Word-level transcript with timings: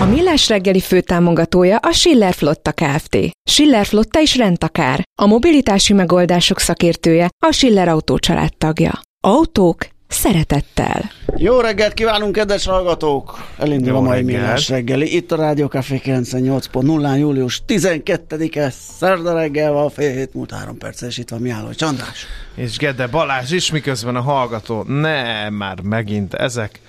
A 0.00 0.04
Millás 0.04 0.48
reggeli 0.48 0.80
főtámogatója 0.80 1.76
a 1.76 1.92
Schiller 1.92 2.34
Flotta 2.34 2.72
Kft. 2.72 3.16
Schiller 3.50 3.86
Flotta 3.86 4.20
is 4.20 4.36
rendtakár. 4.36 5.02
A 5.22 5.26
mobilitási 5.26 5.92
megoldások 5.92 6.58
szakértője 6.58 7.28
a 7.46 7.52
Schiller 7.52 7.88
Autó 7.88 8.18
tagja. 8.58 9.00
Autók 9.20 9.86
szeretettel. 10.08 11.10
Jó 11.36 11.60
reggelt 11.60 11.94
kívánunk, 11.94 12.32
kedves 12.32 12.66
hallgatók! 12.66 13.44
Elindul 13.58 13.92
Jó 13.92 13.96
a 13.96 14.00
mai 14.00 14.16
reggelt. 14.16 14.40
Millás 14.40 14.68
reggeli. 14.68 15.14
Itt 15.14 15.32
a 15.32 15.36
Rádió 15.36 15.66
Café 15.66 16.00
98.0 16.04 17.18
július 17.18 17.62
12-e, 17.66 18.70
szerda 18.70 19.32
reggel 19.32 19.72
van, 19.72 19.90
fél 19.90 20.12
hét 20.12 20.34
múlt 20.34 20.50
három 20.50 20.78
perc, 20.78 21.02
és 21.02 21.18
itt 21.18 21.30
van 21.30 21.40
Mihály 21.40 21.74
Csandrás. 21.74 22.26
És 22.54 22.76
Gede 22.76 23.06
Balázs 23.06 23.52
is, 23.52 23.70
miközben 23.70 24.16
a 24.16 24.20
hallgató, 24.20 24.82
ne, 24.82 25.48
már 25.50 25.80
megint 25.80 26.34
ezek, 26.34 26.80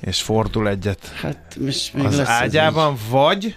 és 0.00 0.22
fordul 0.22 0.68
egyet 0.68 1.12
Hát, 1.20 1.56
és 1.66 1.90
még 1.92 2.04
az 2.04 2.16
lesz 2.16 2.28
ez 2.28 2.34
ágyában, 2.34 2.96
vagy 3.10 3.56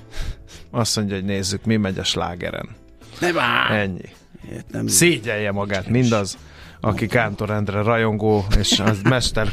azt 0.71 0.95
mondja, 0.95 1.15
hogy 1.15 1.25
nézzük, 1.25 1.65
mi 1.65 1.75
megy 1.75 1.97
a 1.99 2.03
slágeren. 2.03 2.69
Nem 3.19 3.39
áll! 3.39 3.71
Ennyi. 3.77 4.09
Ilyet 4.49 4.65
Nem. 4.71 4.87
Szégyelje 4.87 5.51
magát 5.51 5.87
mindaz, 5.87 6.37
aki 6.81 7.07
Kántor 7.07 7.49
Endre 7.49 7.81
rajongó, 7.81 8.45
és 8.59 8.79
az 8.79 9.01
mester 9.09 9.47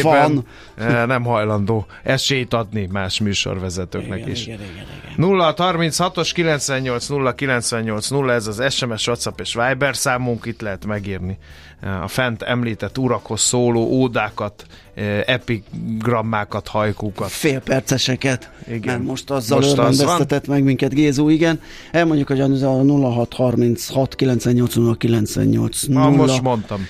fan. 0.00 0.46
eh, 0.76 1.06
nem 1.06 1.22
hajlandó 1.24 1.86
esélyt 2.02 2.54
adni 2.54 2.86
más 2.92 3.20
műsorvezetőknek 3.20 4.18
Igen, 4.18 4.30
is. 4.30 4.46
igen, 4.46 4.60
igen, 4.60 4.72
igen. 4.74 5.14
0 5.16 5.54
36-os 5.56 6.30
98 6.34 7.06
0 7.06 7.34
98 7.34 8.08
0 8.08 8.32
ez 8.32 8.46
az 8.46 8.72
SMS, 8.74 9.06
WhatsApp 9.06 9.40
és 9.40 9.54
Viber 9.54 9.96
számunk, 9.96 10.46
itt 10.46 10.60
lehet 10.60 10.86
megírni 10.86 11.38
a 11.84 12.08
fent 12.08 12.42
említett 12.42 12.98
urakhoz 12.98 13.40
szóló 13.40 13.80
ódákat, 13.80 14.66
eh, 14.94 15.20
epigrammákat, 15.26 16.68
hajkúkat. 16.68 17.30
Félperceseket. 17.30 18.50
Igen. 18.68 18.94
Mert 18.94 19.08
most 19.08 19.30
azzal 19.30 19.58
Most 19.58 19.76
most 19.76 19.88
az 19.88 19.98
örvendeztetett 19.98 20.46
meg 20.46 20.62
minket 20.62 20.94
Gézú, 20.94 21.28
igen. 21.28 21.60
Elmondjuk, 21.92 22.28
hogy 22.28 22.40
a 22.40 22.46
0636 22.46 24.14
98 24.14 24.74
0 24.74 24.94
98 24.94 25.82
Na, 25.82 26.08
0. 26.08 26.10
most 26.10 26.42
mondtam. 26.42 26.86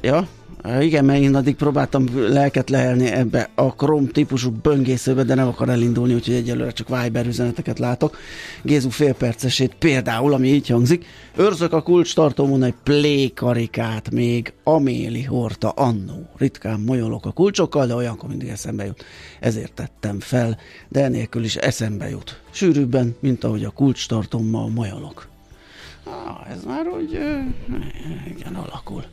Ja? 0.00 0.26
Igen, 0.80 1.04
mert 1.04 1.20
én 1.20 1.34
addig 1.34 1.56
próbáltam 1.56 2.06
lelket 2.14 2.70
lehelni 2.70 3.06
ebbe 3.06 3.50
a 3.54 3.74
Chrome 3.74 4.08
típusú 4.12 4.50
böngészőbe, 4.50 5.22
de 5.22 5.34
nem 5.34 5.48
akar 5.48 5.68
elindulni, 5.68 6.14
úgyhogy 6.14 6.34
egyelőre 6.34 6.70
csak 6.70 7.02
Viber 7.02 7.26
üzeneteket 7.26 7.78
látok. 7.78 8.16
Gézu 8.62 8.88
félpercesét 8.88 9.74
például, 9.74 10.32
ami 10.32 10.48
így 10.48 10.68
hangzik. 10.68 11.04
Őrzök 11.36 11.72
a 11.72 11.82
kulcs 11.82 12.14
tartómon 12.14 12.62
egy 12.62 12.74
plékarikát 12.82 14.10
még 14.10 14.52
Améli 14.64 15.22
hordta 15.22 15.68
annó. 15.68 16.28
Ritkán 16.36 16.80
molyolok 16.80 17.26
a 17.26 17.32
kulcsokkal, 17.32 17.86
de 17.86 17.94
olyankor 17.94 18.28
mindig 18.28 18.48
eszembe 18.48 18.84
jut. 18.84 19.04
Ezért 19.40 19.72
tettem 19.72 20.20
fel, 20.20 20.58
de 20.88 21.02
enélkül 21.04 21.44
is 21.44 21.56
eszembe 21.56 22.08
jut. 22.08 22.40
Sűrűbben, 22.50 23.16
mint 23.20 23.44
ahogy 23.44 23.64
a 23.64 23.70
kulcs 23.70 24.08
tartómmal 24.08 24.68
molyolok. 24.68 25.28
Ah, 26.04 26.50
ez 26.50 26.64
már 26.64 26.86
úgy, 26.88 27.12
igen, 28.36 28.54
alakul. 28.54 29.04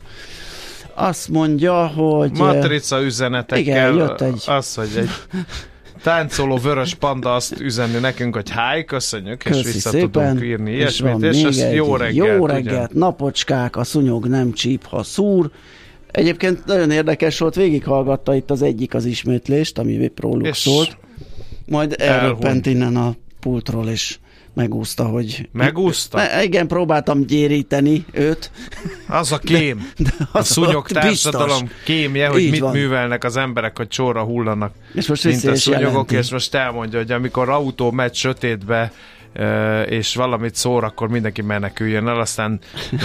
Azt 0.94 1.28
mondja, 1.28 1.86
hogy... 1.86 2.30
Matrica 2.32 3.02
üzenetekkel 3.02 3.58
igen, 3.60 3.94
jött 3.94 4.20
egy- 4.20 4.42
az, 4.46 4.74
hogy 4.74 4.88
egy 4.96 5.08
táncoló 6.02 6.56
vörös 6.56 6.94
panda 6.94 7.34
azt 7.34 7.60
üzenni 7.60 7.98
nekünk, 7.98 8.34
hogy 8.34 8.50
háj, 8.50 8.84
köszönjük, 8.84 9.44
és 9.44 9.50
Köszi 9.50 9.72
vissza 9.72 9.90
szépen, 9.90 10.10
tudunk 10.10 10.42
írni 10.42 10.70
és 10.70 10.76
ilyesmit, 10.76 11.22
és, 11.22 11.36
még 11.36 11.46
az 11.46 11.58
egy 11.58 11.74
jó 11.74 11.96
reggelt. 11.96 12.28
Jó 12.36 12.42
ugye? 12.42 12.52
reggelt, 12.52 12.92
napocskák, 12.92 13.76
a 13.76 13.84
szúnyog 13.84 14.26
nem 14.26 14.52
csíp, 14.52 14.86
ha 14.86 15.02
szúr. 15.02 15.50
Egyébként 16.10 16.64
nagyon 16.64 16.90
érdekes 16.90 17.38
volt, 17.38 17.54
végighallgatta 17.54 18.34
itt 18.34 18.50
az 18.50 18.62
egyik 18.62 18.94
az 18.94 19.04
ismétlést, 19.04 19.78
ami 19.78 20.12
róluk 20.16 20.46
És 20.46 20.56
szólt. 20.56 20.96
Majd 21.66 21.94
elröppent 21.98 22.66
innen 22.66 22.96
a 22.96 23.14
pultról, 23.40 23.88
és 23.88 24.18
megúszta, 24.54 25.04
hogy... 25.04 25.48
Megúszta? 25.52 26.16
Ne, 26.16 26.42
igen, 26.42 26.66
próbáltam 26.66 27.26
gyéríteni 27.26 28.04
őt. 28.12 28.50
Az 29.08 29.32
a 29.32 29.38
kém. 29.38 29.90
a 30.18 30.38
az 30.38 30.46
szúnyog 30.46 30.74
ott 30.74 30.86
társadalom 30.86 31.60
biztos. 31.60 31.82
kémje, 31.84 32.28
hogy 32.28 32.40
Így 32.40 32.50
mit 32.50 32.60
van. 32.60 32.72
művelnek 32.72 33.24
az 33.24 33.36
emberek, 33.36 33.76
hogy 33.76 33.92
sorra 33.92 34.22
hullanak. 34.22 34.72
És 34.94 35.06
most 35.06 35.24
mint 35.24 35.44
a 35.44 35.56
szúnyogok, 35.56 35.84
jelenti. 35.92 36.16
és 36.16 36.30
most 36.30 36.54
elmondja, 36.54 36.98
hogy 36.98 37.12
amikor 37.12 37.48
autó 37.48 37.90
megy 37.90 38.14
sötétbe, 38.14 38.92
és 39.88 40.14
valamit 40.14 40.54
szór, 40.54 40.84
akkor 40.84 41.08
mindenki 41.08 41.42
meneküljön 41.42 42.08
el, 42.08 42.20
aztán 42.20 42.58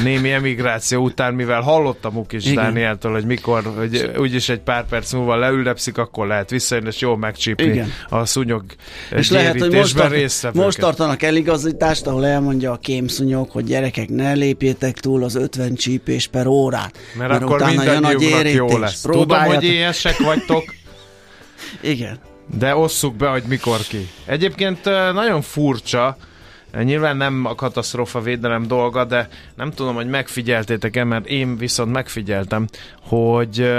némi 0.03 0.31
emigráció 0.31 1.03
után, 1.03 1.33
mivel 1.33 1.61
hallottam 1.61 2.17
Ukis 2.17 2.45
Igen. 2.45 2.63
Dánieltől, 2.63 3.11
hogy 3.11 3.25
mikor, 3.25 3.63
hogy 3.77 4.11
úgyis 4.17 4.49
egy 4.49 4.59
pár 4.59 4.85
perc 4.85 5.13
múlva 5.13 5.35
leülepszik, 5.35 5.97
akkor 5.97 6.27
lehet 6.27 6.49
visszajönni, 6.49 6.87
és 6.87 6.99
jól 6.99 7.17
megcsípni 7.17 7.63
Igen. 7.63 7.91
a 8.09 8.25
szúnyog 8.25 8.63
És 9.11 9.29
lehet, 9.29 9.59
hogy 9.59 9.73
most, 9.73 9.95
tart, 9.95 10.53
most 10.53 10.79
tartanak 10.79 11.21
eligazítást, 11.21 12.07
ahol 12.07 12.25
elmondja 12.25 12.71
a 12.71 12.77
kémszúnyog, 12.77 13.49
hogy 13.49 13.63
gyerekek, 13.63 14.09
ne 14.09 14.33
lépjétek 14.33 14.99
túl 14.99 15.23
az 15.23 15.35
50 15.35 15.75
csípés 15.75 16.27
per 16.27 16.47
órát. 16.47 16.97
Mert, 17.17 17.29
mert 17.29 17.43
akkor 17.43 17.63
mindannyiunknak 17.65 18.51
jó 18.51 18.77
lesz. 18.77 19.01
Tudom, 19.01 19.17
Próbáljátok- 19.17 19.55
hogy 19.55 19.63
éhesek 19.63 20.17
vagytok, 20.17 20.63
Igen. 21.81 22.28
De 22.57 22.75
osszuk 22.75 23.15
be, 23.15 23.27
hogy 23.27 23.43
mikor 23.47 23.79
ki. 23.79 24.09
Egyébként 24.25 24.83
nagyon 25.13 25.41
furcsa, 25.41 26.17
Nyilván 26.83 27.17
nem 27.17 27.45
a 27.45 27.55
katasztrófa 27.55 28.21
védelem 28.21 28.67
dolga, 28.67 29.05
de 29.05 29.29
nem 29.55 29.71
tudom, 29.71 29.95
hogy 29.95 30.07
megfigyeltétek-e, 30.07 31.03
mert 31.03 31.25
én 31.25 31.57
viszont 31.57 31.91
megfigyeltem, 31.91 32.67
hogy, 33.01 33.71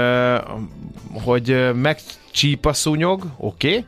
hogy 1.23 1.75
megcsíp 1.75 2.65
a 2.65 2.73
szúnyog, 2.73 3.25
oké, 3.37 3.67
okay, 3.67 3.85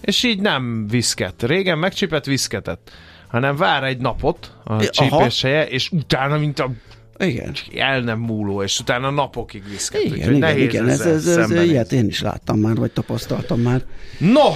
és 0.00 0.22
így 0.22 0.40
nem 0.40 0.86
viszket. 0.88 1.42
Régen 1.42 1.78
megcsípett, 1.78 2.24
viszketett 2.24 2.90
hanem 3.34 3.56
vár 3.56 3.84
egy 3.84 3.98
napot 3.98 4.52
a 4.64 4.88
csípés 4.88 5.42
helye, 5.42 5.66
és 5.66 5.90
utána, 5.90 6.38
mint 6.38 6.58
a 6.58 6.70
Igen. 7.18 7.54
el 7.76 8.00
nem 8.00 8.18
múló, 8.18 8.62
és 8.62 8.80
utána 8.80 9.10
napokig 9.10 9.68
viszket. 9.68 10.02
Igen, 10.02 10.16
igen, 10.16 10.38
nehéz 10.38 10.62
igen. 10.62 10.88
Ez, 10.88 11.00
ez, 11.00 11.06
ez, 11.06 11.22
szembenézni. 11.22 11.68
ilyet 11.68 11.92
én 11.92 12.06
is 12.06 12.20
láttam 12.20 12.58
már, 12.58 12.74
vagy 12.74 12.90
tapasztaltam 12.90 13.60
már. 13.60 13.82
No, 14.18 14.48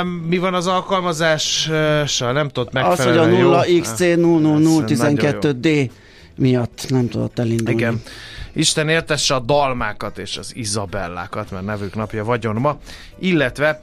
um, 0.00 0.08
mi 0.08 0.38
van 0.38 0.54
az 0.54 0.66
alkalmazással? 0.66 2.32
Nem 2.32 2.48
tudott 2.48 2.74
Az, 2.74 3.04
hogy 3.04 3.16
a 3.16 3.26
megfelelően 3.26 3.38
jó? 3.38 3.50
0XC00012D 3.52 5.90
miatt 6.36 6.86
nem 6.88 7.08
tudott 7.08 7.38
elindulni. 7.38 7.80
Igen. 7.80 8.02
Isten 8.54 8.88
értesse 8.88 9.34
a 9.34 9.38
dalmákat 9.38 10.18
és 10.18 10.36
az 10.36 10.56
Izabellákat, 10.56 11.50
mert 11.50 11.64
nevük 11.64 11.94
napja 11.94 12.24
vagyon 12.24 12.54
ma. 12.54 12.78
Illetve, 13.18 13.80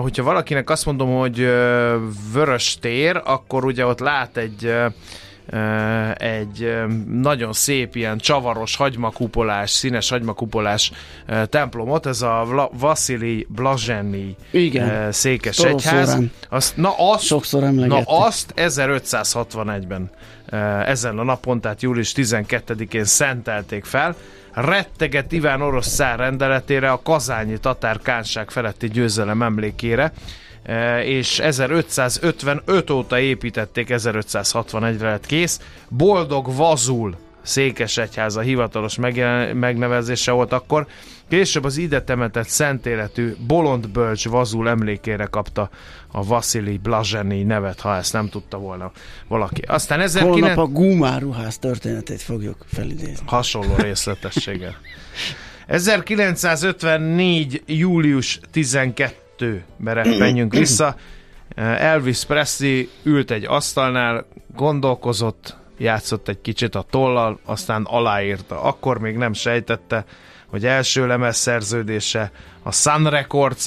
hogyha 0.00 0.22
valakinek 0.22 0.70
azt 0.70 0.86
mondom, 0.86 1.18
hogy 1.18 1.36
vörös 2.32 2.78
tér, 2.80 3.20
akkor 3.24 3.64
ugye 3.64 3.86
ott 3.86 4.00
lát 4.00 4.36
egy 4.36 4.72
egy 6.14 6.74
nagyon 7.10 7.52
szép 7.52 7.96
ilyen 7.96 8.18
csavaros 8.18 8.76
hagymakupolás, 8.76 9.70
színes 9.70 10.08
hagymakupolás 10.08 10.92
templomot, 11.48 12.06
ez 12.06 12.22
a 12.22 12.68
Vasili 12.72 13.46
Blazsenyi 13.48 14.36
székes 15.10 15.58
egyház. 15.58 16.18
Azt, 16.48 16.76
na 16.76 16.94
azt, 16.98 17.24
Sokszor 17.24 17.60
na 17.60 17.66
emlegettük. 17.66 18.04
azt 18.06 18.52
1561-ben 18.56 20.10
ö, 20.46 20.56
ezen 20.84 21.18
a 21.18 21.22
napon, 21.22 21.60
tehát 21.60 21.82
július 21.82 22.12
12-én 22.16 23.04
szentelték 23.04 23.84
fel, 23.84 24.16
retteget 24.52 25.32
Iván 25.32 25.62
orosz 25.62 25.88
szár 25.88 26.18
rendeletére 26.18 26.90
a 26.90 27.00
kazányi 27.02 27.58
tatár 27.58 27.98
kánság 28.02 28.50
feletti 28.50 28.88
győzelem 28.88 29.42
emlékére, 29.42 30.12
és 31.04 31.38
1555 31.38 32.90
óta 32.90 33.18
építették, 33.18 33.88
1561-re 33.90 35.10
lett 35.10 35.26
kész. 35.26 35.60
Boldog 35.88 36.54
Vazul 36.54 37.16
székesegyháza 37.42 38.40
hivatalos 38.40 38.96
megjelen- 38.96 39.56
megnevezése 39.56 40.32
volt 40.32 40.52
akkor. 40.52 40.86
Később 41.28 41.64
az 41.64 41.76
ide 41.76 42.02
temetett 42.02 42.48
szent 42.48 42.86
életű 42.86 43.34
Bolond 43.46 43.88
Bölcs 43.88 44.28
Vazul 44.28 44.68
emlékére 44.68 45.24
kapta 45.24 45.70
a 46.12 46.24
Vasili 46.24 46.78
Blazseny 46.78 47.46
nevet, 47.46 47.80
ha 47.80 47.96
ezt 47.96 48.12
nem 48.12 48.28
tudta 48.28 48.58
volna 48.58 48.92
valaki. 49.28 49.60
Aztán 49.66 49.98
Holnap 49.98 50.34
19... 50.34 50.58
a 50.58 50.66
Gumár 50.66 51.20
ruház 51.20 51.58
történetét 51.58 52.22
fogjuk 52.22 52.56
felidézni. 52.72 53.24
hasonló 53.26 53.74
részletességgel. 53.76 54.76
1954. 55.66 57.62
július 57.66 58.40
12-be 59.38 59.92
reppenjünk 59.92 60.52
vissza. 60.54 60.96
Elvis 61.56 62.24
Presley 62.24 62.84
ült 63.02 63.30
egy 63.30 63.44
asztalnál, 63.44 64.26
gondolkozott, 64.56 65.56
játszott 65.78 66.28
egy 66.28 66.40
kicsit 66.40 66.74
a 66.74 66.84
tollal, 66.90 67.38
aztán 67.44 67.82
aláírta. 67.84 68.62
Akkor 68.62 68.98
még 68.98 69.16
nem 69.16 69.32
sejtette, 69.32 70.04
hogy 70.46 70.66
első 70.66 71.06
lemez 71.06 71.36
szerződése 71.36 72.30
a 72.62 72.72
Sun 72.72 73.10
records 73.10 73.66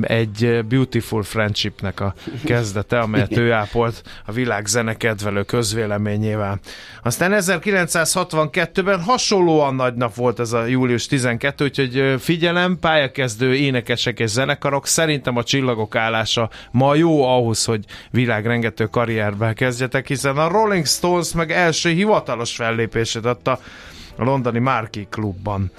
egy 0.00 0.64
Beautiful 0.68 1.22
Friendshipnek 1.22 2.00
a 2.00 2.14
kezdete, 2.44 2.98
amelyet 2.98 3.36
ő 3.36 3.52
ápolt 3.52 4.02
a 4.26 4.32
világ 4.32 4.66
zenekedvelő 4.66 5.42
közvéleményével. 5.42 6.60
Aztán 7.02 7.32
1962-ben 7.34 9.02
hasonlóan 9.02 9.74
nagy 9.74 9.94
nap 9.94 10.14
volt 10.14 10.40
ez 10.40 10.52
a 10.52 10.64
július 10.64 11.06
12, 11.06 11.64
úgyhogy 11.64 12.14
figyelem, 12.18 12.78
pályakezdő 12.78 13.54
énekesek 13.54 14.18
és 14.18 14.30
zenekarok, 14.30 14.86
szerintem 14.86 15.36
a 15.36 15.44
csillagok 15.44 15.96
állása 15.96 16.50
ma 16.70 16.94
jó 16.94 17.24
ahhoz, 17.24 17.64
hogy 17.64 17.84
világrengető 18.10 18.86
karrierbe 18.86 19.52
kezdjetek, 19.52 20.06
hiszen 20.08 20.36
a 20.36 20.48
Rolling 20.48 20.86
Stones 20.86 21.32
meg 21.32 21.50
első 21.50 21.90
hivatalos 21.90 22.54
fellépését 22.54 23.24
adta 23.24 23.60
a 24.16 24.24
londoni 24.24 24.58
Marquee 24.58 25.06
klubban. 25.10 25.70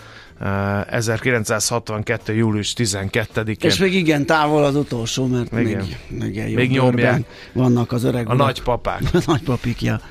1962. 0.90 2.34
július 2.34 2.74
12-én. 2.78 3.56
És 3.60 3.78
még 3.78 3.94
igen 3.94 4.26
igen 4.26 4.64
az 4.64 4.76
utolsó, 4.76 5.26
mert 5.26 5.52
Igen. 5.52 5.64
még, 5.64 6.20
még, 6.20 6.44
Még 6.44 6.56
még 6.56 6.70
nyomják. 6.70 7.24
vannak 7.54 7.92
az 7.92 8.04
öreg 8.04 8.30
A 8.30 8.34
nagypapák. 8.34 9.02
a 9.14 9.22
nagypapikja. 9.26 10.02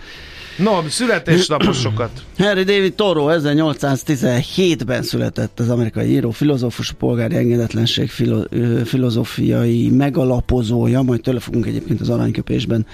No, 0.56 0.88
születésnaposokat. 0.88 2.10
Harry 2.38 2.62
David 2.62 2.94
Thoreau 2.94 3.40
1817-ben 3.40 5.02
született 5.02 5.60
az 5.60 5.68
amerikai 5.70 6.08
író, 6.08 6.30
filozófus, 6.30 6.92
polgári 6.92 7.36
engedetlenség 7.36 8.10
filo, 8.10 8.42
filozófiai 8.84 9.88
megalapozója, 9.88 11.02
majd 11.02 11.20
tőle 11.20 11.40
fogunk 11.40 11.66
egyébként 11.66 12.00
az 12.00 12.08
aranyköpésben 12.08 12.86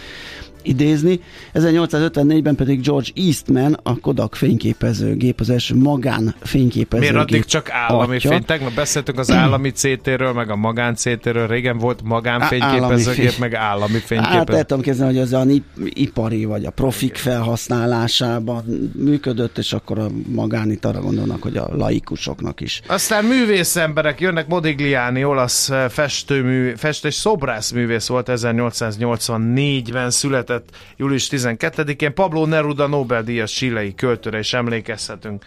idézni. 0.67 1.21
1854-ben 1.55 2.55
pedig 2.55 2.81
George 2.81 3.09
Eastman, 3.15 3.79
a 3.83 3.99
Kodak 4.01 4.35
fényképezőgép, 4.35 5.41
az 5.41 5.51
első 5.51 5.75
magán 5.75 6.35
fényképezőgép 6.41 7.11
Miért 7.13 7.29
addig 7.29 7.45
csak 7.45 7.71
állami 7.71 8.17
atya. 8.17 8.29
fény? 8.29 8.45
Tegnap 8.45 8.73
beszéltünk 8.75 9.19
az 9.19 9.31
állami 9.31 9.71
CT-ről, 9.71 10.33
meg 10.33 10.51
a 10.51 10.57
magán 10.57 10.95
CT-ről. 10.95 11.47
Régen 11.47 11.79
volt 11.79 12.01
magán 12.05 12.41
fényképezőgép, 12.41 13.29
fény- 13.29 13.41
meg 13.41 13.55
állami 13.55 13.99
Hát 14.09 14.51
el 14.51 14.65
tudom 14.65 14.83
képzelni, 14.83 15.13
hogy 15.13 15.23
az 15.23 15.33
a 15.33 15.45
ip- 15.49 15.65
ipari 15.99 16.45
vagy 16.45 16.65
a 16.65 16.71
profik 16.71 17.17
felhasználásában 17.17 18.65
működött, 18.95 19.59
és 19.59 19.73
akkor 19.73 19.99
a 19.99 20.07
magánit 20.35 20.85
arra 20.85 21.01
gondolnak, 21.01 21.43
hogy 21.43 21.57
a 21.57 21.69
laikusoknak 21.77 22.61
is. 22.61 22.81
Aztán 22.87 23.25
művész 23.25 23.77
emberek 23.77 24.21
jönnek, 24.21 24.47
Modigliani, 24.49 25.25
olasz 25.25 25.71
eh, 25.71 25.89
festőmű, 25.89 26.73
fest 26.77 27.05
és 27.05 27.15
szobrászművész 27.15 28.07
volt, 28.07 28.29
1884-ben 28.33 30.11
született, 30.11 30.56
július 30.97 31.29
12-én. 31.31 32.15
Pablo 32.15 32.47
Neruda 32.47 32.87
Nobel-díjas 32.87 33.53
chilei 33.53 33.95
költőre 33.95 34.39
is 34.39 34.53
emlékezhetünk, 34.53 35.45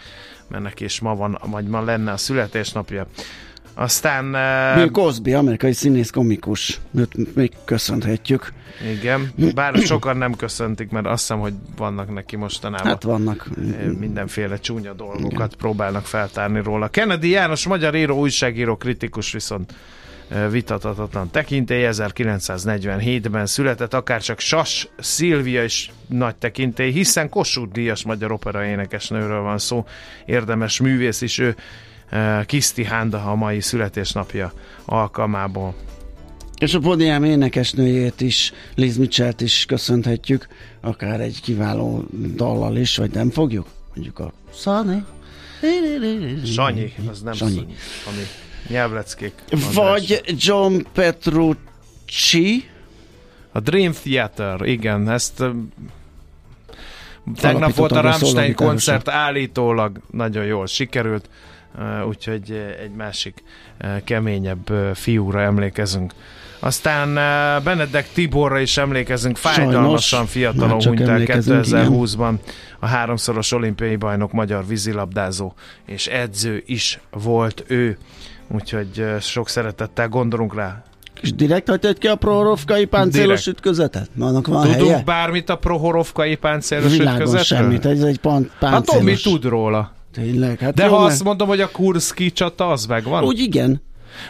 mert 0.48 0.64
neki 0.64 0.84
is 0.84 1.00
ma 1.00 1.16
van, 1.16 1.38
vagy 1.46 1.66
ma 1.68 1.82
lenne 1.84 2.12
a 2.12 2.18
születésnapja. 2.18 3.08
Aztán... 3.74 4.36
eh, 4.36 4.76
Bill 4.76 4.90
Cosby, 4.90 5.34
amerikai 5.34 5.74
színész 5.74 6.10
komikus, 6.10 6.80
őt 6.96 7.36
még 7.36 7.52
köszönhetjük. 7.66 8.54
Igen, 9.00 9.32
bár 9.56 9.76
sokan 9.86 10.18
nem 10.18 10.36
köszöntik, 10.36 10.90
mert 10.90 11.06
azt 11.06 11.20
hiszem, 11.20 11.40
hogy 11.40 11.54
vannak 11.78 12.14
neki 12.14 12.36
mostanában 12.36 12.88
Hát 12.88 13.04
vannak. 13.04 13.48
eh, 13.58 13.86
mindenféle 14.00 14.58
csúnya 14.60 14.94
dolgokat 14.94 15.56
próbálnak 15.56 16.06
feltárni 16.06 16.62
róla. 16.64 16.88
Kennedy 16.88 17.30
János, 17.30 17.68
magyar 17.68 17.96
író, 17.96 18.20
újságíró, 18.20 18.76
kritikus 18.78 19.32
viszont 19.32 19.74
vitathatatlan 20.50 21.32
tekintély, 21.32 21.88
1947-ben 21.92 23.46
született, 23.46 23.94
akárcsak 23.94 24.40
Sas 24.40 24.88
Szilvia 25.00 25.64
is 25.64 25.92
nagy 26.08 26.36
tekintély, 26.36 26.92
hiszen 26.92 27.30
Kossuth 27.30 27.72
Díjas 27.72 28.04
magyar 28.04 28.32
opera 28.32 28.66
énekesnőről 28.66 29.42
van 29.42 29.58
szó, 29.58 29.86
érdemes 30.26 30.80
művész 30.80 31.22
is 31.22 31.38
ő, 31.38 31.56
eh, 32.10 32.46
Kiszti 32.46 32.84
Hánda 32.84 33.24
a 33.24 33.36
mai 33.36 33.62
születésnapja 33.62 34.54
alkalmából. 34.86 35.76
És 36.60 36.74
a 36.74 36.80
podium 36.80 37.24
énekesnőjét 37.24 38.22
is, 38.22 38.54
Liz 38.76 38.98
Mitchell-t 38.98 39.42
is 39.42 39.66
köszönhetjük, 39.66 40.48
akár 40.82 41.20
egy 41.22 41.42
kiváló 41.42 42.06
dallal 42.36 42.78
is, 42.78 42.98
vagy 42.98 43.12
nem 43.12 43.30
fogjuk? 43.30 43.68
Mondjuk 43.94 44.20
a 44.20 44.34
Sunny. 44.54 45.04
Sanyi, 46.46 46.94
az 47.10 47.22
nem 47.22 47.34
Sanyi. 47.34 47.54
Sanyi. 47.54 47.76
Sanyi. 48.04 48.49
Nyelvleckék. 48.68 49.34
András. 49.52 49.74
Vagy 49.74 50.24
John 50.38 50.76
Petrucci, 50.94 52.70
A 53.52 53.60
Dream 53.60 53.92
Theater, 53.92 54.62
igen, 54.62 55.10
ezt 55.10 55.44
tegnap 57.36 57.74
volt 57.74 57.92
a 57.92 58.02
Rammstein 58.02 58.56
koncert, 58.56 59.10
állítólag 59.10 60.00
nagyon 60.12 60.46
jól 60.46 60.68
sikerült, 60.68 61.30
úgyhogy 62.08 62.52
egy 62.84 62.92
másik 62.92 63.44
keményebb 64.04 64.72
fiúra 64.94 65.42
emlékezünk. 65.42 66.14
Aztán 66.60 67.14
Benedek 67.64 68.12
Tiborra 68.14 68.60
is 68.60 68.78
emlékezünk, 68.78 69.38
fájdalmasan 69.38 70.26
fiatalon 70.26 70.80
csak 70.80 70.94
hunyt 70.94 71.08
el 71.08 71.14
emlékezünk, 71.14 71.66
igen. 71.66 71.88
2020-ban 71.92 72.34
a 72.80 72.86
háromszoros 72.86 73.52
olimpiai 73.52 73.96
bajnok, 73.96 74.32
magyar 74.32 74.68
vízilabdázó 74.68 75.54
és 75.86 76.08
edző 76.08 76.64
is 76.66 77.00
volt 77.12 77.64
ő. 77.68 77.98
Úgyhogy 78.52 79.06
sok 79.20 79.50
szeretettel 79.50 80.08
gondolunk 80.08 80.56
rá. 80.56 80.84
és 81.22 81.34
direkt 81.34 81.70
hagytad 81.70 81.98
ki 81.98 82.08
a 82.08 82.16
Prohorovkai 82.16 82.86
páncélos 82.86 83.44
Direkt. 83.44 83.48
ütközetet? 83.48 84.10
Annak 84.20 84.48
van 84.48 84.62
Tudunk 84.62 84.90
helye? 84.90 85.02
bármit 85.06 85.50
a 85.50 85.56
Prohorovkai 85.58 86.36
páncélos 86.36 86.92
Világon 86.92 87.14
ütközetről? 87.22 87.44
semmit, 87.60 87.86
ez 87.86 88.02
egy 88.02 88.20
pan, 88.20 88.50
Hát 88.60 88.72
páncélos. 88.72 89.22
Tomi 89.22 89.38
tud 89.40 89.50
róla. 89.50 89.92
Tényleg, 90.14 90.60
hát 90.60 90.74
De 90.74 90.84
jó, 90.86 90.92
ha 90.94 91.00
mert- 91.00 91.12
azt 91.12 91.24
mondom, 91.24 91.48
hogy 91.48 91.62
a 91.62 91.70
Kurszki 91.72 92.32
csata, 92.32 92.70
az 92.70 92.86
megvan? 92.86 93.24
Úgy 93.24 93.40
igen. 93.40 93.82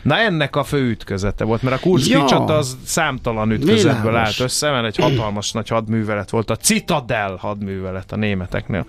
Na 0.02 0.18
ennek 0.18 0.56
a 0.56 0.64
fő 0.64 0.90
ütközete 0.90 1.44
volt, 1.44 1.62
mert 1.62 1.76
a 1.76 1.80
Kurszki 1.80 2.12
Ja. 2.12 2.26
csata 2.26 2.58
az 2.58 2.78
számtalan 2.86 3.52
ütközetből 3.52 4.02
Világos. 4.12 4.28
állt 4.28 4.40
össze, 4.40 4.72
mert 4.72 4.86
egy 4.86 4.96
hatalmas 4.96 5.52
nagy 5.52 5.68
hadművelet 5.68 6.30
volt, 6.30 6.50
a 6.50 6.56
Citadel 6.56 7.36
hadművelet 7.36 8.12
a 8.12 8.16
németeknél. 8.16 8.86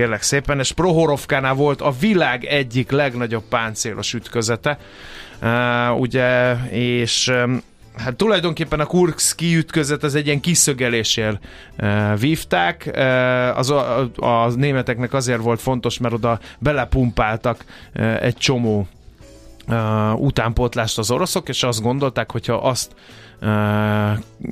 Kérlek 0.00 0.22
szépen, 0.22 0.58
és 0.58 0.72
Prohorovkánál 0.72 1.54
volt 1.54 1.80
a 1.80 1.90
világ 2.00 2.44
egyik 2.44 2.90
legnagyobb 2.90 3.42
páncélos 3.48 4.14
ütközete, 4.14 4.78
ugye, 5.98 6.54
és 6.70 7.32
Hát 7.96 8.16
tulajdonképpen 8.16 8.80
a 8.80 8.86
Kurszki 8.86 9.56
ütközet 9.56 10.02
az 10.02 10.14
egy 10.14 10.26
ilyen 10.26 10.40
kiszögelésért 10.40 11.38
uh, 11.78 12.18
vívták. 12.18 12.90
Uh, 12.94 13.58
az 13.58 13.70
a, 13.70 13.98
a, 13.98 14.24
a 14.24 14.50
németeknek 14.50 15.12
azért 15.12 15.40
volt 15.40 15.60
fontos, 15.60 15.98
mert 15.98 16.14
oda 16.14 16.40
belepumpáltak 16.58 17.64
uh, 17.94 18.24
egy 18.24 18.36
csomó 18.36 18.88
uh, 19.68 20.20
utánpótlást 20.20 20.98
az 20.98 21.10
oroszok, 21.10 21.48
és 21.48 21.62
azt 21.62 21.82
gondolták, 21.82 22.30
hogyha 22.30 22.54
azt 22.54 22.92
uh, 23.40 23.48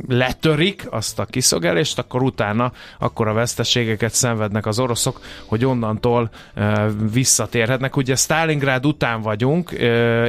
letörik, 0.08 0.86
azt 0.90 1.18
a 1.18 1.24
kiszögelést, 1.24 1.98
akkor 1.98 2.22
utána 2.22 2.72
akkor 2.98 3.28
a 3.28 3.32
veszteségeket 3.32 4.14
szenvednek 4.14 4.66
az 4.66 4.78
oroszok, 4.78 5.20
hogy 5.46 5.64
onnantól 5.64 6.30
uh, 6.56 6.90
visszatérhetnek. 7.12 7.96
Ugye 7.96 8.16
Stalingrad 8.16 8.86
után 8.86 9.20
vagyunk, 9.20 9.72
uh, 9.72 9.78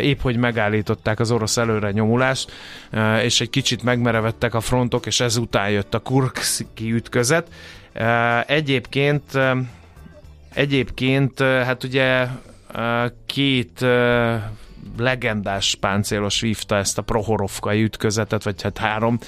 épp 0.04 0.22
hogy 0.22 0.38
megállították 0.38 1.20
az 1.20 1.32
orosz 1.32 1.58
előre 1.58 1.92
nyomulást, 1.92 2.52
uh, 2.92 3.24
és 3.24 3.42
egy 3.42 3.50
kicsit 3.50 3.84
megmerevettek 3.84 4.54
a 4.54 4.60
frontok, 4.60 5.06
és 5.06 5.20
ezután 5.20 5.70
jött 5.70 5.94
a 5.94 6.00
Kurszki 6.00 6.92
ütközet. 7.00 7.48
Uh, 7.96 8.50
egyébként 8.52 9.38
egyébként, 10.54 11.40
hát 11.40 11.84
ugye 11.84 12.28
két 13.26 13.86
legendás 14.98 15.76
páncélos 15.76 16.42
vívta 16.42 16.76
ezt 16.76 16.98
a 16.98 17.02
Prohorovkai 17.02 17.84
ütközetet, 17.84 18.44
vagy 18.44 18.62
hát 18.62 18.78
három, 18.78 19.20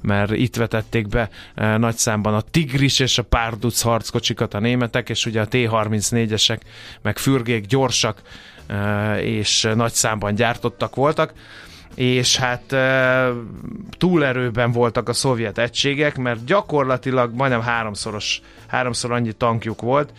mert 0.00 0.32
itt 0.32 0.56
vetették 0.56 1.08
be 1.08 1.28
e, 1.54 1.76
nagy 1.76 1.96
számban 1.96 2.34
a 2.34 2.40
Tigris 2.40 2.98
és 2.98 3.18
a 3.18 3.22
Párduc 3.22 3.80
harckocsikat 3.80 4.54
a 4.54 4.60
németek, 4.60 5.08
és 5.08 5.26
ugye 5.26 5.40
a 5.40 5.46
T-34-esek, 5.46 6.60
meg 7.02 7.18
fürgék 7.18 7.66
gyorsak, 7.66 8.22
e, 8.66 9.20
és 9.22 9.68
nagy 9.74 9.92
számban 9.92 10.34
gyártottak 10.34 10.94
voltak. 10.94 11.32
És 11.94 12.36
hát 12.36 12.72
e, 12.72 13.28
túlerőben 13.98 14.72
voltak 14.72 15.08
a 15.08 15.12
szovjet 15.12 15.58
egységek, 15.58 16.16
mert 16.16 16.44
gyakorlatilag 16.44 17.34
majdnem 17.34 17.62
háromszoros, 17.62 18.40
háromszor 18.66 19.12
annyi 19.12 19.32
tankjuk 19.32 19.80
volt, 19.80 20.12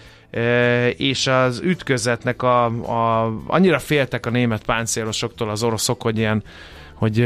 és 0.97 1.27
az 1.27 1.61
ütközetnek 1.63 2.43
a, 2.43 2.65
a, 2.65 3.33
annyira 3.47 3.79
féltek 3.79 4.25
a 4.25 4.29
német 4.29 4.65
páncélosoktól 4.65 5.49
az 5.49 5.63
oroszok, 5.63 6.01
hogy 6.01 6.17
ilyen 6.17 6.43
hogy 7.01 7.21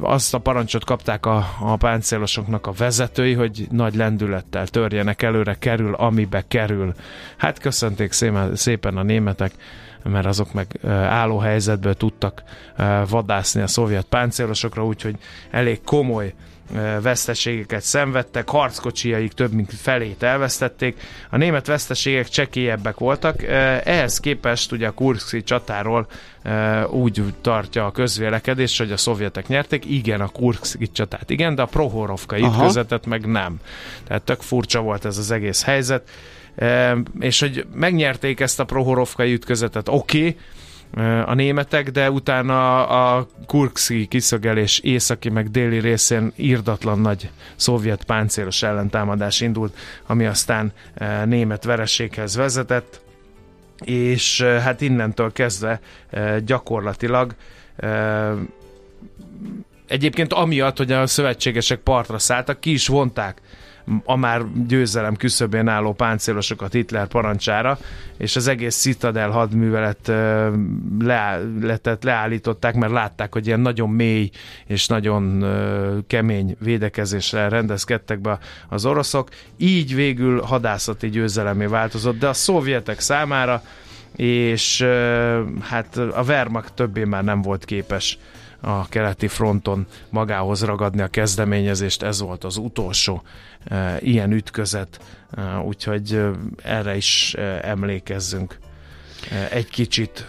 azt 0.00 0.34
a 0.34 0.38
parancsot 0.38 0.84
kapták 0.84 1.26
a, 1.26 1.46
a 1.60 1.76
páncélosoknak 1.76 2.66
a 2.66 2.72
vezetői, 2.72 3.32
hogy 3.32 3.66
nagy 3.70 3.94
lendülettel 3.94 4.66
törjenek 4.66 5.22
előre, 5.22 5.54
kerül, 5.54 5.94
amibe 5.94 6.44
kerül. 6.48 6.94
Hát 7.36 7.58
köszönték 7.58 8.12
szépen, 8.54 8.96
a 8.96 9.02
németek, 9.02 9.52
mert 10.02 10.26
azok 10.26 10.52
meg 10.52 10.66
álló 10.86 11.38
helyzetből 11.38 11.94
tudtak 11.94 12.42
vadászni 13.08 13.60
a 13.60 13.66
szovjet 13.66 14.06
páncélosokra, 14.06 14.84
úgyhogy 14.84 15.16
elég 15.50 15.82
komoly 15.82 16.34
veszteségeket 17.02 17.82
szenvedtek, 17.82 18.48
harckocsiaik 18.48 19.32
több 19.32 19.52
mint 19.52 19.74
felét 19.74 20.22
elvesztették. 20.22 21.00
A 21.30 21.36
német 21.36 21.66
veszteségek 21.66 22.28
csekélyebbek 22.28 22.98
voltak, 22.98 23.42
ehhez 23.84 24.20
képest 24.20 24.72
ugye 24.72 24.86
a 24.86 24.92
Kurszki 24.92 25.42
csatáról 25.42 26.06
úgy 26.90 27.22
tartja 27.40 27.86
a 27.86 27.90
közvélekedés, 27.90 28.78
hogy 28.78 28.92
a 28.92 28.96
szovjetek 28.96 29.46
nyertek, 29.46 29.84
igen, 29.84 30.20
a 30.20 30.28
Kurszki 30.28 30.90
csatát 30.90 31.30
igen, 31.30 31.54
de 31.54 31.62
a 31.62 31.66
Prohorovka 31.66 32.38
ütközetet 32.38 33.06
meg 33.06 33.26
nem. 33.26 33.56
Tehát 34.06 34.22
tök 34.22 34.40
furcsa 34.40 34.80
volt 34.80 35.04
ez 35.04 35.18
az 35.18 35.30
egész 35.30 35.62
helyzet. 35.62 36.10
És 37.20 37.40
hogy 37.40 37.66
megnyerték 37.74 38.40
ezt 38.40 38.60
a 38.60 38.64
Prohorovkai 38.64 39.32
ütközetet, 39.32 39.88
oké, 39.88 40.18
okay, 40.18 40.36
a 41.24 41.34
németek, 41.34 41.90
de 41.90 42.10
utána 42.10 42.86
a 42.86 43.26
Kurksi 43.46 44.06
kiszögelés 44.06 44.78
északi 44.78 45.28
meg 45.28 45.50
déli 45.50 45.78
részén 45.80 46.32
írdatlan 46.36 47.00
nagy 47.00 47.30
szovjet 47.56 48.04
páncélos 48.04 48.62
ellentámadás 48.62 49.40
indult, 49.40 49.76
ami 50.06 50.26
aztán 50.26 50.72
német 51.24 51.64
vereséghez 51.64 52.36
vezetett, 52.36 53.00
és 53.84 54.42
hát 54.42 54.80
innentől 54.80 55.32
kezdve 55.32 55.80
gyakorlatilag 56.44 57.34
egyébként 59.86 60.32
amiatt, 60.32 60.76
hogy 60.76 60.92
a 60.92 61.06
szövetségesek 61.06 61.78
partra 61.78 62.18
szálltak, 62.18 62.60
ki 62.60 62.72
is 62.72 62.86
vonták 62.86 63.40
a 64.04 64.16
már 64.16 64.42
győzelem 64.66 65.16
küszöbén 65.16 65.68
álló 65.68 65.92
páncélosokat 65.92 66.72
Hitler 66.72 67.06
parancsára, 67.06 67.78
és 68.16 68.36
az 68.36 68.48
egész 68.48 68.76
Citadel 68.76 69.30
hadművelet 69.30 70.06
le, 71.00 71.40
letet, 71.60 72.04
leállították, 72.04 72.74
mert 72.74 72.92
látták, 72.92 73.32
hogy 73.32 73.46
ilyen 73.46 73.60
nagyon 73.60 73.90
mély 73.90 74.30
és 74.66 74.86
nagyon 74.86 75.44
kemény 76.06 76.56
védekezésre 76.60 77.48
rendezkedtek 77.48 78.20
be 78.20 78.38
az 78.68 78.86
oroszok. 78.86 79.28
Így 79.56 79.94
végül 79.94 80.40
hadászati 80.40 81.08
győzelemé 81.08 81.64
változott, 81.64 82.18
de 82.18 82.28
a 82.28 82.32
szovjetek 82.32 83.00
számára 83.00 83.62
és 84.16 84.86
hát 85.60 85.96
a 85.96 86.22
Wehrmacht 86.26 86.72
többé 86.72 87.04
már 87.04 87.24
nem 87.24 87.42
volt 87.42 87.64
képes 87.64 88.18
a 88.60 88.88
keleti 88.88 89.28
fronton 89.28 89.86
magához 90.10 90.64
ragadni 90.64 91.00
a 91.00 91.08
kezdeményezést, 91.08 92.02
ez 92.02 92.20
volt 92.20 92.44
az 92.44 92.56
utolsó 92.56 93.22
e, 93.64 93.96
ilyen 94.00 94.32
ütközet, 94.32 95.00
e, 95.36 95.58
úgyhogy 95.58 96.12
e, 96.12 96.30
erre 96.62 96.96
is 96.96 97.34
e, 97.34 97.60
emlékezzünk 97.62 98.58
e, 99.30 99.48
egy 99.56 99.68
kicsit. 99.68 100.26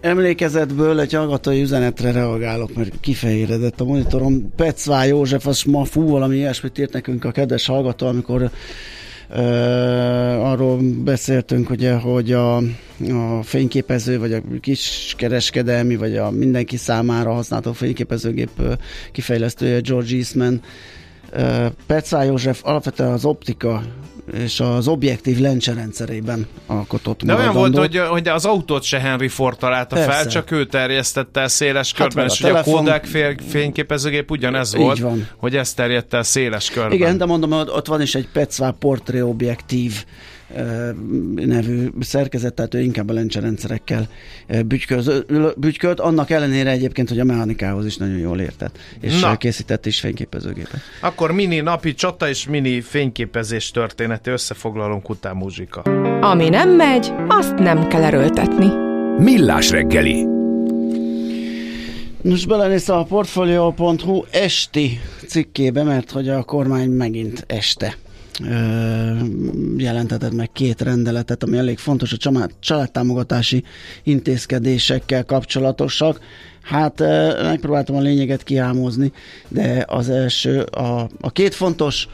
Emlékezetből 0.00 1.00
egy 1.00 1.12
hallgatói 1.12 1.62
üzenetre 1.62 2.12
reagálok, 2.12 2.74
mert 2.74 3.00
kifehéredett 3.00 3.80
a 3.80 3.84
monitorom. 3.84 4.54
Pecvá 4.56 5.04
József, 5.04 5.46
az 5.46 5.62
ma 5.62 5.84
fú, 5.84 6.08
valami 6.08 6.36
ilyesmit 6.36 6.78
írt 6.78 6.92
nekünk 6.92 7.24
a 7.24 7.30
kedves 7.30 7.66
hallgató, 7.66 8.06
amikor 8.06 8.50
arról 10.42 10.78
beszéltünk, 11.04 11.70
ugye, 11.70 11.94
hogy 11.94 12.32
a, 12.32 12.56
a 12.56 13.42
fényképező, 13.42 14.18
vagy 14.18 14.32
a 14.32 14.40
kiskereskedelmi, 14.60 15.96
vagy 15.96 16.16
a 16.16 16.30
mindenki 16.30 16.76
számára 16.76 17.32
használható 17.32 17.72
fényképezőgép 17.72 18.50
kifejlesztője 19.12 19.80
George 19.80 20.16
Eastman. 20.16 20.60
Percvá 21.86 22.22
József 22.22 22.60
alapvetően 22.64 23.12
az 23.12 23.24
optika 23.24 23.82
és 24.32 24.60
az 24.60 24.88
objektív 24.88 25.38
lencserendszerében 25.38 26.46
alkotott 26.66 27.22
De 27.22 27.34
olyan 27.34 27.54
volt, 27.54 27.76
hogy, 27.76 27.98
hogy 27.98 28.28
az 28.28 28.44
autót 28.44 28.82
se 28.82 29.00
Henry 29.00 29.28
Ford 29.28 29.58
találta 29.58 29.94
Persze. 29.94 30.10
fel, 30.10 30.26
csak 30.26 30.50
ő 30.50 30.66
terjesztette 30.66 31.40
el 31.40 31.48
széles 31.48 31.92
hát 31.92 32.02
körben, 32.02 32.30
és 32.30 32.40
a, 32.40 32.46
telefon... 32.46 32.74
a 32.74 32.76
Kodak 32.76 33.04
fényképezőgép 33.48 34.30
ugyanez 34.30 34.74
Így 34.74 34.80
volt, 34.80 34.98
van. 34.98 35.28
hogy 35.36 35.56
ezt 35.56 35.76
terjedte 35.76 36.16
el 36.16 36.22
széles 36.22 36.70
körben. 36.70 36.92
Igen, 36.92 37.18
de 37.18 37.24
mondom, 37.24 37.52
ott 37.52 37.86
van 37.86 38.00
is 38.00 38.14
egy 38.14 38.28
Petzvá 38.32 38.70
portré 38.70 39.20
objektív 39.20 40.04
nevű 41.34 41.88
szerkezet, 42.00 42.54
tehát 42.54 42.74
ő 42.74 42.80
inkább 42.80 43.08
a 43.08 43.12
lencserendszerekkel 43.12 44.08
bütykölt, 45.56 46.00
annak 46.00 46.30
ellenére 46.30 46.70
egyébként, 46.70 47.08
hogy 47.08 47.18
a 47.18 47.24
mechanikához 47.24 47.86
is 47.86 47.96
nagyon 47.96 48.18
jól 48.18 48.40
értett, 48.40 48.78
és 49.00 49.20
Na. 49.20 49.36
készített 49.36 49.86
is 49.86 50.00
fényképezőgépet. 50.00 50.80
Akkor 51.00 51.32
mini 51.32 51.60
napi 51.60 51.94
csata 51.94 52.28
és 52.28 52.46
mini 52.46 52.80
fényképezés 52.80 53.70
történeti 53.70 54.30
összefoglalunk 54.30 55.08
után 55.08 55.36
muzsika. 55.36 55.80
Ami 56.20 56.48
nem 56.48 56.70
megy, 56.70 57.12
azt 57.28 57.54
nem 57.54 57.88
kell 57.88 58.02
erőltetni. 58.02 58.66
Millás 59.18 59.70
reggeli. 59.70 60.26
Most 62.22 62.48
belenéz 62.48 62.88
a 62.88 63.04
Portfolio.hu 63.08 64.24
esti 64.30 65.00
cikkébe, 65.26 65.82
mert 65.82 66.10
hogy 66.10 66.28
a 66.28 66.42
kormány 66.42 66.90
megint 66.90 67.44
este 67.46 67.96
jelentetett 69.76 70.32
meg 70.32 70.52
két 70.52 70.80
rendeletet, 70.80 71.42
ami 71.42 71.56
elég 71.56 71.78
fontos 71.78 72.12
a 72.12 72.16
család, 72.16 72.50
családtámogatási 72.60 73.64
intézkedésekkel 74.02 75.24
kapcsolatosak. 75.24 76.20
Hát 76.62 76.98
megpróbáltam 77.42 77.96
a 77.96 78.00
lényeget 78.00 78.42
kiámozni, 78.42 79.12
de 79.48 79.84
az 79.88 80.08
első, 80.08 80.60
a, 80.60 81.08
a 81.20 81.30
két 81.32 81.54
fontos 81.54 82.08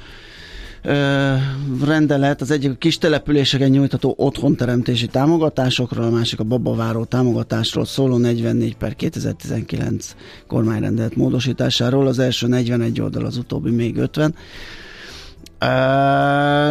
rendelet, 1.85 2.41
az 2.41 2.51
egyik 2.51 2.71
a 2.71 2.75
kis 2.75 2.99
településeken 2.99 3.71
nyújtható 3.71 4.15
otthonteremtési 4.17 5.07
támogatásokról, 5.07 6.05
a 6.05 6.11
másik 6.11 6.41
a 6.41 6.45
babaváró 6.45 7.05
támogatásról 7.05 7.85
szóló 7.85 8.17
44 8.17 8.77
per 8.77 8.97
2019 8.97 10.15
kormányrendelet 10.47 11.17
módosításáról. 11.17 12.07
Az 12.07 12.19
első 12.19 12.47
41 12.47 13.01
oldal, 13.01 13.25
az 13.25 13.37
utóbbi 13.37 13.71
még 13.71 13.97
50 13.97 14.35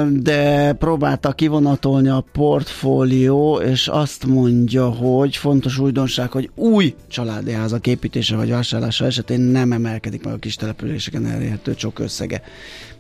de 0.08 0.74
próbálta 0.80 1.32
kivonatolni 1.32 2.08
a 2.08 2.26
portfólió, 2.32 3.56
és 3.58 3.88
azt 3.88 4.26
mondja, 4.26 4.90
hogy 4.90 5.36
fontos 5.36 5.78
újdonság, 5.78 6.32
hogy 6.32 6.50
új 6.56 6.96
családi 7.08 7.52
házak 7.52 7.88
építése 7.88 8.36
vagy 8.36 8.50
vásárlása 8.50 9.06
esetén 9.06 9.40
nem 9.40 9.72
emelkedik 9.72 10.24
meg 10.24 10.34
a 10.34 10.38
kis 10.38 10.56
településeken 10.56 11.26
elérhető 11.26 11.76
csok 11.76 12.00
összege. 12.00 12.42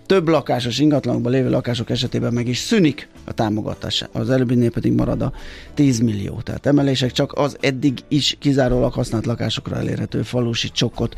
Több 0.05 0.27
lakásos 0.27 0.79
ingatlanokban 0.79 1.31
lévő 1.31 1.49
lakások 1.49 1.89
esetében 1.89 2.33
meg 2.33 2.47
is 2.47 2.57
szűnik 2.57 3.07
a 3.23 3.33
támogatás. 3.33 4.03
Az 4.11 4.29
előbbinél 4.29 4.71
pedig 4.71 4.93
marad 4.93 5.21
a 5.21 5.33
10 5.73 5.99
millió. 5.99 6.41
Tehát 6.41 6.65
emelések 6.65 7.11
csak 7.11 7.33
az 7.33 7.57
eddig 7.59 7.99
is 8.07 8.35
kizárólag 8.39 8.93
használt 8.93 9.25
lakásokra 9.25 9.75
elérhető 9.75 10.21
falusi 10.21 10.69
csokot 10.71 11.15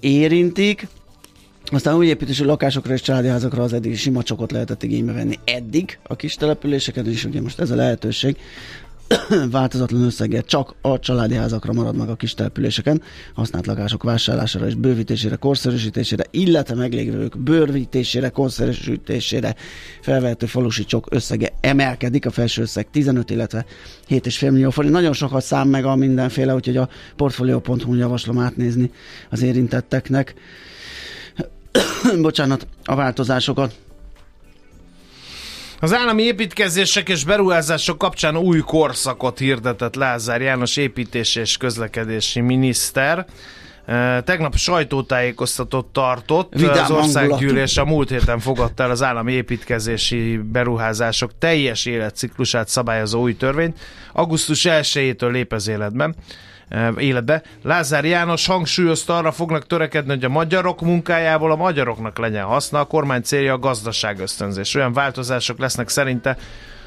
érintik. 0.00 0.86
Aztán 1.72 1.94
új 1.94 2.06
építésű 2.06 2.44
lakásokra 2.44 2.92
és 2.92 3.00
családi 3.00 3.28
házakra 3.28 3.62
az 3.62 3.72
eddig 3.72 3.98
sima 3.98 4.22
csokot 4.22 4.52
lehetett 4.52 4.82
igénybe 4.82 5.12
venni 5.12 5.38
eddig 5.44 5.98
a 6.02 6.16
kis 6.16 6.34
településeken, 6.34 7.06
és 7.06 7.24
ugye 7.24 7.40
most 7.40 7.60
ez 7.60 7.70
a 7.70 7.74
lehetőség 7.74 8.36
változatlan 9.50 10.02
összeggel 10.02 10.42
csak 10.42 10.74
a 10.80 10.98
családi 10.98 11.34
házakra 11.34 11.72
marad 11.72 11.96
meg 11.96 12.08
a 12.08 12.16
kis 12.16 12.34
településeken, 12.34 13.02
használt 13.34 13.66
lakások 13.66 14.02
vásárlására 14.02 14.66
és 14.66 14.74
bővítésére, 14.74 15.36
korszerűsítésére, 15.36 16.24
illetve 16.30 16.74
meglévők 16.74 17.38
bővítésére, 17.38 18.28
korszerűsítésére 18.28 19.54
felvehető 20.00 20.46
falusi 20.46 20.84
csok 20.84 21.06
összege 21.10 21.52
emelkedik, 21.60 22.26
a 22.26 22.30
felső 22.30 22.62
összeg 22.62 22.90
15, 22.90 23.30
illetve 23.30 23.64
7,5 24.08 24.50
millió 24.50 24.70
forint. 24.70 24.92
Nagyon 24.92 25.12
sokat 25.12 25.42
szám 25.42 25.68
meg 25.68 25.84
a 25.84 25.96
mindenféle, 25.96 26.54
úgyhogy 26.54 26.76
a 26.76 26.88
portfolio.hu 27.16 27.94
javaslom 27.94 28.38
átnézni 28.38 28.90
az 29.30 29.42
érintetteknek. 29.42 30.34
Bocsánat, 32.20 32.66
a 32.84 32.94
változásokat. 32.94 33.74
Az 35.80 35.94
állami 35.94 36.22
építkezések 36.22 37.08
és 37.08 37.24
beruházások 37.24 37.98
kapcsán 37.98 38.36
új 38.36 38.60
korszakot 38.60 39.38
hirdetett 39.38 39.94
Lázár 39.94 40.40
János 40.40 40.76
építési 40.76 41.40
és 41.40 41.56
közlekedési 41.56 42.40
miniszter. 42.40 43.26
Tegnap 44.24 44.56
sajtótájékoztatót 44.56 45.86
tartott. 45.86 46.52
Vidám 46.54 46.84
az 46.84 46.90
országgyűlés 46.90 47.76
a 47.76 47.84
múlt 47.84 48.08
héten 48.08 48.38
fogadta 48.38 48.82
el 48.82 48.90
az 48.90 49.02
állami 49.02 49.32
építkezési 49.32 50.36
beruházások 50.36 51.30
teljes 51.38 51.86
életciklusát 51.86 52.68
szabályozó 52.68 53.20
új 53.20 53.36
törvényt. 53.36 53.78
Augusztus 54.12 54.66
1-től 54.68 55.30
lép 55.30 55.52
az 55.52 55.68
életben 55.68 56.14
életbe. 56.96 57.42
Lázár 57.62 58.04
János 58.04 58.46
hangsúlyozta, 58.46 59.16
arra 59.16 59.32
fognak 59.32 59.66
törekedni, 59.66 60.12
hogy 60.12 60.24
a 60.24 60.28
magyarok 60.28 60.80
munkájából 60.80 61.50
a 61.52 61.56
magyaroknak 61.56 62.18
legyen 62.18 62.44
haszna. 62.44 62.80
A 62.80 62.84
kormány 62.84 63.22
célja 63.22 63.52
a 63.52 63.58
gazdaság 63.58 64.20
ösztönzés. 64.20 64.74
Olyan 64.74 64.92
változások 64.92 65.58
lesznek 65.58 65.88
szerinte, 65.88 66.36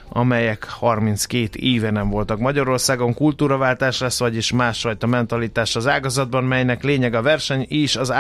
amelyek 0.10 0.64
32 0.64 1.60
éve 1.60 1.90
nem 1.90 2.10
voltak 2.10 2.40
Magyarországon. 2.40 3.14
Kultúraváltás 3.14 4.00
lesz, 4.00 4.20
vagyis 4.20 4.52
másfajta 4.52 5.08
mentalitás 5.08 5.76
az 5.76 5.88
ágazatban, 5.88 6.44
melynek 6.44 6.84
lényeg 6.84 7.14
a 7.14 7.22
verseny 7.22 7.66
és 7.70 7.96
az 7.96 8.12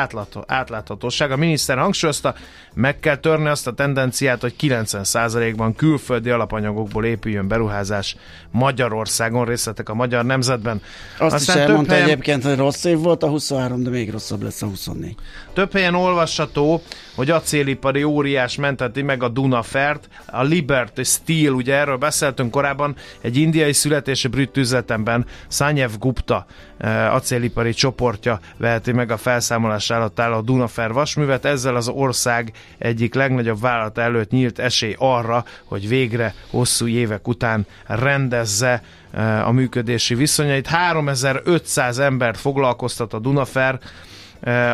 átláthatóság. 0.48 1.32
A 1.32 1.36
miniszter 1.36 1.78
hangsúlyozta, 1.78 2.36
meg 2.74 3.00
kell 3.00 3.16
törni 3.16 3.48
azt 3.48 3.68
a 3.68 3.74
tendenciát, 3.74 4.42
hogy 4.42 4.56
90%-ban 4.60 5.76
külföldi 5.76 6.30
alapanyagokból 6.30 7.06
épüljön 7.06 7.48
beruházás 7.48 8.16
Magyarországon, 8.52 9.46
részletek 9.46 9.90
a 9.90 9.94
magyar 9.94 10.26
nemzetben. 10.26 10.82
Azt 11.20 11.34
Aztán 11.36 11.58
is 11.58 11.62
elmondta 11.62 11.94
helyen, 11.94 12.10
egyébként, 12.10 12.44
hogy 12.44 12.56
rossz 12.56 12.84
év 12.84 12.98
volt 12.98 13.24
a 13.24 13.28
23, 13.28 13.84
de 13.84 13.90
még 13.90 14.12
rosszabb 14.12 14.44
lesz 14.44 14.62
a 14.62 14.66
24. 14.66 15.16
Több 15.54 15.72
helyen 15.72 15.96
olvasható, 15.96 16.82
hogy 17.16 17.30
acélipari 17.30 18.04
óriás 18.04 18.56
menteti 18.56 19.02
meg 19.02 19.24
a 19.24 19.30
Dunafert, 19.30 20.08
a 20.26 20.44
Liberty 20.44 21.02
Steel, 21.04 21.54
ugye 21.54 21.75
erről 21.76 21.98
beszéltünk 21.98 22.52
korábban, 22.52 22.96
egy 23.22 23.38
indiai 23.38 23.74
születésű 23.74 24.30
brit 24.30 24.58
üzletemben 24.58 25.26
Sanyev 25.48 25.92
Gupta 26.00 26.46
acélipari 27.10 27.74
csoportja 27.74 28.40
veheti 28.58 28.92
meg 28.92 29.12
a 29.12 29.18
felszámolás 29.18 29.90
alatt 29.90 30.20
álló 30.20 30.42
Dunafer 30.42 30.92
vasművet, 30.92 31.46
ezzel 31.46 31.76
az 31.76 31.88
ország 31.88 32.52
egyik 32.78 33.14
legnagyobb 33.14 33.62
vállalata 33.62 34.02
előtt 34.02 34.30
nyílt 34.32 34.60
esély 34.60 34.96
arra, 34.98 35.46
hogy 35.64 35.88
végre 35.88 36.34
hosszú 36.50 36.88
évek 36.88 37.28
után 37.28 37.66
rendezze 37.86 38.84
a 39.44 39.52
működési 39.52 40.16
viszonyait. 40.16 40.68
3500 40.68 42.00
embert 42.00 42.40
foglalkoztat 42.40 43.14
a 43.14 43.20
Dunafer, 43.20 43.80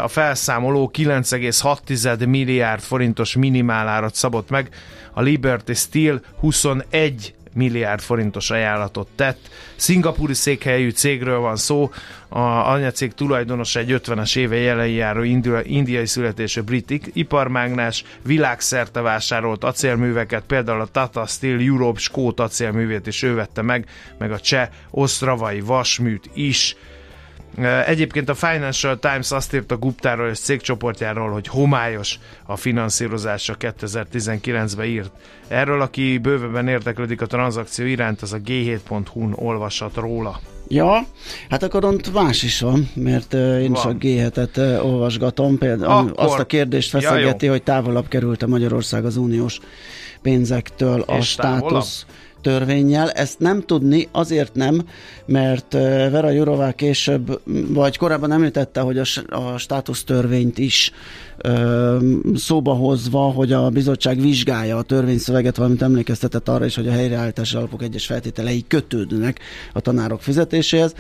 a 0.04 0.08
felszámoló 0.08 0.92
9,6 0.94 2.28
milliárd 2.28 2.82
forintos 2.82 3.36
minimálárat 3.36 4.16
szabott 4.16 4.50
meg, 4.50 4.70
a 5.14 5.22
Liberty 5.22 5.74
Steel 5.74 6.22
21 6.40 7.34
milliárd 7.54 8.02
forintos 8.02 8.50
ajánlatot 8.50 9.08
tett. 9.16 9.50
Szingapúri 9.76 10.34
székhelyű 10.34 10.90
cégről 10.90 11.40
van 11.40 11.56
szó, 11.56 11.92
a 12.30 12.40
anyacég 12.40 13.14
tulajdonosa 13.14 13.80
egy 13.80 14.02
50-es 14.04 14.38
éve 14.38 14.56
jelen 14.56 14.88
járó 14.88 15.22
indiai 15.64 16.06
születésű 16.06 16.62
brit 16.62 17.10
iparmágnás, 17.14 18.04
világszerte 18.24 19.02
vásárolt 19.02 19.64
acélműveket, 19.64 20.44
például 20.48 20.82
a 20.82 20.86
Tata 20.86 21.26
Steel 21.26 21.60
Europe 21.60 22.00
Skót 22.00 22.40
acélművét 22.40 23.08
is 23.08 23.24
ő 23.24 23.34
vette 23.34 23.62
meg, 23.62 23.86
meg 24.18 24.32
a 24.32 24.40
cseh 24.40 24.70
osztravai 24.90 25.60
vasműt 25.60 26.30
is. 26.34 26.76
Egyébként 27.86 28.30
a 28.30 28.34
Financial 28.34 29.00
Times 29.00 29.32
azt 29.32 29.54
írta 29.54 29.78
Guptáról 29.78 30.30
és 30.30 30.40
cégcsoportjáról, 30.40 31.30
hogy 31.30 31.48
homályos 31.48 32.20
a 32.46 32.56
finanszírozása 32.56 33.56
2019-ben 33.60 34.86
írt. 34.86 35.12
Erről, 35.48 35.82
aki 35.82 36.18
bővebben 36.18 36.68
érdeklődik 36.68 37.22
a 37.22 37.26
tranzakció 37.26 37.86
iránt, 37.86 38.22
az 38.22 38.34
a 38.34 38.38
g7.hu-n 38.38 39.34
olvashat 39.36 39.96
róla. 39.96 40.40
Ja, 40.68 41.06
hát 41.50 41.64
akkor 41.64 41.86
ott 41.86 42.14
más 42.14 42.44
is 42.44 42.60
van, 42.60 42.90
mert 42.94 43.34
uh, 43.34 43.62
én 43.62 43.72
van. 43.72 43.80
is 43.80 43.84
a 43.84 43.96
G7-et 43.98 44.58
uh, 44.58 44.86
olvasgatom. 44.86 45.58
Például 45.58 45.92
akkor... 45.92 46.26
azt 46.26 46.40
a 46.40 46.46
kérdést 46.46 46.90
feszegeti, 46.90 47.46
ja, 47.46 47.52
hogy 47.52 47.64
távolabb 47.64 48.08
került 48.08 48.44
a 48.44 48.48
Magyarország 48.48 49.06
az 49.06 49.18
uniós 49.18 49.60
pénzektől 50.22 51.00
és 51.00 51.06
a 51.08 51.22
státusz. 51.22 51.66
Távolabb? 51.68 51.84
Törvényjel. 52.42 53.10
Ezt 53.10 53.40
nem 53.40 53.62
tudni, 53.62 54.08
azért 54.12 54.56
nem, 54.56 54.82
mert 55.26 55.74
Vera 56.12 56.30
Jurová 56.30 56.72
később, 56.72 57.42
vagy 57.68 57.98
korábban 57.98 58.32
említette, 58.32 58.80
hogy 58.80 58.98
a, 58.98 59.06
a 59.30 59.58
státusztörvényt 59.58 60.58
is 60.58 60.92
ö, 61.38 61.98
szóba 62.36 62.74
hozva, 62.74 63.20
hogy 63.20 63.52
a 63.52 63.70
bizottság 63.70 64.22
vizsgálja 64.22 64.78
a 64.78 64.82
törvényszöveget, 64.82 65.56
valamint 65.56 65.82
emlékeztetett 65.82 66.50
arra 66.50 66.66
is, 66.66 66.76
hogy 66.76 66.88
a 66.88 66.92
helyreállítási 66.92 67.56
alapok 67.56 67.84
egyes 67.84 68.06
feltételei 68.06 68.66
kötődnek 68.68 69.40
a 69.74 69.80
tanárok 69.80 70.22
fizetéséhez. 70.22 70.94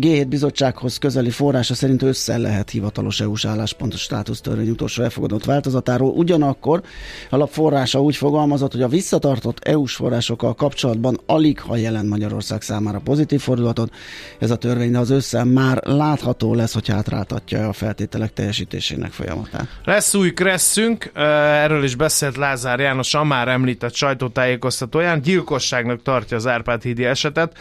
G7 0.00 0.26
bizottsághoz 0.28 0.98
közeli 0.98 1.30
forrása 1.30 1.74
szerint 1.74 2.02
össze 2.02 2.38
lehet 2.38 2.70
hivatalos 2.70 3.20
EU-s 3.20 3.44
álláspontos 3.44 4.00
státusztörvény 4.00 4.68
utolsó 4.68 5.02
elfogadott 5.02 5.44
változatáról. 5.44 6.10
Ugyanakkor 6.10 6.82
a 7.30 7.36
lap 7.36 7.50
forrása 7.50 8.00
úgy 8.00 8.16
fogalmazott, 8.16 8.72
hogy 8.72 8.82
a 8.82 8.88
visszatartott 8.88 9.58
EU-s 9.58 9.94
forrásokkal 9.94 10.54
kapcsolatban 10.54 11.20
alig 11.26 11.60
ha 11.60 11.76
jelent 11.76 12.08
Magyarország 12.08 12.62
számára 12.62 12.98
pozitív 12.98 13.40
fordulatot. 13.40 13.94
Ez 14.38 14.50
a 14.50 14.56
törvény, 14.56 14.90
de 14.90 14.98
az 14.98 15.10
össze 15.10 15.44
már 15.44 15.86
látható 15.86 16.54
lesz, 16.54 16.72
hogy 16.72 16.88
hátráltatja 16.88 17.68
a 17.68 17.72
feltételek 17.72 18.32
teljesítésének 18.32 19.10
folyamatát. 19.10 19.66
Lesz 19.84 20.14
új 20.14 20.32
kresszünk, 20.32 21.10
erről 21.14 21.84
is 21.84 21.94
beszélt 21.94 22.36
Lázár 22.36 22.80
János, 22.80 23.14
a 23.14 23.24
már 23.24 23.48
említett 23.48 23.94
sajtótájékoztatóján, 23.94 25.20
gyilkosságnak 25.20 26.02
tartja 26.02 26.36
az 26.36 26.46
Árpád 26.46 26.82
hídi 26.82 27.04
esetet 27.04 27.56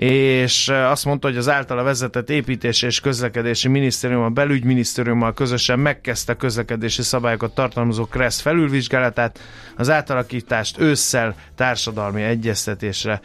és 0.00 0.68
azt 0.68 1.04
mondta, 1.04 1.28
hogy 1.28 1.36
az 1.36 1.48
általa 1.48 1.82
vezetett 1.82 2.30
építés 2.30 2.82
és 2.82 3.00
közlekedési 3.00 3.68
minisztérium 3.68 4.22
a 4.22 4.28
belügyminisztériummal 4.28 5.34
közösen 5.34 5.78
megkezdte 5.78 6.34
közlekedési 6.34 7.02
szabályokat 7.02 7.54
tartalmazó 7.54 8.04
KRESZ 8.04 8.40
felülvizsgálatát. 8.40 9.38
Az 9.76 9.90
átalakítást 9.90 10.78
ősszel 10.78 11.34
társadalmi 11.54 12.22
egyeztetésre 12.22 13.20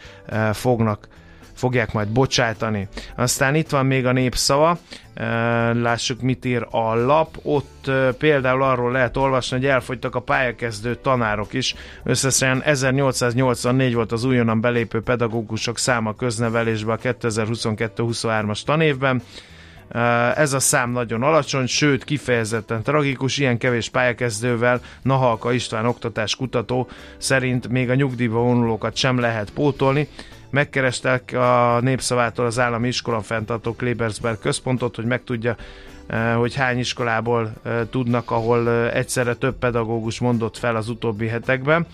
fognak 0.52 1.08
fogják 1.56 1.92
majd 1.92 2.08
bocsátani. 2.08 2.88
Aztán 3.16 3.54
itt 3.54 3.70
van 3.70 3.86
még 3.86 4.06
a 4.06 4.12
népszava, 4.12 4.78
lássuk 5.72 6.20
mit 6.20 6.44
ír 6.44 6.66
a 6.70 6.94
lap, 6.94 7.38
ott 7.42 7.90
például 8.18 8.62
arról 8.62 8.92
lehet 8.92 9.16
olvasni, 9.16 9.56
hogy 9.56 9.66
elfogytak 9.66 10.14
a 10.14 10.20
pályakezdő 10.20 10.94
tanárok 10.94 11.52
is, 11.52 11.74
összesen 12.04 12.62
1884 12.62 13.94
volt 13.94 14.12
az 14.12 14.24
újonnan 14.24 14.60
belépő 14.60 15.02
pedagógusok 15.02 15.78
száma 15.78 16.14
köznevelésbe 16.14 16.92
a 16.92 16.96
2022-23-as 16.96 18.62
tanévben, 18.62 19.22
ez 20.34 20.52
a 20.52 20.60
szám 20.60 20.90
nagyon 20.90 21.22
alacsony, 21.22 21.66
sőt 21.66 22.04
kifejezetten 22.04 22.82
tragikus, 22.82 23.38
ilyen 23.38 23.58
kevés 23.58 23.88
pályakezdővel 23.88 24.80
Nahalka 25.02 25.52
István 25.52 25.86
oktatás 25.86 26.36
kutató 26.36 26.88
szerint 27.18 27.68
még 27.68 27.90
a 27.90 27.94
nyugdíjba 27.94 28.38
vonulókat 28.38 28.96
sem 28.96 29.18
lehet 29.18 29.50
pótolni. 29.50 30.08
Megkerestek 30.50 31.32
a 31.32 31.78
népszavától 31.80 32.46
az 32.46 32.58
állami 32.58 32.88
iskola 32.88 33.20
fenntartó 33.20 33.74
Klebersberg 33.74 34.38
központot, 34.38 34.96
hogy 34.96 35.04
megtudja, 35.04 35.56
eh, 36.06 36.34
hogy 36.34 36.54
hány 36.54 36.78
iskolából 36.78 37.52
eh, 37.62 37.80
tudnak, 37.90 38.30
ahol 38.30 38.68
eh, 38.70 38.94
egyszerre 38.94 39.34
több 39.34 39.58
pedagógus 39.58 40.20
mondott 40.20 40.56
fel 40.56 40.76
az 40.76 40.88
utóbbi 40.88 41.26
hetekben 41.26 41.86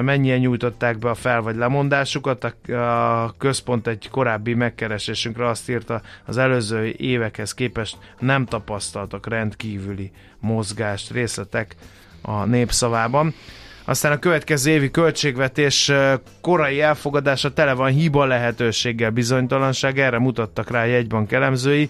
mennyien 0.00 0.38
nyújtották 0.38 0.98
be 0.98 1.10
a 1.10 1.14
fel- 1.14 1.40
vagy 1.40 1.56
lemondásukat. 1.56 2.44
A 2.68 3.34
központ 3.38 3.86
egy 3.86 4.08
korábbi 4.10 4.54
megkeresésünkre 4.54 5.48
azt 5.48 5.70
írta, 5.70 6.02
az 6.24 6.36
előző 6.36 6.94
évekhez 6.96 7.54
képest 7.54 7.98
nem 8.18 8.44
tapasztaltak 8.44 9.26
rendkívüli 9.26 10.10
mozgást, 10.38 11.10
részletek 11.10 11.76
a 12.22 12.44
népszavában. 12.44 13.34
Aztán 13.86 14.12
a 14.12 14.18
következő 14.18 14.70
évi 14.70 14.90
költségvetés 14.90 15.92
korai 16.40 16.80
elfogadása 16.80 17.52
tele 17.52 17.72
van 17.72 17.90
hiba 17.90 18.24
lehetőséggel, 18.24 19.10
bizonytalanság, 19.10 19.98
erre 19.98 20.18
mutattak 20.18 20.70
rá 20.70 20.84
jegybank 20.84 21.32
elemzői. 21.32 21.88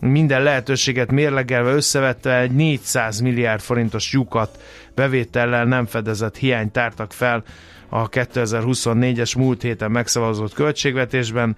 minden 0.00 0.42
lehetőséget 0.42 1.10
mérlegelve 1.10 1.72
összevetve 1.72 2.38
egy 2.38 2.50
400 2.50 3.20
milliárd 3.20 3.60
forintos 3.60 4.12
lyukat 4.12 4.58
bevétellel 4.94 5.64
nem 5.64 5.86
fedezett 5.86 6.36
hiányt 6.36 6.72
tártak 6.72 7.12
fel 7.12 7.42
a 7.94 8.08
2024-es 8.08 9.36
múlt 9.36 9.62
héten 9.62 9.90
megszavazott 9.90 10.54
költségvetésben. 10.54 11.56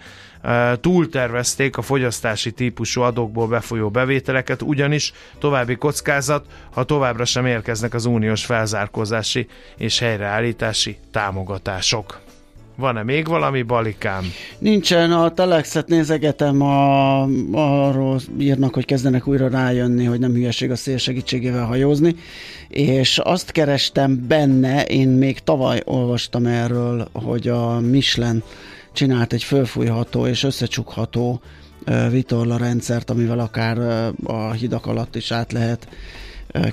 Túltervezték 0.81 1.77
a 1.77 1.83
fogyasztási 1.83 2.53
típusú 2.53 3.01
adókból 3.01 3.47
befolyó 3.47 3.91
bevételeket, 3.91 4.63
ugyanis 4.63 5.13
további 5.39 5.77
kockázat, 5.77 6.47
ha 6.73 6.85
továbbra 6.85 7.25
sem 7.25 7.47
érkeznek 7.47 7.95
az 7.95 8.05
uniós 8.05 8.45
felzárkózási 8.45 9.47
és 9.77 9.99
helyreállítási 9.99 10.97
támogatások. 11.11 12.21
Van-e 12.77 13.03
még 13.03 13.27
valami 13.27 13.63
balikám? 13.63 14.25
Nincsen, 14.59 15.13
a 15.13 15.31
Telexet 15.31 15.89
nézegetem, 15.89 16.63
a, 16.63 17.23
arról 17.53 18.21
írnak, 18.39 18.75
hogy 18.75 18.85
kezdenek 18.85 19.27
újra 19.27 19.49
rájönni, 19.49 20.05
hogy 20.05 20.19
nem 20.19 20.33
hülyeség 20.33 20.71
a 20.71 20.77
szél 20.77 20.97
segítségével 20.97 21.65
hajózni, 21.65 22.15
és 22.77 23.19
azt 23.19 23.51
kerestem 23.51 24.27
benne, 24.29 24.85
én 24.85 25.09
még 25.09 25.39
tavaly 25.39 25.83
olvastam 25.85 26.47
erről, 26.47 27.09
hogy 27.13 27.49
a 27.49 27.81
Michelin 27.81 28.43
csinált 28.93 29.33
egy 29.33 29.43
fölfújható 29.43 30.27
és 30.27 30.43
összecsukható 30.43 31.41
vitorla 32.11 32.57
rendszert, 32.57 33.11
amivel 33.11 33.39
akár 33.39 33.79
a 34.25 34.53
hidak 34.53 34.87
alatt 34.87 35.17
is 35.17 35.31
át 35.31 35.53
lehet 35.53 35.89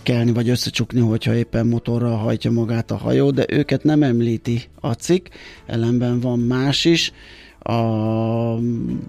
kelni, 0.04 0.32
vagy 0.32 0.50
összecsukni, 0.50 1.00
hogyha 1.00 1.36
éppen 1.36 1.68
motorral 1.68 2.18
hajtja 2.18 2.52
magát 2.52 2.92
a 2.92 2.98
hajó, 2.98 3.32
de 3.32 3.46
őket 3.50 3.84
nem 3.84 4.04
említi 4.04 4.62
a 4.80 4.92
cikk, 4.92 5.28
ellenben 5.66 6.20
van 6.20 6.40
más 6.40 6.86
is, 6.86 7.12
a, 7.60 7.74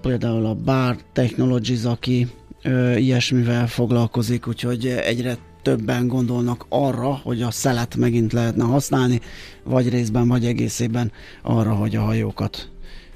például 0.00 0.46
a 0.46 0.54
Bar 0.54 0.96
Technologies, 1.12 1.84
aki 1.84 2.26
ö, 2.62 2.94
ilyesmivel 2.94 3.66
foglalkozik, 3.66 4.48
úgyhogy 4.48 4.86
egyre 4.86 5.36
többen 5.64 6.08
gondolnak 6.08 6.66
arra, 6.68 7.20
hogy 7.22 7.42
a 7.42 7.50
szelet 7.50 7.96
megint 7.96 8.32
lehetne 8.32 8.64
használni, 8.64 9.20
vagy 9.62 9.88
részben, 9.88 10.28
vagy 10.28 10.46
egészében 10.46 11.12
arra, 11.42 11.74
hogy 11.74 11.96
a 11.96 12.02
hajókat 12.02 12.68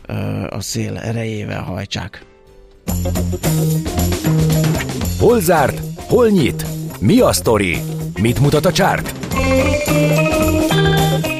ö, 0.07 0.13
a 0.51 0.61
szél 0.61 0.97
erejével 0.97 1.63
hajtsák. 1.63 2.25
Hol 5.19 5.41
zárt? 5.41 5.81
Hol 5.97 6.29
nyit? 6.29 6.67
Mi 7.01 7.21
a 7.21 7.33
sztori? 7.33 7.79
Mit 8.21 8.41
mutat 8.41 8.67
a 8.67 8.73
csárt? 8.73 9.15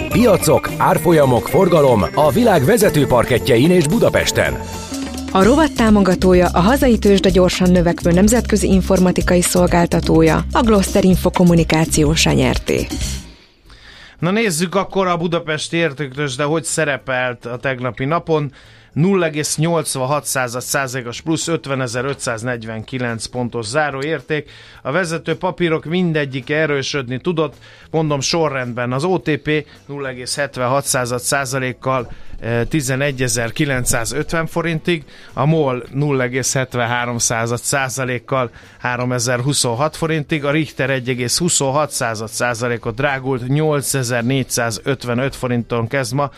Piacok, 0.09 0.71
árfolyamok, 0.77 1.49
forgalom 1.49 2.05
a 2.15 2.31
világ 2.31 2.65
vezető 2.65 3.07
parketjein 3.07 3.71
és 3.71 3.87
Budapesten. 3.87 4.59
A 5.33 5.43
rovat 5.43 5.75
támogatója 5.75 6.49
a 6.53 6.61
hazai 6.61 6.99
tőzsde 6.99 7.31
gyorsan 7.31 7.71
növekvő 7.71 8.11
nemzetközi 8.11 8.69
informatikai 8.69 9.41
szolgáltatója, 9.41 10.45
a 10.53 10.63
Gloster 10.63 11.05
Info 11.05 11.31
kommunikációsa 11.31 12.33
nyerté. 12.33 12.87
Na 14.19 14.31
nézzük 14.31 14.75
akkor 14.75 15.07
a 15.07 15.17
Budapesti 15.17 15.77
értéktős, 15.77 16.37
de 16.37 16.45
hogy 16.45 16.65
szerepelt 16.65 17.47
a 17.47 17.57
tegnapi 17.57 18.05
napon. 18.05 18.53
0,86 18.97 20.61
százalékos 20.61 21.21
plusz 21.21 21.49
50.549 21.49 23.25
pontos 23.31 23.67
záróérték. 23.67 24.51
A 24.83 24.91
vezető 24.91 25.37
papírok 25.37 25.85
mindegyik 25.85 26.51
erősödni 26.51 27.21
tudott, 27.21 27.55
mondom 27.91 28.21
sorrendben 28.21 28.93
az 28.93 29.05
OTP 29.05 29.67
0,76 29.89 31.19
százalékkal 31.19 32.11
11.950 32.43 34.47
forintig, 34.49 35.05
a 35.33 35.45
MOL 35.45 35.85
0,73 35.95 37.59
százalékkal 37.59 38.51
3026 38.79 39.97
forintig, 39.97 40.45
a 40.45 40.51
Richter 40.51 40.91
1,26 40.91 42.27
százalékot 42.27 42.95
drágult 42.95 43.49
8455 43.49 45.37
forinton 45.37 45.87
kezd 45.87 46.15
ma, 46.15 46.31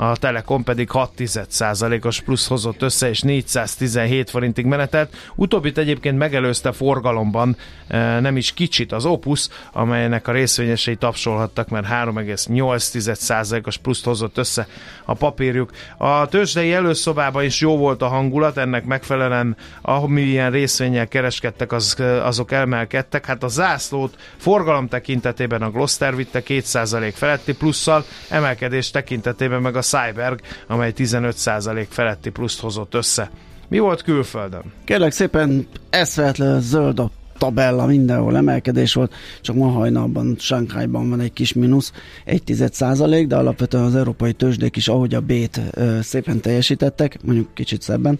a 0.00 0.16
Telekom 0.16 0.64
pedig 0.64 0.88
6% 0.92 2.04
os 2.04 2.20
plusz 2.20 2.48
hozott 2.48 2.82
össze, 2.82 3.08
és 3.08 3.20
417 3.20 4.30
forintig 4.30 4.64
menetelt. 4.64 5.16
Utóbbit 5.34 5.78
egyébként 5.78 6.18
megelőzte 6.18 6.72
forgalomban 6.72 7.56
nem 8.20 8.36
is 8.36 8.52
kicsit 8.52 8.92
az 8.92 9.04
Opus, 9.04 9.48
amelynek 9.72 10.28
a 10.28 10.32
részvényesei 10.32 10.96
tapsolhattak, 10.96 11.68
mert 11.68 11.86
3,8%-os 11.86 13.76
pluszt 13.76 14.04
hozott 14.04 14.38
össze 14.38 14.66
a 15.04 15.14
papírjuk. 15.14 15.70
A 15.96 16.26
tőzsdei 16.26 16.72
előszobában 16.72 17.44
is 17.44 17.60
jó 17.60 17.76
volt 17.76 18.02
a 18.02 18.08
hangulat, 18.08 18.56
ennek 18.56 18.84
megfelelően 18.84 19.56
amilyen 19.82 20.50
részvényel 20.50 21.08
kereskedtek, 21.08 21.72
az, 21.72 21.96
azok 22.22 22.52
emelkedtek. 22.52 23.26
Hát 23.26 23.42
a 23.42 23.48
zászlót 23.48 24.16
forgalom 24.36 24.88
tekintetében 24.88 25.62
a 25.62 25.70
Gloster 25.70 26.16
vitte 26.16 26.42
2% 26.46 27.12
feletti 27.14 27.54
plusszal, 27.54 28.04
emelkedés 28.28 28.90
tekintetében 28.90 29.60
meg 29.60 29.76
a 29.76 29.82
Cyberg, 29.88 30.40
amely 30.66 30.92
15% 30.96 31.86
feletti 31.88 32.30
pluszt 32.30 32.60
hozott 32.60 32.94
össze. 32.94 33.30
Mi 33.68 33.78
volt 33.78 34.02
külföldön? 34.02 34.62
Kérlek 34.84 35.12
szépen, 35.12 35.68
eszvetlen 35.90 36.60
zöld 36.60 36.98
a 36.98 37.10
tabella, 37.38 37.86
mindenhol 37.86 38.36
emelkedés 38.36 38.94
volt, 38.94 39.14
csak 39.40 39.56
ma 39.56 39.68
hajnalban 39.68 40.36
Sánkhájban 40.38 41.10
van 41.10 41.20
egy 41.20 41.32
kis 41.32 41.52
mínusz, 41.52 41.92
egy 42.24 42.42
tized 42.42 42.74
százalék, 42.74 43.26
de 43.26 43.36
alapvetően 43.36 43.84
az 43.84 43.94
európai 43.94 44.32
tőzsdék 44.32 44.76
is, 44.76 44.88
ahogy 44.88 45.14
a 45.14 45.20
B-t 45.20 45.60
szépen 46.02 46.40
teljesítettek, 46.40 47.18
mondjuk 47.22 47.54
kicsit 47.54 47.82
szebben. 47.82 48.18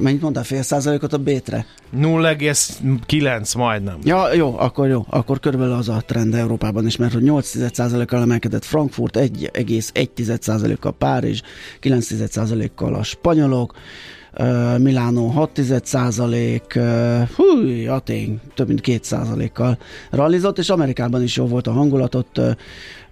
Mennyit 0.00 0.20
mondtál, 0.20 0.44
fél 0.44 0.62
százalékot 0.62 1.12
a 1.12 1.18
B-tre? 1.18 1.66
0,9 1.96 3.56
majdnem. 3.56 3.98
Ja, 4.04 4.34
jó, 4.34 4.58
akkor 4.58 4.88
jó, 4.88 5.04
akkor 5.08 5.40
körülbelül 5.40 5.74
az 5.74 5.88
a 5.88 6.02
trend 6.06 6.34
Európában 6.34 6.86
is, 6.86 6.96
mert 6.96 7.12
hogy 7.12 7.22
8 7.22 7.74
százalékkal 7.74 8.20
emelkedett 8.20 8.64
Frankfurt, 8.64 9.18
1,1 9.18 10.76
kal 10.80 10.92
Párizs, 10.92 11.42
9 11.80 12.74
kal 12.74 12.94
a 12.94 13.02
spanyolok, 13.02 13.74
Milánó 14.78 15.26
6 15.26 15.60
százalék, 15.82 16.78
húj, 17.36 17.86
Atén 17.86 18.40
több 18.54 18.66
mint 18.66 18.80
2 18.80 18.98
százalékkal 19.02 19.78
rallizott, 20.10 20.58
és 20.58 20.70
Amerikában 20.70 21.22
is 21.22 21.36
jó 21.36 21.46
volt 21.46 21.66
a 21.66 21.72
hangulatot, 21.72 22.38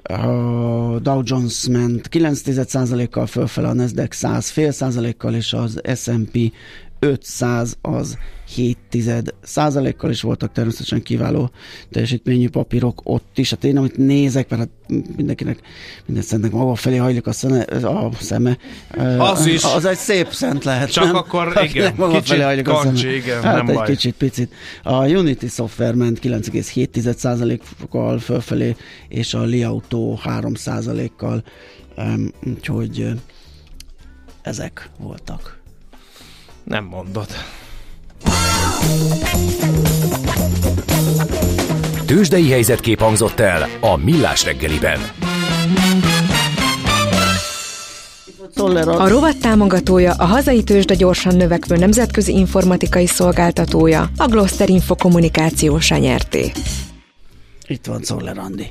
a 0.03 0.99
Dow 1.03 1.21
Jones 1.25 1.69
ment 1.69 2.09
9 2.09 2.67
százalékkal 2.69 3.27
fölfele, 3.27 3.69
a 3.69 3.75
Nasdaq 3.75 4.15
100 4.15 4.49
fél 4.49 4.71
százalékkal, 4.71 5.35
és 5.35 5.53
az 5.53 5.81
S&P 5.95 6.53
500 6.99 7.77
az 7.81 8.19
7 8.55 8.79
százalékkal 9.43 10.11
is 10.11 10.21
voltak 10.21 10.53
természetesen 10.53 11.03
kiváló 11.03 11.51
teljesítményű 11.91 12.49
papírok 12.49 13.01
ott 13.05 13.39
is. 13.39 13.51
Hát 13.51 13.65
én 13.65 13.77
amit 13.77 13.97
nézek, 13.97 14.49
mert 14.49 14.63
hát 14.63 14.71
mindenkinek, 15.17 15.59
minden 16.07 16.25
szentnek 16.25 16.51
maga 16.51 16.75
felé 16.75 16.97
hajlik 16.97 17.27
a, 17.27 17.33
szene, 17.33 17.61
a 17.63 18.11
szeme. 18.21 18.59
Az 19.19 19.47
is. 19.47 19.65
Az 19.65 19.85
egy 19.85 19.97
szép 19.97 20.33
szent 20.33 20.65
lehet. 20.65 20.91
Csak 20.91 21.05
nem? 21.05 21.15
akkor 21.17 21.53
Hát 21.53 21.65
igen, 21.65 21.95
maga 21.97 22.13
kicsit 22.13 22.27
felé 22.27 22.43
hajlik 22.43 22.69
a 22.69 22.81
szeme. 22.83 23.15
igen, 23.15 23.43
hát 23.43 23.57
nem 23.57 23.69
egy 23.69 23.75
baj. 23.75 23.87
kicsit, 23.87 24.15
picit. 24.15 24.53
A 24.83 25.09
Unity 25.09 25.47
Software 25.47 25.95
ment 25.95 26.19
9,7%-kal 26.23 28.19
fölfelé, 28.19 28.77
és 29.09 29.35
a 29.35 29.43
Li 29.43 29.63
Auto 29.63 30.17
3%-kal. 30.25 31.43
Um, 31.97 32.33
úgyhogy 32.47 33.13
ezek 34.43 34.91
voltak. 34.99 35.58
Nem 36.69 36.85
mondod. 36.85 37.27
Tőzsdei 42.07 42.51
helyzetkép 42.51 43.01
hangzott 43.01 43.41
el 43.41 43.69
a 43.81 43.97
Millás 43.97 44.45
reggeliben. 44.45 45.01
A 48.85 49.09
rovat 49.09 49.37
támogatója 49.41 50.13
a 50.13 50.25
hazai 50.25 50.63
tőzsde 50.63 50.95
gyorsan 50.95 51.37
növekvő 51.37 51.77
nemzetközi 51.77 52.33
informatikai 52.33 53.07
szolgáltatója, 53.07 54.11
a 54.17 54.27
Gloster 54.27 54.69
Info 54.69 54.95
kommunikációsa 54.97 55.97
nyerté. 55.97 56.53
Itt 57.67 57.87
van 57.87 58.01
Czoller 58.01 58.39
Andi. 58.39 58.71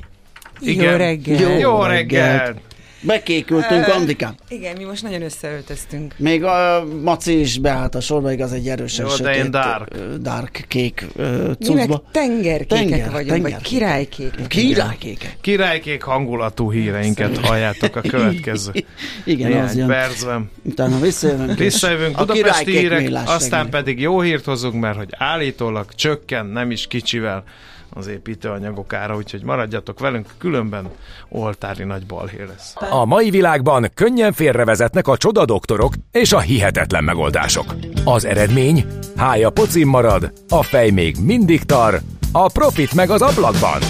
Igen. 0.60 0.90
Jó 0.90 0.96
reggel. 0.96 1.40
Jó 1.40 1.58
Jó 1.58 1.82
reggelt. 1.82 2.38
reggelt! 2.38 2.67
Bekékültünk, 3.00 3.86
Andikám. 3.86 4.34
Igen, 4.48 4.76
mi 4.76 4.84
most 4.84 5.02
nagyon 5.02 5.22
összeöltöztünk. 5.22 6.14
Még 6.16 6.44
a 6.44 6.84
Maci 7.02 7.40
is 7.40 7.58
beállt 7.58 7.94
a 7.94 8.00
sorba, 8.00 8.32
igaz 8.32 8.52
egy 8.52 8.68
erősen 8.68 9.06
Jó, 9.06 9.16
de 9.16 9.28
én 9.30 9.36
sötét, 9.36 9.50
dark. 9.50 9.94
dark 10.20 10.64
kék 10.68 11.06
ö, 11.16 11.50
Mi 11.58 11.74
meg 11.74 11.90
tengerkékek 12.12 12.68
Tenger, 12.88 13.10
vagyunk, 13.10 13.30
tenger. 13.30 13.50
vagy 13.52 13.62
királykékek. 13.62 14.46
Királykékek. 14.46 15.36
Királykék 15.40 16.02
hangulatú 16.02 16.72
híreinket 16.72 17.36
halljátok 17.46 17.96
a 17.96 18.00
következő 18.00 18.70
Igen, 19.24 19.46
az 19.52 19.58
néhány 19.58 19.76
jön. 19.76 19.86
percben. 19.86 20.50
Utána 20.62 21.00
visszajövünk. 21.00 21.58
Visszajövünk 21.58 22.18
a 22.18 22.24
Budapesti 22.24 22.64
királykék 22.64 22.98
hírek, 23.08 23.28
aztán 23.28 23.64
reggeli. 23.64 23.82
pedig 23.82 24.00
jó 24.00 24.20
hírt 24.20 24.44
hozunk, 24.44 24.74
mert 24.74 24.96
hogy 24.96 25.08
állítólag 25.18 25.94
csökken, 25.94 26.46
nem 26.46 26.70
is 26.70 26.86
kicsivel 26.86 27.44
az 27.90 28.06
építőanyagok 28.06 28.92
ára, 28.92 29.16
úgyhogy 29.16 29.42
maradjatok 29.42 29.98
velünk, 29.98 30.26
különben 30.38 30.88
oltári 31.28 31.84
nagy 31.84 32.06
balhé 32.06 32.44
lesz. 32.48 32.74
A 32.90 33.04
mai 33.04 33.30
világban 33.30 33.90
könnyen 33.94 34.32
félrevezetnek 34.32 35.08
a 35.08 35.16
csoda 35.16 35.44
doktorok 35.44 35.92
és 36.12 36.32
a 36.32 36.40
hihetetlen 36.40 37.04
megoldások. 37.04 37.74
Az 38.04 38.24
eredmény? 38.24 38.84
Hája 39.16 39.50
pocim 39.50 39.88
marad, 39.88 40.32
a 40.48 40.62
fej 40.62 40.90
még 40.90 41.16
mindig 41.22 41.62
tar, 41.62 42.00
a 42.32 42.50
profit 42.52 42.94
meg 42.94 43.10
az 43.10 43.22
ablakban. 43.22 43.80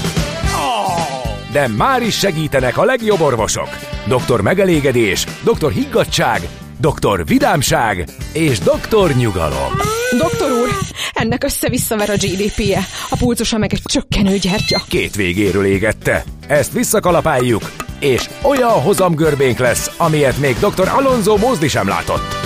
De 1.52 1.68
már 1.68 2.02
is 2.02 2.18
segítenek 2.18 2.78
a 2.78 2.84
legjobb 2.84 3.20
orvosok. 3.20 3.68
Doktor 4.06 4.40
megelégedés, 4.40 5.26
doktor 5.44 5.72
higgadság, 5.72 6.40
doktor 6.80 7.26
vidámság 7.26 8.08
és 8.32 8.58
doktor 8.58 9.10
nyugalom. 9.10 9.72
Doktor 10.18 10.37
úr, 10.60 10.68
ennek 11.12 11.44
össze-visszaver 11.44 12.10
a 12.10 12.14
GDP-je, 12.14 12.86
a 13.10 13.16
pulcosa 13.16 13.58
meg 13.58 13.72
egy 13.72 13.82
csökkenő 13.84 14.36
gyertya. 14.36 14.82
Két 14.88 15.14
végéről 15.14 15.64
égette. 15.64 16.24
Ezt 16.46 16.72
visszakalapáljuk, 16.72 17.72
és 18.00 18.28
olyan 18.42 18.70
hozamgörbénk 18.70 19.58
lesz, 19.58 19.90
amilyet 19.96 20.38
még 20.38 20.56
dr. 20.58 20.88
Alonso 20.88 21.36
Mózdi 21.36 21.68
sem 21.68 21.88
látott. 21.88 22.36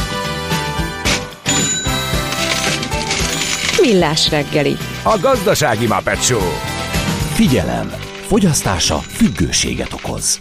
Millás 3.81 4.31
reggeli. 4.31 4.77
A 5.03 5.19
gazdasági 5.21 5.87
Muppet 5.87 6.23
Show. 6.23 6.51
Figyelem! 7.35 7.93
Fogyasztása 8.27 8.99
függőséget 8.99 9.93
okoz. 9.93 10.41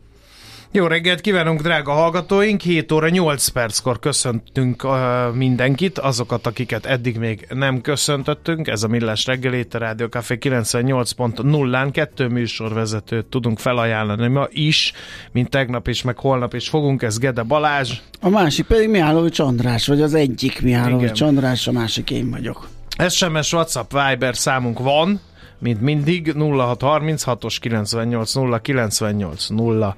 Jó 0.73 0.87
reggelt 0.87 1.21
kívánunk, 1.21 1.61
drága 1.61 1.91
hallgatóink! 1.91 2.61
7 2.61 2.91
óra 2.91 3.09
8 3.09 3.47
perckor 3.47 3.99
köszöntünk 3.99 4.83
uh, 4.83 4.91
mindenkit, 5.33 5.99
azokat, 5.99 6.47
akiket 6.47 6.85
eddig 6.85 7.17
még 7.17 7.47
nem 7.49 7.81
köszöntöttünk. 7.81 8.67
Ez 8.67 8.83
a 8.83 8.87
Millás 8.87 9.25
reggel 9.25 9.53
itt 9.53 9.73
a 9.73 9.77
Rádió 9.77 10.07
Café 10.07 10.37
98.0-án 10.41 11.89
kettő 11.91 12.27
műsorvezetőt 12.27 13.25
tudunk 13.25 13.59
felajánlani 13.59 14.27
ma 14.27 14.47
is, 14.49 14.93
mint 15.31 15.49
tegnap 15.49 15.87
is, 15.87 16.01
meg 16.01 16.17
holnap 16.17 16.53
is 16.53 16.69
fogunk. 16.69 17.01
Ez 17.01 17.17
Gede 17.17 17.43
Balázs. 17.43 17.97
A 18.21 18.29
másik 18.29 18.65
pedig 18.65 18.89
Mihálovics 18.89 19.39
András, 19.39 19.87
vagy 19.87 20.01
az 20.01 20.13
egyik 20.13 20.61
Mihálovics. 20.61 21.21
András, 21.21 21.67
a 21.67 21.71
másik 21.71 22.11
én 22.11 22.29
vagyok. 22.29 22.67
SMS, 23.09 23.53
WhatsApp, 23.53 23.91
Viber 23.91 24.35
számunk 24.35 24.79
van, 24.79 25.19
mint 25.59 25.81
mindig 25.81 26.33
0636-os 26.37 27.57
98 27.59 28.33
0 28.33 28.59
98 28.59 29.47
0 29.47 29.87
Uh, 29.87 29.93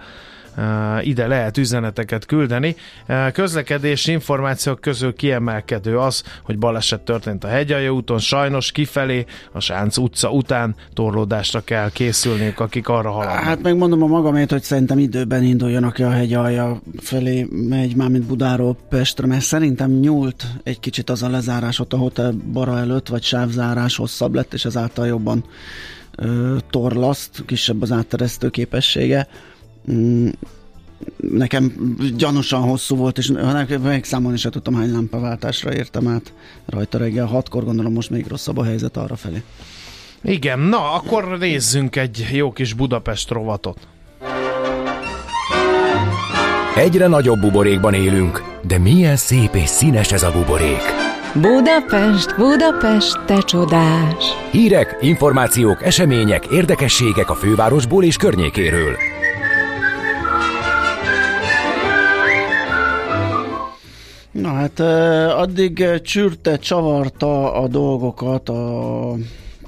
ide 1.01 1.27
lehet 1.27 1.57
üzeneteket 1.57 2.25
küldeni. 2.25 2.75
Közlekedési 3.33 4.11
információk 4.11 4.81
közül 4.81 5.13
kiemelkedő 5.13 5.97
az, 5.97 6.23
hogy 6.43 6.57
baleset 6.57 7.01
történt 7.01 7.43
a 7.43 7.47
Hegyalja 7.47 7.91
úton, 7.93 8.19
sajnos 8.19 8.71
kifelé, 8.71 9.25
a 9.51 9.59
Sánc 9.59 9.97
utca 9.97 10.29
után 10.29 10.75
torlódásra 10.93 11.61
kell 11.61 11.91
készülniük, 11.91 12.59
akik 12.59 12.87
arra 12.87 13.11
haladnak. 13.11 13.43
Hát 13.43 13.61
megmondom 13.61 14.03
a 14.03 14.07
magamét, 14.07 14.51
hogy 14.51 14.63
szerintem 14.63 14.99
időben 14.99 15.43
induljon, 15.43 15.83
aki 15.83 16.03
a 16.03 16.09
hegy 16.09 16.33
alja 16.33 16.81
felé 16.97 17.47
megy, 17.69 17.95
mármint 17.95 18.23
Budáról 18.23 18.77
Pestre, 18.89 19.27
mert 19.27 19.41
szerintem 19.41 19.91
nyúlt 19.91 20.45
egy 20.63 20.79
kicsit 20.79 21.09
az 21.09 21.23
a 21.23 21.29
lezárás 21.29 21.79
ott 21.79 21.93
a 21.93 21.97
hotel 21.97 22.33
bara 22.51 22.77
előtt, 22.77 23.07
vagy 23.07 23.23
sávzárás 23.23 23.95
hosszabb 23.95 24.33
lett, 24.33 24.53
és 24.53 24.65
ezáltal 24.65 25.07
jobban 25.07 25.45
ö, 26.15 26.55
torlaszt, 26.69 27.43
kisebb 27.45 27.81
az 27.81 27.91
átteresztő 27.91 28.49
képessége. 28.49 29.27
Mm, 29.91 30.27
nekem 31.17 31.95
gyanúsan 32.15 32.61
hosszú 32.61 32.95
volt, 32.95 33.17
és 33.17 33.31
megszámolni 33.81 34.37
se 34.37 34.49
tudtam, 34.49 34.75
hány 34.75 34.91
lámpaváltásra 34.91 35.73
értem 35.73 36.07
át 36.07 36.33
rajta 36.65 36.97
reggel 36.97 37.25
hatkor, 37.25 37.63
gondolom 37.63 37.93
most 37.93 38.09
még 38.09 38.27
rosszabb 38.27 38.57
a 38.57 38.63
helyzet 38.63 38.97
arra 38.97 39.15
felé. 39.15 39.43
Igen, 40.23 40.59
na, 40.59 40.93
akkor 40.93 41.37
nézzünk 41.37 41.95
egy 41.95 42.27
jó 42.31 42.51
kis 42.51 42.73
Budapest 42.73 43.29
rovatot. 43.29 43.77
Egyre 46.75 47.07
nagyobb 47.07 47.39
buborékban 47.39 47.93
élünk, 47.93 48.43
de 48.67 48.77
milyen 48.77 49.15
szép 49.15 49.55
és 49.55 49.69
színes 49.69 50.11
ez 50.11 50.23
a 50.23 50.31
buborék. 50.31 50.81
Budapest, 51.33 52.35
Budapest, 52.35 53.25
te 53.25 53.37
csodás! 53.37 54.25
Hírek, 54.51 54.97
információk, 55.01 55.83
események, 55.83 56.45
érdekességek 56.45 57.29
a 57.29 57.35
fővárosból 57.35 58.03
és 58.03 58.17
környékéről. 58.17 59.12
Na 64.33 64.49
hát 64.49 64.79
addig 65.39 66.01
csürte, 66.01 66.57
csavarta 66.57 67.53
a 67.53 67.67
dolgokat 67.67 68.49
a 68.49 69.15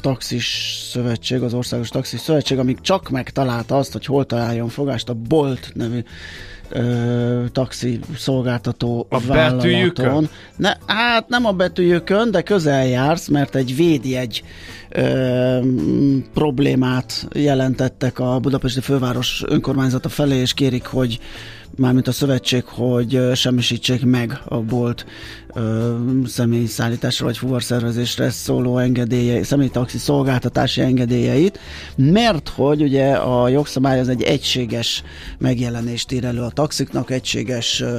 taxis 0.02 0.78
szövetség, 0.92 1.42
az 1.42 1.54
országos 1.54 1.90
taxis 1.90 2.20
szövetség, 2.20 2.58
amíg 2.58 2.82
csak 2.82 3.10
megtalálta 3.10 3.78
azt, 3.78 3.92
hogy 3.92 4.06
hol 4.06 4.26
találjon 4.26 4.70
fogást 4.70 5.10
a 5.10 5.14
Bolt 5.14 5.72
nevű 5.74 6.04
ö, 6.70 7.44
taxi 7.52 8.00
szolgáltató 8.18 9.08
A 9.10 9.20
vállalaton. 9.20 9.58
betűjükön? 9.58 10.30
Ne, 10.56 10.74
hát 10.86 11.30
nem 11.30 11.46
a 11.46 11.52
betűjükön, 11.52 12.32
de 12.32 12.42
közel 12.42 12.88
jársz, 12.88 13.28
mert 13.28 13.56
egy 13.56 13.76
védjegy 13.76 14.44
ö, 14.90 15.60
problémát 16.34 17.28
jelentettek 17.34 18.20
a 18.20 18.40
budapesti 18.40 18.82
főváros 18.82 19.44
önkormányzata 19.48 20.10
felé, 20.10 20.36
és 20.36 20.54
kérik, 20.54 20.86
hogy 20.86 21.20
mármint 21.76 22.08
a 22.08 22.12
szövetség, 22.12 22.64
hogy 22.64 23.20
semmisítsék 23.34 24.06
meg 24.06 24.40
a 24.46 24.58
bolt 24.58 25.06
ö, 25.54 25.96
személyi 26.26 26.66
szállításra 26.66 27.26
vagy 27.26 27.38
fuvarszervezésre 27.38 28.30
szóló 28.30 28.78
engedélye, 28.78 29.44
személyi 29.44 29.70
taxi 29.70 29.98
szolgáltatási 29.98 30.82
engedélyeit, 30.82 31.60
mert 31.96 32.50
hogy 32.50 32.82
ugye 32.82 33.12
a 33.14 33.48
jogszabály 33.48 34.00
az 34.00 34.10
egy 34.10 34.24
egységes 34.24 35.04
megjelenést 35.38 36.12
ír 36.12 36.26
elő 36.26 36.42
a 36.42 36.50
taxiknak, 36.50 37.12
egységes 37.12 37.82
ö, 37.82 37.98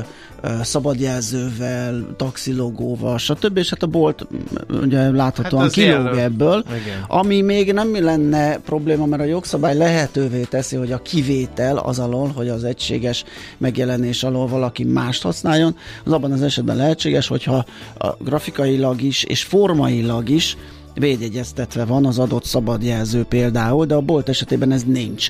szabadjelzővel, 0.63 2.07
taxilogóval, 2.17 3.19
stb. 3.19 3.57
És 3.57 3.71
hát 3.71 3.83
a 3.83 3.87
bolt 3.87 4.27
ugye 4.69 5.11
láthatóan 5.11 5.63
Hát 5.63 5.73
kilóg 5.73 6.17
ebből, 6.17 6.65
Igen. 6.69 7.05
ami 7.07 7.41
még 7.41 7.73
nem 7.73 8.05
lenne 8.05 8.59
probléma, 8.59 9.07
mert 9.07 9.23
a 9.23 9.25
jogszabály 9.25 9.77
lehetővé 9.77 10.43
teszi, 10.43 10.77
hogy 10.77 10.93
a 10.93 11.03
kivétel 11.03 11.77
az 11.77 11.99
alól, 11.99 12.33
hogy 12.35 12.49
az 12.49 12.65
egységes 12.65 13.25
megjelenés 13.59 14.23
alól 14.23 14.47
valaki 14.47 14.85
mást 14.85 15.23
használjon, 15.23 15.77
az 16.05 16.13
abban 16.13 16.33
az 16.33 16.43
esetben 16.43 16.77
lehetséges, 16.77 17.27
hogyha 17.27 17.65
a 17.99 18.17
grafikailag 18.19 19.03
is 19.03 19.23
és 19.23 19.43
formailag 19.43 20.29
is 20.29 20.57
védjegyeztetve 20.95 21.85
van 21.85 22.07
az 22.07 22.19
adott 22.19 22.45
szabadjelző 22.45 23.25
például, 23.25 23.87
de 23.87 23.95
a 23.95 24.01
bolt 24.01 24.29
esetében 24.29 24.73
ez 24.73 24.83
nincs. 24.85 25.29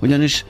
Ugyanis 0.00 0.44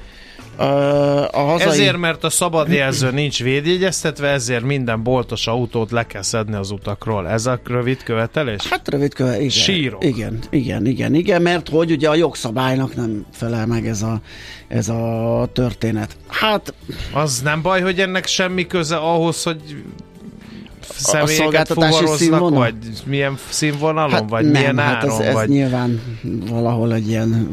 a 1.33 1.41
hazai... 1.41 1.69
Ezért, 1.69 1.97
mert 1.97 2.25
a 2.25 2.31
szabadjelző 2.31 3.11
nincs 3.11 3.43
védjegyeztetve, 3.43 4.29
ezért 4.29 4.65
minden 4.65 5.03
boltos 5.03 5.47
autót 5.47 5.91
le 5.91 6.07
kell 6.07 6.23
szedni 6.23 6.55
az 6.55 6.71
utakról. 6.71 7.29
Ez 7.29 7.47
a 7.47 7.61
rövid 7.65 8.03
követelés? 8.03 8.67
Hát 8.69 8.89
rövid 8.89 9.15
köve, 9.15 9.37
igen. 9.37 9.49
Sírok. 9.49 10.05
Igen, 10.05 10.39
igen, 10.51 10.87
igen, 10.87 11.15
igen, 11.15 11.43
mert 11.43 11.69
hogy 11.69 11.91
ugye 11.91 12.09
a 12.09 12.15
jogszabálynak 12.15 12.95
nem 12.97 13.27
felel 13.33 13.67
meg 13.67 13.87
ez 13.87 14.03
a, 14.03 14.21
ez 14.69 14.89
a 14.89 15.49
történet. 15.53 16.17
Hát 16.29 16.75
Az 17.13 17.41
nem 17.41 17.63
baj, 17.63 17.81
hogy 17.81 18.01
ennek 18.01 18.27
semmi 18.27 18.67
köze 18.67 18.97
ahhoz, 18.97 19.43
hogy 19.43 19.61
személyeket 20.95 21.69
fuvaroznak, 21.69 22.51
vagy 22.51 22.75
milyen 23.05 23.39
színvonalon, 23.49 24.11
Hát 24.11 24.31
vagy 24.31 24.43
nem, 24.43 24.53
milyen 24.53 24.79
hát 24.79 24.95
áron, 24.95 25.21
ez, 25.21 25.27
ez 25.27 25.35
vagy... 25.35 25.49
nyilván 25.49 26.01
valahol 26.51 26.95
egy 26.95 27.09
ilyen 27.09 27.49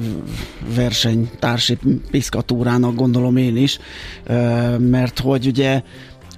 versenytársi 0.76 1.78
piszkatúrának 2.12 2.95
gondolom 2.95 3.38
én 3.38 3.58
is, 3.58 3.80
mert 4.78 5.19
hogy 5.19 5.48
ugye 5.48 5.82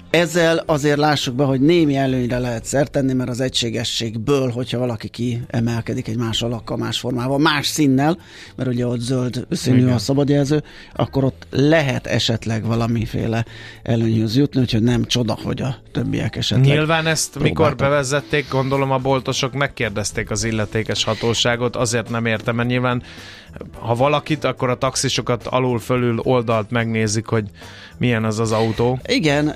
ezzel 0.09 0.63
azért 0.65 0.97
lássuk 0.97 1.35
be, 1.35 1.43
hogy 1.43 1.61
némi 1.61 1.95
előnyre 1.95 2.39
lehet 2.39 2.65
szert 2.65 2.91
tenni, 2.91 3.13
mert 3.13 3.29
az 3.29 3.39
egységességből, 3.39 4.49
hogyha 4.51 4.77
valaki 4.77 5.07
kiemelkedik 5.07 6.07
egy 6.07 6.17
más 6.17 6.41
alakkal, 6.41 6.77
más 6.77 6.99
formával, 6.99 7.37
más 7.37 7.67
színnel, 7.67 8.17
mert 8.55 8.69
ugye 8.69 8.87
ott 8.87 8.99
zöld 8.99 9.45
színű 9.49 9.77
Igen. 9.77 9.93
a 9.93 9.97
szabadjelző, 9.97 10.63
akkor 10.95 11.23
ott 11.23 11.47
lehet 11.49 12.07
esetleg 12.07 12.65
valamiféle 12.65 13.45
előnyhöz 13.83 14.35
jutni, 14.37 14.61
úgyhogy 14.61 14.83
nem 14.83 15.05
csoda, 15.05 15.37
hogy 15.43 15.61
a 15.61 15.75
többiek 15.91 16.35
esetleg 16.35 16.67
Nyilván 16.67 17.07
ezt 17.07 17.39
mikor 17.39 17.55
próbáltak. 17.55 17.77
bevezették, 17.77 18.45
gondolom 18.49 18.91
a 18.91 18.97
boltosok 18.97 19.53
megkérdezték 19.53 20.31
az 20.31 20.43
illetékes 20.43 21.03
hatóságot, 21.03 21.75
azért 21.75 22.09
nem 22.09 22.25
értem, 22.25 22.55
mert 22.55 22.69
nyilván 22.69 23.03
ha 23.79 23.95
valakit, 23.95 24.43
akkor 24.43 24.69
a 24.69 24.77
taxisokat 24.77 25.47
alul-fölül 25.47 26.19
oldalt 26.19 26.71
megnézik, 26.71 27.25
hogy 27.25 27.45
milyen 27.97 28.23
az 28.23 28.39
az 28.39 28.51
autó. 28.51 28.99
Igen, 29.05 29.53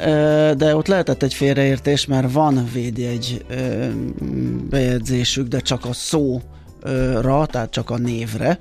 ö, 0.51 0.53
de 0.53 0.75
ott 0.75 0.87
lehetett 0.87 1.23
egy 1.23 1.33
félreértés, 1.33 2.05
mert 2.05 2.31
van 2.31 2.69
védjegy 2.73 3.45
ö, 3.49 3.87
bejegyzésük, 4.69 5.47
de 5.47 5.59
csak 5.59 5.85
a 5.85 5.93
szóra, 5.93 7.45
tehát 7.45 7.71
csak 7.71 7.89
a 7.89 7.97
névre, 7.97 8.57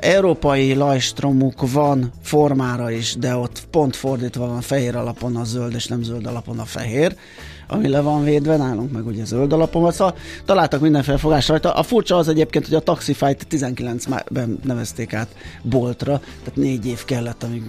európai 0.00 0.74
lajstromuk 0.74 1.70
van 1.70 2.12
formára 2.22 2.90
is, 2.90 3.14
de 3.14 3.36
ott 3.36 3.66
pont 3.70 3.96
fordítva 3.96 4.46
van 4.46 4.60
fehér 4.60 4.96
alapon 4.96 5.36
a 5.36 5.44
zöld, 5.44 5.74
és 5.74 5.86
nem 5.86 6.02
zöld 6.02 6.26
alapon 6.26 6.58
a 6.58 6.64
fehér 6.64 7.16
ami 7.68 7.88
le 7.88 8.00
van 8.00 8.24
védve, 8.24 8.56
nálunk 8.56 8.92
meg 8.92 9.06
ugye 9.06 9.24
zöld 9.24 9.52
alapon 9.52 9.82
van, 9.82 9.92
szóval 9.92 10.16
találtak 10.44 10.80
mindenféle 10.80 11.18
fogás 11.18 11.48
rajta. 11.48 11.72
A 11.72 11.82
furcsa 11.82 12.16
az 12.16 12.28
egyébként, 12.28 12.64
hogy 12.64 12.74
a 12.74 12.80
Taxify-t 12.80 13.46
19-ben 13.50 14.58
nevezték 14.64 15.14
át 15.14 15.28
boltra, 15.62 16.18
tehát 16.18 16.56
négy 16.56 16.86
év 16.86 17.04
kellett, 17.04 17.42
amíg 17.42 17.62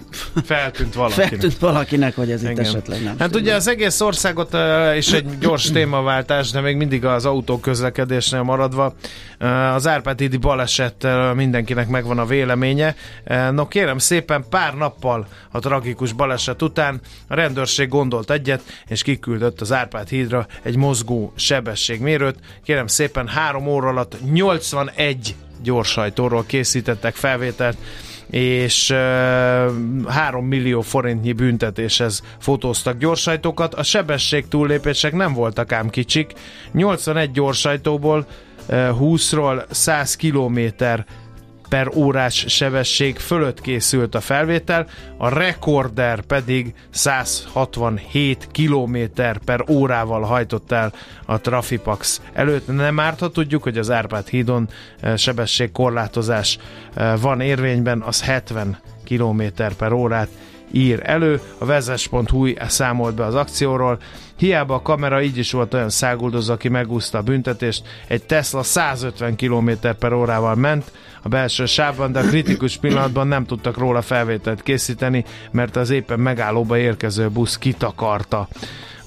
feltűnt 0.44 0.94
valakinek, 0.94 1.28
feltűnt 1.28 1.58
valakinek 1.58 2.16
hogy 2.18 2.30
ez 2.30 2.40
Igen. 2.40 2.52
itt 2.52 2.58
esetleg 2.58 3.02
nem. 3.02 3.18
Hát 3.18 3.34
ugye 3.34 3.54
az 3.54 3.68
egész 3.68 4.00
országot 4.00 4.54
uh, 4.54 4.96
is 4.96 5.12
egy 5.12 5.38
gyors 5.38 5.70
témaváltás, 5.78 6.50
de 6.50 6.60
még 6.60 6.76
mindig 6.76 7.04
az 7.04 7.24
autóközlekedésnél 7.24 8.42
maradva. 8.42 8.94
Uh, 9.40 9.74
az 9.74 9.86
Árpád-hídi 9.86 10.36
baleset 10.36 11.04
uh, 11.04 11.34
mindenkinek 11.34 11.88
megvan 11.88 12.18
a 12.18 12.26
véleménye. 12.26 12.94
Uh, 13.26 13.50
no 13.50 13.68
kérem 13.68 13.98
szépen, 13.98 14.44
pár 14.50 14.74
nappal 14.74 15.26
a 15.50 15.58
tragikus 15.58 16.12
baleset 16.12 16.62
után 16.62 17.00
a 17.28 17.34
rendőrség 17.34 17.88
gondolt 17.88 18.30
egyet, 18.30 18.62
és 18.86 19.02
kiküldött 19.02 19.60
az 19.60 19.72
Árpád 19.72 19.87
Árpád 19.88 20.08
hídra 20.08 20.46
egy 20.62 20.76
mozgó 20.76 21.32
sebességmérőt. 21.36 22.36
Kérem 22.64 22.86
szépen, 22.86 23.28
három 23.28 23.66
óra 23.66 23.88
alatt 23.88 24.16
81 24.32 25.34
gyorsajtóról 25.62 26.44
készítettek 26.46 27.14
felvételt, 27.14 27.76
és 28.30 28.90
uh, 28.90 28.96
3 30.06 30.46
millió 30.46 30.80
forintnyi 30.80 31.32
büntetéshez 31.32 32.22
fotóztak 32.38 32.98
gyorsajtókat. 32.98 33.74
A 33.74 33.82
sebesség 33.82 34.48
túllépések 34.48 35.12
nem 35.12 35.32
voltak 35.32 35.72
ám 35.72 35.90
kicsik. 35.90 36.32
81 36.72 37.30
gyorsajtóból 37.30 38.26
uh, 38.68 38.88
20-ról 39.00 39.64
100 39.70 40.16
kilométer 40.16 41.06
per 41.68 41.88
órás 41.94 42.44
sebesség 42.48 43.16
fölött 43.18 43.60
készült 43.60 44.14
a 44.14 44.20
felvétel, 44.20 44.86
a 45.16 45.28
rekorder 45.28 46.20
pedig 46.20 46.74
167 46.90 48.48
km 48.52 48.96
per 49.44 49.64
órával 49.70 50.22
hajtott 50.22 50.72
el 50.72 50.92
a 51.26 51.40
Trafipax 51.40 52.20
előtt. 52.32 52.66
Nem 52.66 53.00
árt, 53.00 53.18
ha 53.18 53.28
tudjuk, 53.28 53.62
hogy 53.62 53.78
az 53.78 53.90
Árpád 53.90 54.28
hídon 54.28 54.68
eh, 55.00 55.16
sebességkorlátozás 55.16 56.58
eh, 56.94 57.20
van 57.20 57.40
érvényben, 57.40 58.00
az 58.00 58.22
70 58.22 58.78
km 59.04 59.42
per 59.78 59.92
órát 59.92 60.28
ír 60.70 61.00
elő. 61.02 61.40
A 61.58 61.64
vezes.hu 61.64 62.48
számolt 62.68 63.14
be 63.14 63.24
az 63.24 63.34
akcióról. 63.34 63.98
Hiába 64.36 64.74
a 64.74 64.82
kamera 64.82 65.22
így 65.22 65.38
is 65.38 65.52
volt 65.52 65.74
olyan 65.74 65.90
száguldozó, 65.90 66.52
aki 66.52 66.68
megúszta 66.68 67.18
a 67.18 67.22
büntetést. 67.22 67.82
Egy 68.06 68.22
Tesla 68.22 68.62
150 68.62 69.36
km 69.36 69.70
per 69.98 70.12
órával 70.12 70.54
ment 70.54 70.92
a 71.22 71.28
belső 71.28 71.66
sávban, 71.66 72.12
de 72.12 72.18
a 72.18 72.26
kritikus 72.26 72.76
pillanatban 72.86 73.26
nem 73.26 73.44
tudtak 73.44 73.78
róla 73.78 74.02
felvételt 74.02 74.62
készíteni, 74.62 75.24
mert 75.50 75.76
az 75.76 75.90
éppen 75.90 76.20
megállóba 76.20 76.78
érkező 76.78 77.28
busz 77.28 77.58
kitakarta. 77.58 78.48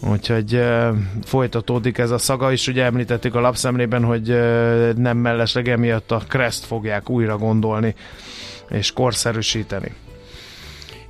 Úgyhogy 0.10 0.56
e, 0.56 0.94
folytatódik 1.24 1.98
ez 1.98 2.12
a 2.12 2.18
szaga, 2.18 2.52
és 2.52 2.68
ugye 2.68 2.84
említettük 2.84 3.36
a 3.36 3.40
lapszemlében, 3.40 4.04
hogy 4.04 4.30
e, 4.30 4.94
nem 4.96 5.18
mellesleg 5.18 5.68
emiatt 5.68 6.12
a 6.12 6.22
Crest 6.28 6.66
fogják 6.66 7.10
újra 7.10 7.38
gondolni 7.38 7.96
és 8.70 8.92
korszerűsíteni. 8.92 9.92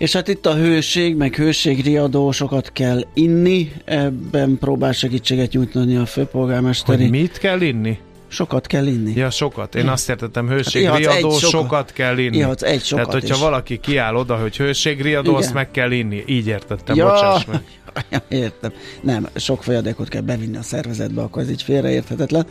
És 0.02 0.14
hát 0.14 0.28
itt 0.28 0.46
a 0.46 0.56
hőség, 0.56 1.16
meg 1.16 1.36
hőségriadó, 1.36 2.32
sokat 2.32 2.72
kell 2.72 3.06
inni, 3.14 3.72
ebben 3.86 4.58
próbál 4.60 4.92
segítséget 4.92 5.52
nyújtani 5.52 5.96
a 5.96 6.06
főpolgármesteri. 6.06 7.02
Hogy 7.02 7.12
mit 7.12 7.38
kell 7.38 7.62
inni? 7.62 7.98
Sokat 8.28 8.68
kell 8.68 8.88
inni. 8.88 9.14
Ja, 9.16 9.30
sokat. 9.30 9.76
Én 9.76 9.88
azt 9.88 10.10
értettem, 10.10 10.48
hőségriadó, 10.48 11.10
hát 11.10 11.20
sokat. 11.20 11.40
sokat 11.40 11.94
kell 11.94 12.18
inni. 12.18 12.38
Ihatsz 12.38 12.64
egy 12.64 12.84
sokat 12.84 13.06
Tehát, 13.06 13.22
hogyha 13.22 13.36
is. 13.36 13.42
valaki 13.42 13.80
kiáll 13.80 14.16
oda, 14.16 14.36
hogy 14.36 14.58
hőségriadó, 14.58 15.36
azt 15.36 15.54
meg 15.54 15.72
kell 15.72 15.92
inni. 15.92 16.24
Így 16.28 16.48
értettem, 16.48 16.96
ja. 16.96 17.08
bocsáss 17.10 17.46
meg. 17.46 17.64
Értem. 18.28 18.72
Nem, 19.02 19.28
sok 19.36 19.64
folyadékot 19.64 20.08
kell 20.08 20.22
bevinni 20.22 20.58
a 20.58 20.62
szervezetbe, 20.62 21.22
akkor 21.22 21.42
ez 21.42 21.50
így 21.50 21.62
félreérthetetlen. 21.62 22.46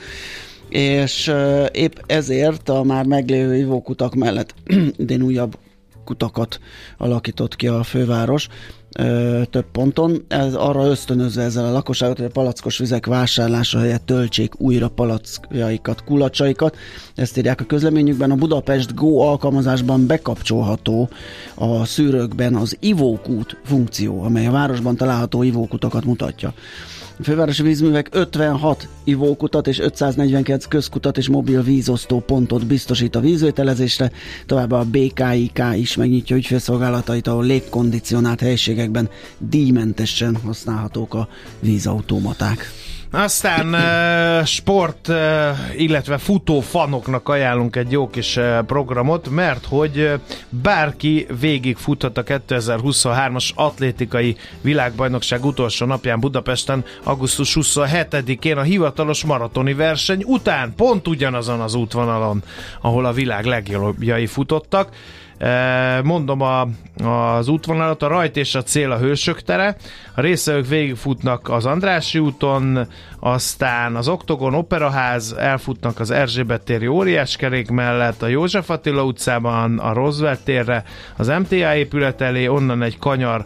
És 0.69 1.33
épp 1.73 1.97
ezért 2.07 2.69
a 2.69 2.83
már 2.83 3.05
meglévő 3.05 3.57
ivókutak 3.57 4.15
mellett 4.15 4.55
idén 4.97 5.23
újabb 5.23 5.57
kutakat 6.11 6.61
alakított 6.99 7.57
ki 7.57 7.67
a 7.67 7.83
főváros 7.83 8.49
több 9.51 9.65
ponton. 9.73 10.25
Ez 10.29 10.55
arra 10.55 10.87
ösztönözze 10.87 11.43
ezzel 11.43 11.65
a 11.65 11.73
lakosságot, 11.73 12.17
hogy 12.17 12.27
a 12.27 12.31
palackos 12.31 12.79
vizek 12.79 13.07
vásárlása 13.07 13.79
helyett 13.79 14.07
töltsék 14.07 14.61
újra 14.61 14.89
palackjaikat, 14.89 16.05
kulacsaikat. 16.05 16.77
Ezt 17.15 17.37
írják 17.37 17.61
a 17.61 17.65
közleményükben. 17.65 18.31
A 18.31 18.35
Budapest 18.35 18.95
Go 18.95 19.19
alkalmazásban 19.19 20.07
bekapcsolható 20.07 21.09
a 21.55 21.85
szűrőkben 21.85 22.55
az 22.55 22.77
ivókút 22.81 23.57
funkció, 23.65 24.23
amely 24.23 24.47
a 24.47 24.51
városban 24.51 24.97
található 24.97 25.43
ivókutakat 25.43 26.05
mutatja. 26.05 26.55
Fővárosi 27.23 27.63
vízművek 27.63 28.09
56 28.13 28.89
ivókutat 29.05 29.67
és 29.67 29.79
549 29.79 30.65
közkutat 30.65 31.17
és 31.17 31.29
mobil 31.29 31.63
vízosztó 31.63 32.21
pontot 32.21 32.67
biztosít 32.67 33.15
a 33.15 33.21
vízvételezésre, 33.21 34.11
továbbá 34.47 34.79
a 34.79 34.85
BKIK 34.85 35.63
is 35.75 35.97
megnyitja 35.97 36.37
ügyfélszolgálatait, 36.37 37.27
ahol 37.27 37.45
légkondicionált 37.45 38.41
helységekben 38.41 39.09
díjmentesen 39.39 40.37
használhatók 40.37 41.15
a 41.15 41.29
vízautomaták. 41.61 42.73
Aztán 43.13 43.77
sport, 44.45 45.13
illetve 45.77 46.19
futó 46.19 46.61
fanoknak 46.61 47.29
ajánlunk 47.29 47.77
egy 47.77 47.91
jó 47.91 48.09
kis 48.09 48.39
programot, 48.67 49.29
mert 49.29 49.65
hogy 49.65 50.11
bárki 50.49 51.27
végig 51.41 51.77
futhat 51.77 52.19
a 52.19 52.23
2023-as 52.23 53.55
atlétikai 53.55 54.37
világbajnokság 54.61 55.45
utolsó 55.45 55.87
napján 55.87 56.21
Budapesten, 56.21 56.85
augusztus 57.03 57.57
27-én 57.61 58.57
a 58.57 58.63
hivatalos 58.63 59.25
maratoni 59.25 59.75
verseny 59.75 60.23
után, 60.27 60.73
pont 60.77 61.09
ugyanazon 61.09 61.61
az 61.61 61.75
útvonalon, 61.75 62.43
ahol 62.81 63.05
a 63.05 63.13
világ 63.13 63.45
legjobbjai 63.45 64.27
futottak. 64.27 64.89
Mondom 66.03 66.41
a, 66.41 66.69
az 67.05 67.49
útvonalat, 67.49 68.03
a 68.03 68.07
rajt 68.07 68.37
és 68.37 68.55
a 68.55 68.63
cél 68.63 68.91
a 68.91 68.99
Hősök 68.99 69.43
tere, 69.43 69.77
a 70.15 70.21
részvevők 70.21 70.67
végigfutnak 70.67 71.49
az 71.49 71.67
Andrási 71.67 72.19
úton, 72.19 72.87
aztán 73.21 73.97
az 73.97 74.09
Oktogon 74.09 74.55
Operaház, 74.55 75.33
elfutnak 75.33 76.01
az 76.01 76.11
Erzsébet 76.11 76.63
téri 76.63 76.87
óriáskerék 76.87 77.71
mellett, 77.71 78.23
a 78.23 78.27
József 78.27 78.71
Attila 78.71 79.05
utcában, 79.05 79.79
a 79.79 79.93
Roosevelt 79.93 80.41
térre, 80.45 80.85
az 81.17 81.29
MTA 81.29 81.75
épület 81.75 82.21
elé, 82.21 82.47
onnan 82.47 82.83
egy 82.83 82.99
kanyar 82.99 83.45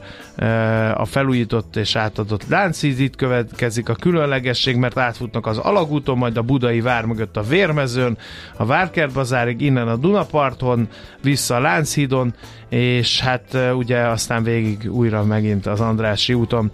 a 0.94 1.04
felújított 1.04 1.76
és 1.76 1.96
átadott 1.96 2.48
Lánchíd, 2.48 3.00
itt 3.00 3.16
következik 3.16 3.88
a 3.88 3.94
különlegesség, 3.94 4.76
mert 4.76 4.98
átfutnak 4.98 5.46
az 5.46 5.58
Alagúton, 5.58 6.18
majd 6.18 6.36
a 6.36 6.42
Budai 6.42 6.80
vár 6.80 7.04
mögött 7.04 7.36
a 7.36 7.42
Vérmezőn, 7.42 8.18
a 8.56 8.66
Várkert 8.66 9.12
bazárig, 9.12 9.60
innen 9.60 9.88
a 9.88 9.96
Dunaparton, 9.96 10.88
vissza 11.22 11.54
a 11.54 11.60
Lánchídon, 11.60 12.34
és 12.68 13.20
hát 13.20 13.58
ugye 13.76 13.98
aztán 13.98 14.42
végig 14.42 14.92
újra 14.92 15.24
megint 15.24 15.66
az 15.66 15.80
Andrási 15.80 16.34
úton. 16.34 16.70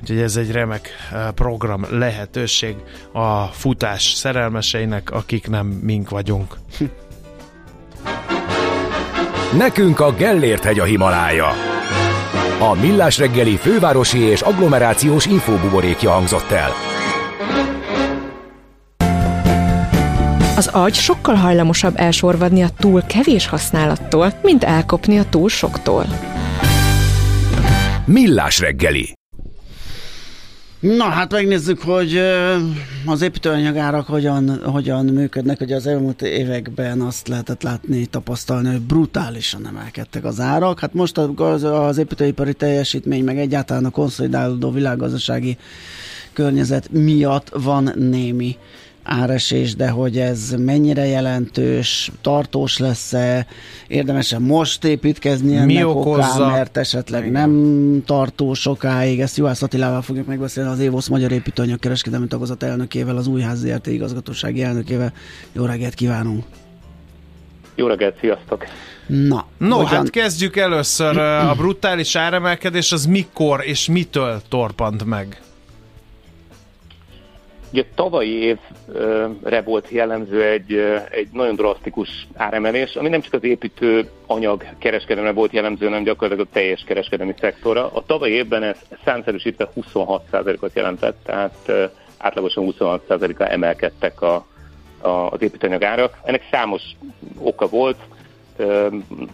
Úgyhogy 0.00 0.20
ez 0.20 0.36
egy 0.36 0.52
remek 0.52 0.88
program 1.34 1.84
lehetőség 1.90 2.76
a 3.12 3.44
futás 3.44 4.12
szerelmeseinek, 4.12 5.10
akik 5.10 5.48
nem 5.48 5.66
mink 5.66 6.10
vagyunk. 6.10 6.56
Nekünk 9.58 10.00
a 10.00 10.12
Gellért 10.12 10.64
hegy 10.64 10.78
a 10.78 10.84
Himalája. 10.84 11.48
A 12.60 12.74
Millás 12.74 13.18
reggeli 13.18 13.56
fővárosi 13.56 14.18
és 14.18 14.40
agglomerációs 14.40 15.26
infóbuborékja 15.26 16.10
hangzott 16.10 16.50
el. 16.50 16.70
Az 20.56 20.66
agy 20.66 20.94
sokkal 20.94 21.34
hajlamosabb 21.34 21.92
elsorvadni 21.96 22.62
a 22.62 22.68
túl 22.78 23.02
kevés 23.02 23.46
használattól, 23.46 24.32
mint 24.42 24.64
elkopni 24.64 25.18
a 25.18 25.24
túl 25.24 25.48
soktól. 25.48 26.04
Millás 28.04 28.60
reggeli. 28.60 29.17
Na, 30.80 31.04
hát 31.04 31.32
megnézzük, 31.32 31.82
hogy 31.82 32.20
az 33.06 33.22
építőanyagárak 33.22 34.06
hogyan, 34.06 34.62
hogyan 34.64 35.04
működnek. 35.04 35.60
Ugye 35.60 35.76
az 35.76 35.86
elmúlt 35.86 36.22
években 36.22 37.00
azt 37.00 37.28
lehetett 37.28 37.62
látni, 37.62 38.06
tapasztalni, 38.06 38.68
hogy 38.68 38.80
brutálisan 38.80 39.66
emelkedtek 39.66 40.24
az 40.24 40.40
árak. 40.40 40.80
Hát 40.80 40.94
most 40.94 41.18
az, 41.18 41.64
az 41.64 41.98
építőipari 41.98 42.54
teljesítmény, 42.54 43.24
meg 43.24 43.38
egyáltalán 43.38 43.84
a 43.84 43.90
konszolidálódó 43.90 44.70
világgazdasági 44.70 45.56
környezet 46.32 46.90
miatt 46.90 47.48
van 47.54 47.92
némi 47.96 48.56
áresés, 49.10 49.74
de 49.74 49.88
hogy 49.88 50.18
ez 50.18 50.54
mennyire 50.58 51.06
jelentős, 51.06 52.10
tartós 52.20 52.78
lesz-e, 52.78 53.46
érdemes-e 53.86 54.38
most 54.38 54.84
építkezni 54.84 55.54
ennek 55.54 55.66
Mi 55.66 55.84
okozza? 55.84 56.34
Oká, 56.44 56.50
mert 56.50 56.76
esetleg 56.76 57.26
Igen. 57.26 57.32
nem 57.32 58.02
tartó 58.06 58.54
sokáig. 58.54 59.20
Ezt 59.20 59.36
Juhász 59.36 59.62
Attilával 59.62 60.02
fogjuk 60.02 60.26
megbeszélni 60.26 60.70
az 60.70 60.80
Évosz 60.80 61.08
Magyar 61.08 61.32
Építőanyag 61.32 61.78
Kereskedelmi 61.78 62.26
Tagozat 62.26 62.62
elnökével, 62.62 63.16
az 63.16 63.26
Újház 63.26 63.58
ZRT 63.58 63.86
igazgatósági 63.86 64.62
elnökével. 64.62 65.12
Jó 65.52 65.64
reggelt 65.64 65.94
kívánunk! 65.94 66.44
Jó 67.74 67.86
reggelt, 67.86 68.16
sziasztok! 68.20 68.64
Na, 69.06 69.46
No, 69.58 69.76
hogyan- 69.76 69.88
hát 69.90 70.10
kezdjük 70.10 70.56
először. 70.56 71.18
A 71.18 71.54
brutális 71.54 72.16
áremelkedés 72.16 72.92
az 72.92 73.06
mikor 73.06 73.60
és 73.64 73.88
mitől 73.88 74.40
torpant 74.48 75.04
meg? 75.04 75.40
Ugye 77.72 77.84
tavalyi 77.94 78.32
évre 78.32 79.60
volt 79.62 79.88
jellemző 79.88 80.42
egy, 80.44 80.72
egy 81.10 81.28
nagyon 81.32 81.54
drasztikus 81.54 82.26
áremelés, 82.34 82.96
ami 82.96 83.08
nem 83.08 83.20
csak 83.20 83.32
az 83.32 83.44
építő 83.44 84.10
anyag 84.26 84.64
kereskedelemre 84.78 85.32
volt 85.32 85.52
jellemző, 85.52 85.86
hanem 85.86 86.02
gyakorlatilag 86.02 86.48
a 86.50 86.52
teljes 86.52 86.82
kereskedelmi 86.86 87.34
szektorra. 87.40 87.90
A 87.92 88.04
tavalyi 88.06 88.32
évben 88.32 88.62
ez 88.62 88.76
számszerűsítve 89.04 89.70
26%-ot 89.76 90.74
jelentett, 90.74 91.18
tehát 91.24 91.92
átlagosan 92.18 92.74
26%-kal 92.78 93.46
emelkedtek 93.46 94.22
a, 94.22 94.46
a, 95.00 95.08
az 95.08 95.42
építőanyag 95.42 95.82
árak. 95.82 96.18
Ennek 96.24 96.48
számos 96.50 96.82
oka 97.38 97.66
volt. 97.66 97.98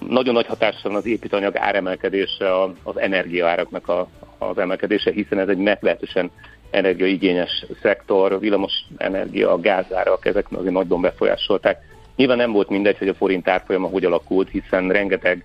Nagyon 0.08 0.34
nagy 0.34 0.46
hatással 0.46 0.90
van 0.90 1.00
az 1.00 1.06
építőanyag 1.06 1.56
áremelkedése 1.56 2.62
az 2.82 2.98
energiaáraknak 2.98 3.88
a, 3.88 4.08
az 4.38 4.58
emelkedése, 4.58 5.10
hiszen 5.10 5.38
ez 5.38 5.48
egy 5.48 5.58
meglehetősen 5.58 6.30
energiaigényes 6.74 7.66
szektor, 7.82 8.40
villamos 8.40 8.72
energia, 8.96 9.60
gázárak, 9.60 10.26
ezek 10.26 10.46
azért 10.50 10.72
nagyban 10.72 11.00
befolyásolták. 11.00 11.78
Nyilván 12.16 12.36
nem 12.36 12.52
volt 12.52 12.68
mindegy, 12.68 12.98
hogy 12.98 13.08
a 13.08 13.14
forint 13.14 13.48
árfolyama 13.48 13.88
hogy 13.88 14.04
alakult, 14.04 14.50
hiszen 14.50 14.88
rengeteg 14.88 15.44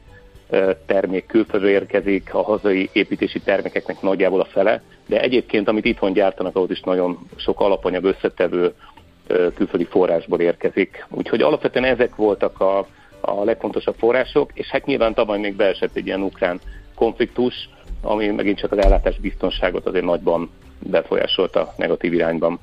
termék 0.85 1.25
külföldről 1.25 1.69
érkezik, 1.69 2.33
a 2.33 2.43
hazai 2.43 2.89
építési 2.93 3.39
termékeknek 3.39 4.01
nagyjából 4.01 4.39
a 4.39 4.45
fele, 4.45 4.81
de 5.07 5.21
egyébként, 5.21 5.67
amit 5.67 5.85
itthon 5.85 6.13
gyártanak, 6.13 6.55
ahhoz 6.55 6.71
is 6.71 6.79
nagyon 6.79 7.17
sok 7.35 7.59
alapanyag 7.59 8.03
összetevő 8.03 8.73
külföldi 9.27 9.85
forrásból 9.85 10.39
érkezik. 10.39 11.05
Úgyhogy 11.09 11.41
alapvetően 11.41 11.85
ezek 11.85 12.15
voltak 12.15 12.59
a, 12.59 12.87
a 13.21 13.43
legfontosabb 13.43 13.95
források, 13.97 14.51
és 14.53 14.67
hát 14.67 14.85
nyilván 14.85 15.13
tavaly 15.13 15.39
még 15.39 15.55
beesett 15.55 15.95
egy 15.95 16.05
ilyen 16.05 16.21
ukrán 16.21 16.59
konfliktus, 16.95 17.69
ami 18.01 18.27
megint 18.27 18.59
csak 18.59 18.71
az 18.71 18.77
ellátás 18.77 19.19
biztonságot 19.19 19.85
azért 19.85 20.05
nagyban 20.05 20.49
befolyásolta 20.79 21.73
negatív 21.77 22.13
irányban. 22.13 22.59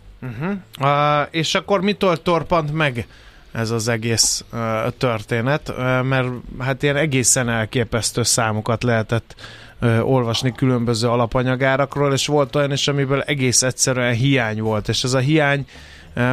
Uh, 0.80 0.88
és 1.30 1.54
akkor 1.54 1.80
mitől 1.80 2.22
torpant 2.22 2.72
meg 2.72 3.06
ez 3.52 3.70
az 3.70 3.88
egész 3.88 4.44
uh, 4.52 4.60
történet? 4.98 5.68
Uh, 5.68 6.02
mert 6.02 6.28
hát 6.58 6.82
ilyen 6.82 6.96
egészen 6.96 7.48
elképesztő 7.48 8.22
számokat 8.22 8.82
lehetett 8.82 9.34
uh, 9.80 10.10
olvasni 10.10 10.52
különböző 10.52 11.08
alapanyagárakról, 11.08 12.12
és 12.12 12.26
volt 12.26 12.56
olyan 12.56 12.72
is, 12.72 12.88
amiből 12.88 13.20
egész 13.20 13.62
egyszerűen 13.62 14.14
hiány 14.14 14.60
volt, 14.60 14.88
és 14.88 15.04
ez 15.04 15.14
a 15.14 15.18
hiány 15.18 15.60
uh, 15.60 15.66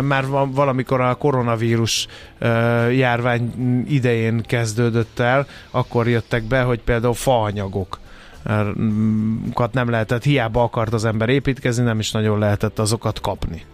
már 0.02 0.26
valamikor 0.48 1.02
a 1.02 1.16
koronavírus 1.16 2.08
járvány 2.92 3.54
idején 3.90 4.42
kezdődött 4.42 5.20
el, 5.20 5.48
akkor 5.72 6.08
jöttek 6.08 6.44
be, 6.44 6.62
hogy 6.62 6.80
például 6.80 7.14
faanyagok 7.14 8.00
nem 9.72 9.90
lehetett, 9.90 10.24
hiába 10.24 10.64
akart 10.64 10.94
az 10.94 11.06
ember 11.06 11.30
építkezni, 11.30 11.84
nem 11.84 12.00
is 12.00 12.12
nagyon 12.12 12.40
lehetett 12.40 12.80
azokat 12.80 13.22
kapni. 13.22 13.66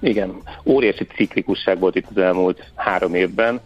Igen, 0.00 0.34
óriási 0.64 1.04
ciklikusság 1.04 1.78
volt 1.78 1.94
itt 1.94 2.06
az 2.10 2.16
elmúlt 2.16 2.72
három 2.74 3.14
évben. 3.14 3.60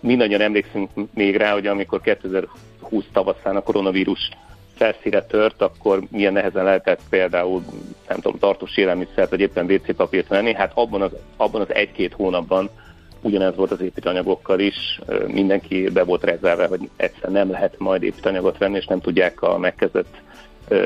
Mindannyian 0.00 0.40
emlékszünk 0.40 0.90
még 1.14 1.36
rá, 1.36 1.52
hogy 1.52 1.66
amikor 1.66 2.00
2020 2.00 3.04
tavaszán 3.12 3.56
a 3.56 3.62
koronavírus 3.62 4.28
felszíre 4.74 5.22
tört, 5.22 5.62
akkor 5.62 6.02
milyen 6.10 6.32
nehezen 6.32 6.64
lehetett 6.64 7.00
például, 7.08 7.64
nem 8.08 8.20
tudom, 8.20 8.38
tartós 8.38 8.76
élelmiszert, 8.76 9.30
vagy 9.30 9.40
éppen 9.40 9.70
WC 9.70 9.96
papírt 9.96 10.28
venni. 10.28 10.54
Hát 10.54 10.72
abban 10.74 11.02
az, 11.02 11.10
abban 11.36 11.60
az 11.60 11.74
egy-két 11.74 12.12
hónapban 12.12 12.70
ugyanez 13.22 13.56
volt 13.56 13.70
az 13.70 13.80
építőanyagokkal 13.80 14.60
is, 14.60 15.00
mindenki 15.26 15.88
be 15.90 16.04
volt 16.04 16.24
rezerve, 16.24 16.66
hogy 16.66 16.88
egyszer 16.96 17.30
nem 17.30 17.50
lehet 17.50 17.78
majd 17.78 18.02
építőanyagot 18.02 18.58
venni, 18.58 18.76
és 18.76 18.86
nem 18.86 19.00
tudják 19.00 19.42
a 19.42 19.58
megkezdett 19.58 20.14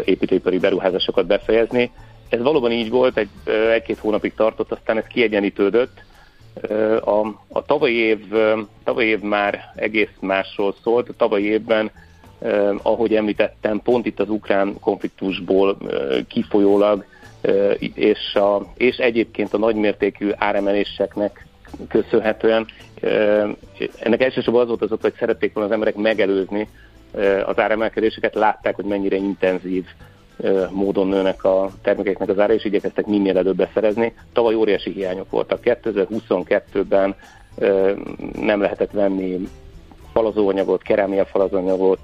építőipari 0.04 0.58
beruházásokat 0.58 1.26
befejezni. 1.26 1.90
Ez 2.28 2.42
valóban 2.42 2.72
így 2.72 2.90
volt, 2.90 3.16
egy, 3.16 3.28
egy-két 3.72 3.98
hónapig 3.98 4.34
tartott, 4.34 4.72
aztán 4.72 4.96
ez 4.96 5.04
kiegyenlítődött. 5.06 6.04
Ö, 6.60 6.96
A, 6.96 7.34
a 7.48 7.64
tavalyi, 7.64 7.94
év, 7.94 8.18
tavalyi 8.84 9.08
év 9.08 9.20
már 9.20 9.72
egész 9.74 10.16
másról 10.20 10.74
szólt. 10.82 11.08
A 11.08 11.16
tavalyi 11.16 11.44
évben, 11.44 11.90
ahogy 12.82 13.14
említettem, 13.14 13.80
pont 13.80 14.06
itt 14.06 14.20
az 14.20 14.28
ukrán 14.28 14.80
konfliktusból 14.80 15.76
kifolyólag, 16.28 17.04
és, 17.94 18.34
a, 18.34 18.72
és 18.76 18.96
egyébként 18.96 19.54
a 19.54 19.58
nagymértékű 19.58 20.30
áremeléseknek 20.36 21.46
köszönhetően. 21.88 22.66
Ennek 23.98 24.22
elsősorban 24.22 24.62
az 24.62 24.68
volt 24.68 24.82
az 24.82 24.92
oka, 24.92 25.02
hogy 25.02 25.16
szerették 25.18 25.52
volna 25.52 25.68
az 25.68 25.74
emberek 25.74 25.94
megelőzni 25.94 26.68
az 27.46 27.58
áremelkedéseket, 27.58 28.34
látták, 28.34 28.74
hogy 28.74 28.84
mennyire 28.84 29.16
intenzív 29.16 29.84
módon 30.70 31.06
nőnek 31.08 31.44
a 31.44 31.70
termékeknek 31.82 32.28
az 32.28 32.38
ára, 32.38 32.52
és 32.52 32.64
igyekeztek 32.64 33.06
minél 33.06 33.38
előbb 33.38 33.56
beszerezni. 33.56 34.14
Tavaly 34.32 34.54
óriási 34.54 34.90
hiányok 34.90 35.30
voltak. 35.30 35.60
2022-ben 35.64 37.14
ö, 37.58 37.92
nem 38.40 38.60
lehetett 38.60 38.90
venni 38.90 39.48
falazóanyagot, 40.12 40.82
kerámia 40.82 41.24
falazóanyagot, 41.24 42.00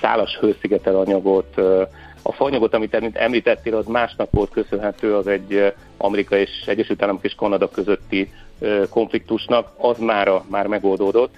szálas 0.00 0.38
hőszigetelanyagot. 0.40 1.52
ö, 1.54 1.82
A 2.22 2.32
faanyagot, 2.32 2.74
amit 2.74 2.94
említ- 2.94 3.16
említettél, 3.16 3.76
az 3.76 3.86
másnak 3.86 4.28
volt 4.30 4.50
köszönhető, 4.50 5.14
az 5.14 5.26
egy 5.26 5.72
Amerika 5.96 6.36
és 6.36 6.50
Egyesült 6.66 7.02
Államok 7.02 7.24
és 7.24 7.34
Kanada 7.34 7.68
közötti 7.68 8.32
konfliktusnak, 8.90 9.72
az 9.76 9.98
már, 9.98 10.42
már 10.48 10.66
megoldódott. 10.66 11.34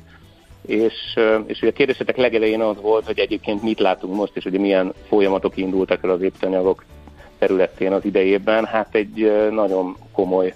És, 0.66 1.18
és 1.47 1.59
ugye 1.59 1.70
a 1.70 1.74
kérdésetek 1.74 2.16
legelején 2.16 2.61
az 2.61 2.80
volt, 2.80 3.07
hogy 3.07 3.18
egyébként 3.18 3.62
mit 3.62 3.78
látunk 3.78 4.14
most, 4.14 4.37
és 4.37 4.45
ugye 4.45 4.59
milyen 4.59 4.93
folyamatok 5.09 5.57
indultak 5.57 6.05
el 6.05 6.11
az 6.11 6.22
építőanyagok 6.22 6.85
területén 7.39 7.93
az 7.93 8.05
idejében. 8.05 8.64
Hát 8.64 8.95
egy 8.95 9.32
nagyon 9.51 9.97
komoly 10.12 10.55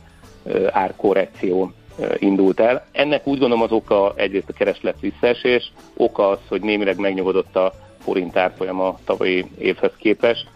árkorrekció 0.71 1.73
indult 2.19 2.61
el. 2.61 2.87
Ennek 2.93 3.27
úgy 3.27 3.39
gondolom 3.39 3.65
az 3.65 3.73
oka 3.73 4.13
egyrészt 4.17 4.49
a 4.49 4.53
kereslet 4.53 5.01
visszaesés, 5.01 5.73
oka 5.97 6.29
az, 6.29 6.39
hogy 6.49 6.61
némileg 6.61 6.99
megnyugodott 6.99 7.57
a 7.57 7.73
forint 8.09 8.37
árfolyama 8.37 8.99
tavalyi 9.05 9.45
évhez 9.59 9.93
képest, 9.99 10.47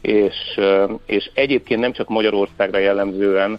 és, 0.00 0.60
és 1.06 1.30
egyébként 1.34 1.80
nem 1.80 1.92
csak 1.92 2.08
Magyarországra 2.08 2.78
jellemzően, 2.78 3.58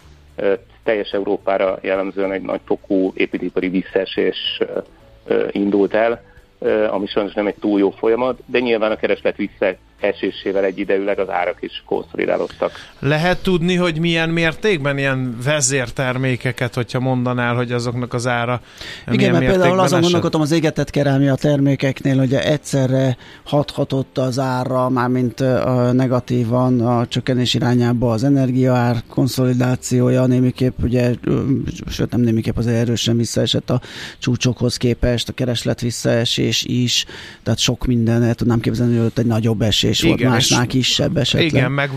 teljes 0.84 1.10
Európára 1.10 1.78
jellemzően 1.82 2.32
egy 2.32 2.42
nagy 2.42 2.60
fokú 2.64 3.12
építőipari 3.14 3.68
visszaesés 3.68 4.60
indult 5.50 5.94
el, 5.94 6.22
ami 6.90 7.06
sajnos 7.06 7.32
nem 7.32 7.46
egy 7.46 7.54
túl 7.60 7.78
jó 7.78 7.90
folyamat, 7.90 8.38
de 8.46 8.58
nyilván 8.58 8.90
a 8.90 8.96
kereslet 8.96 9.36
visszaesésével 10.00 10.64
egyidejűleg 10.64 11.18
az 11.18 11.28
árak 11.28 11.56
is 11.60 11.82
konszolidálódtak. 11.86 12.72
Lehet 12.98 13.42
tudni, 13.42 13.74
hogy 13.74 13.98
milyen 13.98 14.28
mértékben 14.28 14.98
ilyen 14.98 15.38
vezértermékeket, 15.44 16.74
hogyha 16.74 17.00
mondanál, 17.00 17.54
hogy 17.54 17.72
azoknak 17.72 18.14
az 18.14 18.26
ára 18.26 18.60
Igen, 19.06 19.16
milyen 19.16 19.32
mert 19.32 19.46
például 19.46 19.78
azon 19.78 19.84
esett? 19.84 20.00
gondolkodom 20.00 20.40
az 20.40 20.52
égetett 20.52 20.90
kerámia 20.90 21.34
termékeknél, 21.34 22.18
hogy 22.18 22.34
egyszerre 22.34 23.16
hathatott 23.44 24.18
az 24.18 24.38
árra, 24.38 24.88
mármint 24.88 25.40
a 25.40 25.92
negatívan 25.92 26.80
a 26.80 27.06
csökkenés 27.06 27.54
irányába 27.54 28.12
az 28.12 28.24
energiaár 28.24 28.96
konszolidációja, 29.08 30.26
némiképp 30.26 30.82
ugye, 30.82 31.14
sőt 31.86 32.10
nem 32.10 32.20
némiképp 32.20 32.56
azért 32.56 32.76
erősen 32.76 33.16
visszaesett 33.16 33.70
a 33.70 33.80
csúcsokhoz 34.18 34.76
képest, 34.76 35.28
a 35.28 35.32
kereslet 35.32 35.80
visszaesés 35.80 36.64
is, 36.64 37.04
tehát 37.42 37.58
sok 37.58 37.86
minden, 37.86 38.22
el 38.22 38.34
tudnám 38.34 38.60
képzelni, 38.60 38.96
hogy 38.96 39.06
ott 39.06 39.18
egy 39.18 39.26
nagyobb 39.26 39.62
esés 39.62 39.89
volt, 40.02 40.18
Igen, 40.18 40.30
másnál 40.30 40.64
és- 40.64 40.68
kisebb 40.68 41.16
esetleg. 41.16 41.52
Igen, 41.52 41.72
meg 41.72 41.90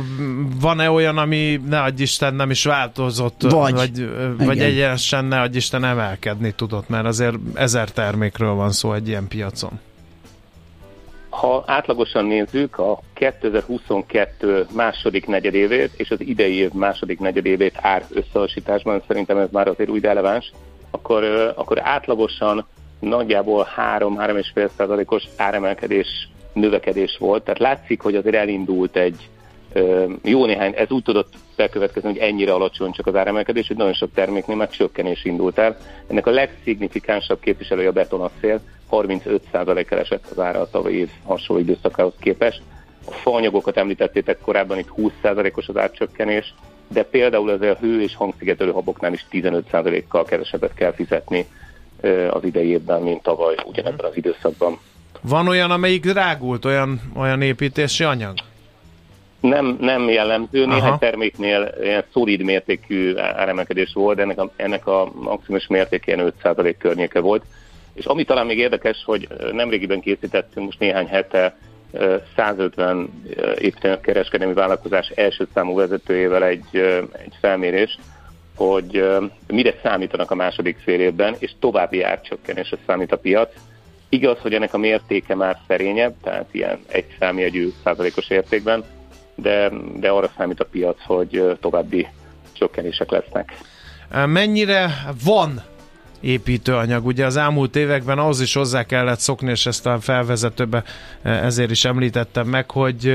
van-e 0.59 0.89
olyan, 0.89 1.17
ami 1.17 1.61
ne 1.69 1.81
adj 1.81 2.01
Isten 2.01 2.35
nem 2.35 2.49
is 2.49 2.63
változott, 2.63 3.41
Vagy. 3.41 3.73
vagy, 3.73 4.09
vagy 4.37 4.59
egyenesen 4.59 5.25
ne 5.25 5.41
adj 5.41 5.57
Isten 5.57 5.83
emelkedni 5.83 6.51
tudott, 6.51 6.89
mert 6.89 7.05
azért 7.05 7.35
ezer 7.53 7.89
termékről 7.91 8.53
van 8.53 8.71
szó 8.71 8.93
egy 8.93 9.07
ilyen 9.07 9.27
piacon. 9.27 9.79
Ha 11.29 11.63
átlagosan 11.67 12.25
nézzük 12.25 12.77
a 12.77 12.99
2022 13.13 14.65
második 14.75 15.25
negyedévét 15.25 15.91
és 15.97 16.09
az 16.09 16.21
idei 16.21 16.53
év 16.55 16.71
második 16.71 17.19
negyedévét 17.19 17.73
ár 17.81 18.05
összehasonlításban, 18.09 19.01
szerintem 19.07 19.37
ez 19.37 19.47
már 19.51 19.67
azért 19.67 19.89
úgy 19.89 20.01
releváns, 20.01 20.51
akkor, 20.91 21.23
akkor 21.55 21.79
átlagosan 21.83 22.65
nagyjából 22.99 23.67
3-3,5 23.97 24.69
százalékos 24.77 25.23
áremelkedés 25.37 26.29
növekedés 26.53 27.17
volt. 27.19 27.43
Tehát 27.43 27.59
látszik, 27.59 28.01
hogy 28.01 28.15
azért 28.15 28.35
elindult 28.35 28.95
egy 28.95 29.29
jó 30.23 30.45
néhány, 30.45 30.73
ez 30.75 30.91
úgy 30.91 31.03
tudott 31.03 31.33
bekövetkezni, 31.55 32.09
hogy 32.09 32.17
ennyire 32.17 32.53
alacsony 32.53 32.91
csak 32.91 33.07
az 33.07 33.15
áremelkedés, 33.15 33.67
hogy 33.67 33.77
nagyon 33.77 33.93
sok 33.93 34.09
terméknél 34.13 34.55
meg 34.55 34.69
csökkenés 34.69 35.25
indult 35.25 35.57
el. 35.57 35.77
Ennek 36.07 36.27
a 36.27 36.31
legszignifikánsabb 36.31 37.39
képviselője 37.39 37.87
a 37.87 37.91
betonacél, 37.91 38.59
35%-kal 38.91 39.99
esett 39.99 40.25
az 40.29 40.39
ára 40.39 40.59
a 40.59 40.69
tavalyi 40.69 40.97
év 40.97 41.09
hasonló 41.23 41.61
időszakához 41.61 42.13
képest. 42.19 42.61
A 43.05 43.11
faanyagokat 43.11 43.77
említettétek 43.77 44.39
korábban, 44.39 44.77
itt 44.77 44.91
20%-os 44.97 45.67
az 45.67 45.77
árcsökkenés, 45.77 46.53
de 46.87 47.03
például 47.03 47.49
az 47.49 47.61
a 47.61 47.77
hő 47.79 48.01
és 48.01 48.15
hangszigetelő 48.15 48.71
haboknál 48.71 49.13
is 49.13 49.25
15%-kal 49.31 50.23
kevesebbet 50.23 50.73
kell 50.73 50.93
fizetni 50.93 51.45
az 52.29 52.43
idei 52.43 52.67
évben, 52.67 53.01
mint 53.01 53.21
tavaly 53.21 53.55
ugyanebben 53.65 54.05
az 54.09 54.17
időszakban. 54.17 54.79
Van 55.27 55.47
olyan, 55.47 55.71
amelyik 55.71 56.05
drágult, 56.05 56.65
olyan, 56.65 57.01
olyan 57.15 57.41
építési 57.41 58.03
anyag? 58.03 58.33
Nem, 59.39 59.77
nem 59.79 60.09
jellemző, 60.09 60.63
Aha. 60.63 60.73
néhány 60.73 60.97
terméknél 60.97 61.73
ilyen 61.81 62.03
szolid 62.13 62.41
mértékű 62.41 63.15
áremelkedés 63.17 63.91
volt, 63.93 64.19
ennek 64.19 64.39
a, 64.39 64.51
ennek 64.55 64.87
a 64.87 65.11
maximum 65.13 65.59
mérték 65.67 66.05
ilyen 66.05 66.33
5% 66.43 66.75
környéke 66.79 67.19
volt. 67.19 67.43
És 67.93 68.05
ami 68.05 68.23
talán 68.23 68.45
még 68.45 68.57
érdekes, 68.57 69.03
hogy 69.05 69.27
nemrégiben 69.51 69.99
készítettünk 69.99 70.65
most 70.65 70.79
néhány 70.79 71.07
hete 71.07 71.57
150 72.35 73.23
építőanyag 73.59 74.01
kereskedelmi 74.01 74.53
vállalkozás 74.53 75.07
első 75.07 75.47
számú 75.53 75.75
vezetőjével 75.75 76.43
egy, 76.43 76.77
egy 77.11 77.33
felmérést, 77.41 77.99
hogy 78.55 79.09
mire 79.47 79.73
számítanak 79.83 80.31
a 80.31 80.35
második 80.35 80.77
fél 80.83 80.99
évben, 80.99 81.35
és 81.39 81.51
további 81.59 82.03
árcsökkenésre 82.03 82.77
számít 82.85 83.11
a 83.11 83.17
piac. 83.17 83.53
Igaz, 84.13 84.37
hogy 84.39 84.53
ennek 84.53 84.73
a 84.73 84.77
mértéke 84.77 85.35
már 85.35 85.57
szerényebb, 85.67 86.13
tehát 86.23 86.47
ilyen 86.51 86.79
egy 86.87 87.05
számjegyű 87.19 87.69
százalékos 87.83 88.29
értékben, 88.29 88.83
de, 89.35 89.71
de 89.99 90.09
arra 90.09 90.31
számít 90.37 90.59
a 90.59 90.65
piac, 90.65 90.97
hogy 91.05 91.57
további 91.59 92.07
csökkenések 92.51 93.11
lesznek. 93.11 93.51
Mennyire 94.25 94.89
van 95.23 95.61
építőanyag. 96.21 97.05
Ugye 97.05 97.25
az 97.25 97.35
elmúlt 97.37 97.75
években 97.75 98.17
ahhoz 98.17 98.41
is 98.41 98.53
hozzá 98.53 98.83
kellett 98.83 99.19
szokni, 99.19 99.49
és 99.51 99.65
ezt 99.65 99.85
a 99.85 99.99
felvezetőbe 99.99 100.83
ezért 101.21 101.71
is 101.71 101.85
említettem 101.85 102.47
meg, 102.47 102.71
hogy, 102.71 103.13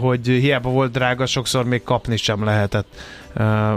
hogy 0.00 0.26
hiába 0.26 0.70
volt 0.70 0.92
drága, 0.92 1.26
sokszor 1.26 1.64
még 1.64 1.82
kapni 1.82 2.16
sem 2.16 2.44
lehetett 2.44 2.86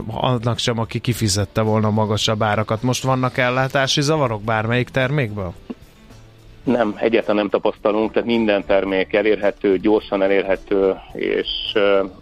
annak 0.08 0.58
sem, 0.58 0.80
aki 0.80 1.00
kifizette 1.00 1.62
volna 1.62 1.90
magasabb 1.90 2.44
árakat. 2.44 2.82
Most 2.82 3.04
vannak 3.04 3.38
ellátási 3.38 4.02
zavarok 4.02 4.44
bármelyik 4.44 4.90
termékből? 4.90 5.54
Nem, 6.68 6.96
egyáltalán 6.98 7.36
nem 7.36 7.50
tapasztalunk, 7.50 8.12
tehát 8.12 8.28
minden 8.28 8.66
termék 8.66 9.14
elérhető, 9.14 9.78
gyorsan 9.78 10.22
elérhető, 10.22 10.96
és, 11.14 11.48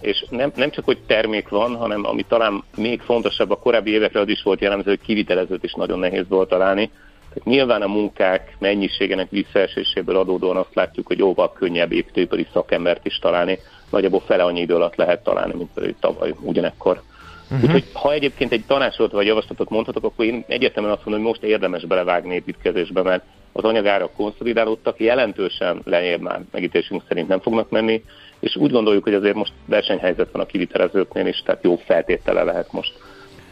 és 0.02 0.26
nem, 0.30 0.52
nem 0.56 0.70
csak, 0.70 0.86
hogy 0.86 0.98
termék 1.08 1.50
van, 1.50 1.76
hanem 1.76 2.06
ami 2.06 2.24
talán 2.28 2.64
még 2.78 3.02
fontosabb, 3.02 3.52
a 3.52 3.56
korábbi 3.56 3.92
évekre 3.92 4.20
az 4.20 4.30
is 4.30 4.44
volt 4.44 4.62
jellemző, 4.62 4.90
hogy 4.90 5.02
kivitelezőt 5.06 5.64
is 5.64 5.74
nagyon 5.74 6.00
nehéz 6.00 6.28
volt 6.28 6.50
találni. 6.50 6.90
Tehát 7.34 7.50
nyilván 7.50 7.82
a 7.82 7.88
munkák 7.88 8.56
mennyiségének 8.60 9.30
visszaeséséből 9.30 10.18
adódóan 10.18 10.58
azt 10.58 10.76
látjuk, 10.76 11.08
hogy 11.08 11.18
jóval 11.18 11.54
könnyebb 11.54 11.92
építőipari 11.92 12.48
szakembert 12.54 13.06
is 13.06 13.20
találni. 13.20 13.60
Nagyjából 13.90 14.22
fele 14.26 14.44
annyi 14.44 14.62
idő 14.62 14.76
alatt 14.76 14.96
lehet 14.96 15.24
találni, 15.24 15.54
mint 15.54 15.70
például 15.74 15.96
tavaly 16.00 16.34
ugyanekkor. 16.42 17.02
Uh-huh. 17.44 17.64
Úgyhogy 17.64 17.86
ha 17.94 18.12
egyébként 18.12 18.52
egy 18.52 18.64
tanácsot 18.68 19.12
vagy 19.12 19.26
javaslatot 19.26 19.70
mondhatok, 19.70 20.04
akkor 20.04 20.26
én 20.26 20.44
egyértelműen 20.48 20.96
azt 20.96 21.06
mondom, 21.06 21.24
hogy 21.24 21.34
most 21.34 21.52
érdemes 21.52 21.86
belevágni 21.86 22.34
építkezésbe, 22.34 23.02
mert 23.02 23.24
az 23.58 23.64
anyagárak 23.64 24.14
konszolidálódtak, 24.14 25.00
jelentősen 25.00 25.82
lejjebb 25.84 26.22
már 26.22 26.42
megítésünk 26.52 27.04
szerint 27.08 27.28
nem 27.28 27.40
fognak 27.40 27.70
menni, 27.70 28.04
és 28.40 28.56
úgy 28.56 28.72
gondoljuk, 28.72 29.04
hogy 29.04 29.14
azért 29.14 29.36
most 29.36 29.52
versenyhelyzet 29.66 30.32
van 30.32 30.42
a 30.42 30.46
kivitelezőknél 30.46 31.28
is, 31.28 31.42
tehát 31.46 31.64
jó 31.64 31.76
feltétele 31.86 32.44
lehet 32.44 32.72
most 32.72 32.94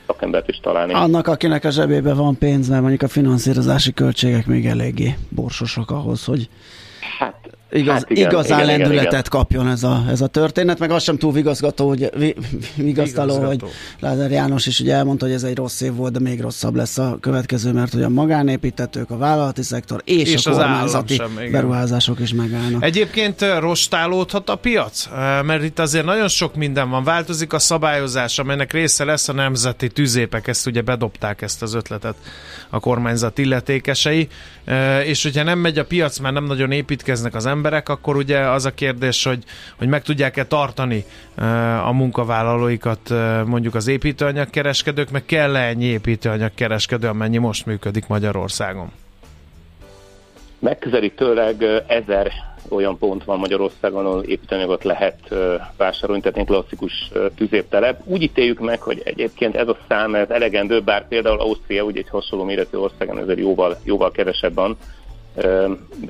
szakembert 0.06 0.50
is 0.50 0.58
találni. 0.58 0.94
Annak, 0.94 1.28
akinek 1.28 1.64
a 1.64 1.70
zsebébe 1.70 2.14
van 2.14 2.38
pénz, 2.38 2.70
mert 2.70 2.82
mondjuk 2.82 3.02
a 3.02 3.08
finanszírozási 3.08 3.94
költségek 3.94 4.46
még 4.46 4.66
eléggé 4.66 5.16
borsosak 5.30 5.92
ahhoz, 5.92 6.26
hogy 6.26 6.50
Hát 7.20 7.43
igaz, 7.74 7.94
hát 7.94 8.10
igen, 8.10 8.30
igazán 8.30 8.58
igen, 8.58 8.66
lendületet 8.70 9.04
igen, 9.04 9.20
igen. 9.20 9.24
kapjon 9.30 9.68
ez 9.68 9.84
a, 9.84 10.04
ez 10.10 10.22
a 10.22 10.28
történet, 10.28 10.80
meg 10.80 10.92
az 10.92 11.04
sem 11.04 11.18
túl 11.18 11.32
vigaszgató, 11.32 11.88
hogy 11.88 12.10
vi, 12.18 12.36
vigasztaló, 12.76 13.44
hogy 13.44 13.64
Lázár 14.00 14.32
János 14.32 14.66
is 14.66 14.80
ugye 14.80 14.94
elmondta, 14.94 15.26
hogy 15.26 15.34
ez 15.34 15.44
egy 15.44 15.56
rossz 15.56 15.82
év 15.82 15.94
volt, 15.94 16.12
de 16.14 16.20
még 16.20 16.42
rosszabb 16.42 16.76
lesz 16.76 16.98
a 16.98 17.18
következő, 17.22 17.72
mert 17.72 17.94
hogy 17.94 18.04
a 18.04 18.10
magánépítetők, 18.10 19.10
a 19.10 19.18
vállalati 19.18 19.62
szektor 19.62 20.02
és, 20.06 20.34
és 20.34 20.46
a 20.46 20.52
kormányzati 20.52 21.16
sem, 21.16 21.40
beruházások 21.52 22.20
is 22.20 22.34
megállnak. 22.34 22.84
Egyébként 22.84 23.46
rostálódhat 23.60 24.50
a 24.50 24.56
piac? 24.56 25.10
Mert 25.46 25.64
itt 25.64 25.80
azért 25.80 26.06
nagyon 26.06 26.28
sok 26.28 26.56
minden 26.56 26.90
van. 26.90 27.04
Változik 27.04 27.54
a 27.54 27.60
szabályozás, 27.60 28.40
amelynek 28.40 28.74
része 28.74 29.04
lesz 29.04 29.30
a 29.30 29.34
nemzeti 29.34 29.88
tüzépek, 29.88 30.48
ezt 30.48 30.68
ugye 30.68 30.82
bedobták 30.82 31.42
ezt 31.42 31.62
az 31.62 31.74
ötletet 31.74 32.16
a 32.70 32.80
kormányzat 32.80 33.38
illetékesei, 33.38 34.28
és 35.06 35.24
hogyha 35.24 35.44
nem 35.44 35.60
megy 35.60 35.78
a 35.78 35.86
piac, 35.86 36.20
már 36.20 36.34
nem 36.34 36.46
nagyon 36.46 36.72
építkeznek 36.72 37.36
az 37.36 37.46
emberek, 37.46 37.62
emberek, 37.64 37.90
akkor 37.90 38.16
ugye 38.16 38.40
az 38.40 38.66
a 38.66 38.74
kérdés, 38.74 39.24
hogy, 39.24 39.44
hogy 39.78 39.88
meg 39.88 40.02
tudják-e 40.02 40.46
tartani 40.46 41.06
a 41.86 41.92
munkavállalóikat 41.92 43.14
mondjuk 43.46 43.76
az 43.76 43.88
építőanyagkereskedők, 43.88 45.12
meg 45.12 45.26
kell-e 45.26 45.60
ennyi 45.60 45.86
építőanyagkereskedő, 45.86 47.08
amennyi 47.08 47.38
most 47.38 47.66
működik 47.66 48.08
Magyarországon? 48.08 48.92
Megközelítőleg 50.60 51.64
ezer 51.88 52.32
olyan 52.70 52.98
pont 52.98 53.24
van 53.24 53.40
Magyarországon, 53.40 54.06
ahol 54.06 54.24
építőanyagot 54.24 54.84
lehet 54.84 55.20
vásárolni, 55.78 56.22
tehát 56.22 56.38
egy 56.38 56.46
klasszikus 56.46 57.12
tüzéptelep. 57.36 58.02
Úgy 58.06 58.22
ítéljük 58.22 58.60
meg, 58.60 58.82
hogy 58.82 59.02
egyébként 59.06 59.56
ez 59.56 59.68
a 59.68 59.78
szám 59.88 60.16
ez 60.16 60.30
elegendő, 60.30 60.82
bár 60.82 61.08
például 61.08 61.40
Ausztria 61.40 61.84
ugye 61.84 62.00
egy 62.00 62.10
hasonló 62.10 62.46
méretű 62.46 62.78
országon 62.78 63.20
ezért 63.20 63.40
jóval, 63.40 63.78
jóval 63.84 64.12
kevesebb 64.12 64.54
van, 64.54 64.78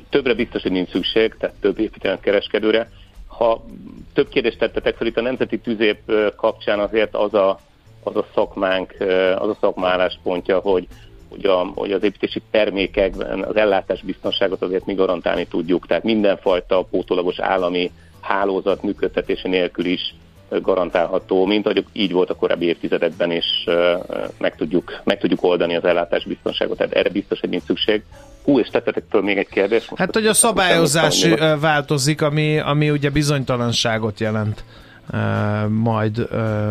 Többre 0.09 0.33
biztos, 0.33 0.61
hogy 0.61 0.71
nincs 0.71 0.89
szükség, 0.89 1.35
tehát 1.39 1.55
több 1.59 1.79
építőanyag 1.79 2.19
kereskedőre. 2.19 2.89
Ha 3.27 3.65
több 4.13 4.29
kérdést 4.29 4.57
tettetek 4.57 4.95
fel 4.95 5.07
itt 5.07 5.17
a 5.17 5.21
nemzeti 5.21 5.59
tüzép 5.59 6.11
kapcsán 6.35 6.79
azért 6.79 7.15
az 7.15 7.33
a, 7.33 7.59
az 8.03 8.15
a 8.15 8.25
szakmánk, 8.33 8.95
az 9.35 9.49
a 9.49 9.57
szakmáláspontja, 9.59 10.59
hogy, 10.59 10.87
hogy, 11.29 11.45
a, 11.45 11.71
hogy 11.75 11.91
az 11.91 12.03
építési 12.03 12.41
termékekben 12.51 13.43
az 13.43 13.55
ellátás 13.55 14.01
biztonságot 14.01 14.61
azért 14.61 14.85
mi 14.85 14.93
garantálni 14.93 15.45
tudjuk. 15.45 15.87
Tehát 15.87 16.03
mindenfajta 16.03 16.87
pótolagos 16.91 17.39
állami 17.39 17.91
hálózat 18.21 18.83
működtetése 18.83 19.47
nélkül 19.47 19.85
is 19.85 20.15
garantálható, 20.61 21.45
mint 21.45 21.65
ahogy 21.65 21.85
így 21.93 22.11
volt 22.11 22.29
a 22.29 22.35
korábbi 22.35 22.65
évtizedekben, 22.65 23.31
és 23.31 23.45
meg 24.37 24.55
tudjuk, 24.55 25.01
meg 25.03 25.19
tudjuk 25.19 25.43
oldani 25.43 25.75
az 25.75 25.83
ellátás 25.83 26.25
biztonságot. 26.25 26.77
Tehát 26.77 26.93
erre 26.93 27.09
biztos, 27.09 27.39
hogy 27.39 27.49
nincs 27.49 27.63
szükség. 27.63 28.03
Hú, 28.43 28.59
és 28.59 28.67
tettetek 28.67 29.21
még 29.21 29.37
egy 29.37 29.47
kérdést. 29.47 29.89
Most 29.89 30.01
hát, 30.01 30.13
hogy 30.13 30.27
a 30.27 30.33
szabályozás 30.33 31.27
változik, 31.59 32.21
ami, 32.21 32.59
ami 32.59 32.89
ugye 32.89 33.09
bizonytalanságot 33.09 34.19
jelent 34.19 34.63
majd 35.67 36.27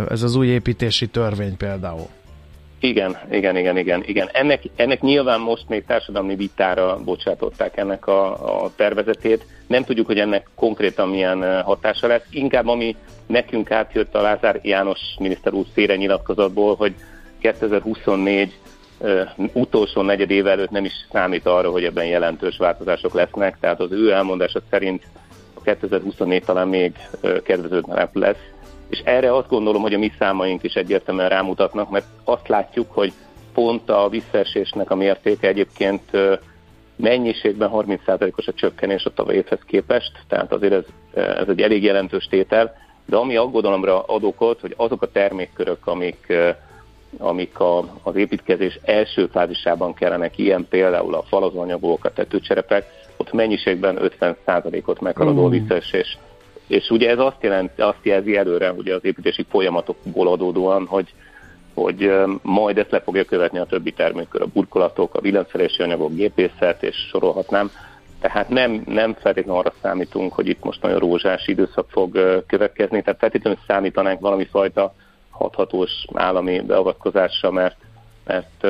ez 0.09 0.23
az 0.23 0.35
új 0.35 0.47
építési 0.47 1.07
törvény 1.07 1.57
például. 1.57 2.09
Igen, 2.81 3.17
igen, 3.31 3.57
igen, 3.57 3.79
igen, 3.79 4.03
igen. 4.07 4.29
Ennek, 4.33 4.63
ennek 4.77 5.01
nyilván 5.01 5.41
most 5.41 5.69
még 5.69 5.85
társadalmi 5.85 6.35
vitára 6.35 6.99
bocsátották 7.05 7.77
ennek 7.77 8.07
a, 8.07 8.65
a 8.65 8.71
tervezetét. 8.77 9.47
Nem 9.67 9.85
tudjuk, 9.85 10.07
hogy 10.07 10.19
ennek 10.19 10.49
konkrétan 10.55 11.09
milyen 11.09 11.63
hatása 11.63 12.07
lesz. 12.07 12.23
Inkább 12.31 12.69
ami 12.69 12.97
nekünk 13.27 13.71
átjött 13.71 14.15
a 14.15 14.21
Lázár 14.21 14.61
János 14.63 15.01
miniszter 15.19 15.53
úr 15.53 15.67
szére 15.75 15.97
nyilatkozatból, 15.97 16.75
hogy 16.75 16.95
2024 17.39 18.53
utolsó 19.53 20.03
negyed 20.03 20.31
év 20.31 20.47
előtt 20.47 20.71
nem 20.71 20.85
is 20.85 20.93
számít 21.13 21.47
arra, 21.47 21.71
hogy 21.71 21.85
ebben 21.85 22.07
jelentős 22.07 22.57
változások 22.57 23.15
lesznek, 23.15 23.57
tehát 23.61 23.81
az 23.81 23.93
ő 23.93 24.13
elmondása 24.13 24.61
szerint 24.71 25.07
a 25.55 25.61
2024 25.61 26.45
talán 26.45 26.69
még 26.69 26.93
kedvezőtlenebb 27.45 28.17
lesz, 28.17 28.51
és 28.89 29.01
erre 29.05 29.35
azt 29.37 29.49
gondolom, 29.49 29.83
hogy 29.83 29.95
a 29.95 29.99
mi 29.99 30.13
számaink 30.19 30.63
is 30.63 30.75
egyértelműen 30.75 31.29
rámutatnak, 31.29 31.91
mert 31.91 32.07
azt 32.25 32.49
látjuk, 32.49 32.93
hogy 32.93 33.13
pont 33.55 33.91
a 33.91 34.09
visszaesésnek 34.09 34.91
a 34.91 34.95
mértéke 34.95 35.49
egyébként 35.49 36.03
mennyiségben 36.97 37.71
30%-os 37.73 38.47
a 38.47 38.53
csökkenés 38.53 39.05
a 39.05 39.13
tavaly 39.13 39.35
évhez 39.35 39.61
képest, 39.67 40.13
tehát 40.29 40.53
azért 40.53 40.73
ez, 40.73 40.85
ez 41.15 41.49
egy 41.49 41.61
elég 41.61 41.83
jelentős 41.83 42.25
tétel, 42.25 42.75
de 43.07 43.17
ami 43.17 43.37
aggodalomra 43.37 44.03
ad 44.03 44.25
okot, 44.25 44.61
hogy 44.61 44.75
azok 44.77 45.03
a 45.03 45.11
termékkörök, 45.11 45.87
amik 45.87 46.33
amik 47.19 47.59
a, 47.59 47.79
az 48.03 48.17
építkezés 48.17 48.79
első 48.83 49.27
fázisában 49.27 49.95
kellene 49.95 50.31
ilyen 50.37 50.67
például 50.69 51.15
a 51.15 51.23
falazóanyagok, 51.23 52.05
a 52.05 52.13
tetőcserepek, 52.13 52.87
ott 53.17 53.33
mennyiségben 53.33 53.99
50%-ot 54.21 55.01
meghaladó 55.01 55.47
mm. 55.47 55.51
visszaesés. 55.51 56.19
És 56.67 56.91
ugye 56.91 57.11
ez 57.11 57.19
azt, 57.19 57.37
jelent, 57.41 57.81
azt 57.81 57.99
jelzi 58.03 58.37
előre, 58.37 58.69
hogy 58.69 58.89
az 58.89 59.05
építési 59.05 59.47
folyamatokból 59.49 60.29
adódóan, 60.29 60.87
hogy, 60.87 61.15
hogy 61.75 62.13
majd 62.43 62.79
ezt 62.79 62.91
le 62.91 63.01
fogja 63.01 63.25
követni 63.25 63.59
a 63.59 63.67
többi 63.67 63.93
termékkör, 63.93 64.43
a 64.43 64.47
burkolatok, 64.53 65.15
a 65.15 65.21
villanszerési 65.21 65.83
anyagok, 65.83 66.15
gépészet, 66.15 66.83
és 66.83 66.97
sorolhatnám. 66.97 67.71
Tehát 68.21 68.49
nem, 68.49 68.83
nem 68.87 69.15
feltétlenül 69.15 69.61
arra 69.61 69.73
számítunk, 69.83 70.33
hogy 70.33 70.49
itt 70.49 70.65
most 70.65 70.83
nagyon 70.83 70.99
rózsás 70.99 71.47
időszak 71.47 71.87
fog 71.91 72.43
következni, 72.47 73.03
tehát 73.03 73.19
feltétlenül 73.19 73.59
számítanánk 73.67 74.21
valami 74.21 74.45
fajta 74.45 74.95
hathatós 75.43 75.91
állami 76.13 76.61
beavatkozásra, 76.61 77.51
mert 77.51 77.77
mert 78.25 78.63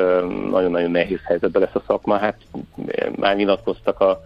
nagyon-nagyon 0.50 0.90
nehéz 0.90 1.20
helyzetben 1.24 1.62
lesz 1.62 1.74
a 1.74 1.82
szakma. 1.86 2.16
Hát 2.16 2.36
már 3.16 3.36
nyilatkoztak 3.36 4.00
a, 4.00 4.20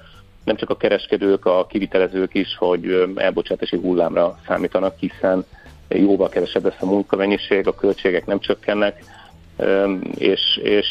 nem 0.45 0.57
csak 0.57 0.71
a 0.71 0.77
kereskedők, 0.77 1.47
a 1.47 1.67
kivitelezők 1.67 2.35
is, 2.35 2.57
hogy 2.59 3.13
elbocsátási 3.15 3.77
hullámra 3.77 4.39
számítanak, 4.47 4.99
hiszen 4.99 5.45
jóval 5.89 6.29
kevesebb 6.29 6.65
lesz 6.65 6.81
a 6.81 6.87
munkamennyiség, 6.87 7.67
a 7.67 7.75
költségek 7.75 8.27
nem 8.27 8.41
csökkennek, 8.41 9.05
és, 10.15 10.61
és 10.63 10.87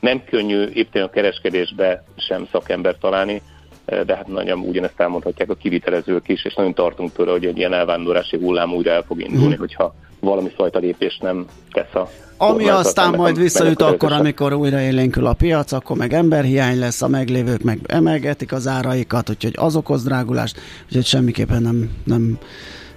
Nem 0.00 0.24
könnyű 0.24 0.64
éppen 0.64 1.02
a 1.02 1.10
kereskedésbe 1.10 2.04
sem 2.16 2.48
szakember 2.52 2.96
találni, 2.98 3.42
de 3.84 4.16
hát 4.16 4.26
nagyon 4.26 4.58
ugyanezt 4.58 5.00
elmondhatják 5.00 5.50
a 5.50 5.54
kivitelezők 5.54 6.28
is, 6.28 6.44
és 6.44 6.54
nagyon 6.54 6.74
tartunk 6.74 7.12
tőle, 7.12 7.30
hogy 7.30 7.46
egy 7.46 7.56
ilyen 7.56 7.72
elvándorlási 7.72 8.36
hullám 8.36 8.72
újra 8.72 8.90
el 8.90 9.02
fog 9.02 9.20
indulni, 9.20 9.54
hmm. 9.54 9.58
hogyha 9.58 9.94
valami 10.20 10.50
fajta 10.56 10.78
lépést 10.78 11.22
nem 11.22 11.46
tesz 11.72 11.94
a 11.94 12.08
ami 12.42 12.68
aztán 12.68 13.14
majd 13.14 13.38
visszajut 13.38 13.82
akkor, 13.82 14.12
amikor 14.12 14.52
újraélénkül 14.52 15.26
a 15.26 15.32
piac, 15.32 15.72
akkor 15.72 15.96
meg 15.96 16.12
emberhiány 16.12 16.78
lesz, 16.78 17.02
a 17.02 17.08
meglévők 17.08 17.62
meg 17.62 17.78
emelgetik 17.86 18.52
az 18.52 18.66
áraikat, 18.66 19.30
úgyhogy 19.30 19.54
az 19.56 19.76
okoz 19.76 20.04
drágulást, 20.04 20.60
úgyhogy 20.86 21.04
semmiképpen 21.04 21.62
nem, 21.62 21.90
nem 22.04 22.38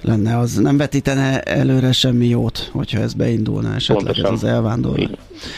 lenne, 0.02 0.38
az 0.38 0.56
nem 0.56 0.78
vetítene 0.78 1.42
előre 1.42 1.92
semmi 1.92 2.26
jót, 2.28 2.70
hogyha 2.72 3.00
ez 3.00 3.14
beindulna 3.14 3.74
esetleg 3.74 4.06
Pontosan. 4.06 4.34
ez 4.34 4.44
az 4.44 4.50
elvándorlás. 4.50 5.10
Így, 5.10 5.18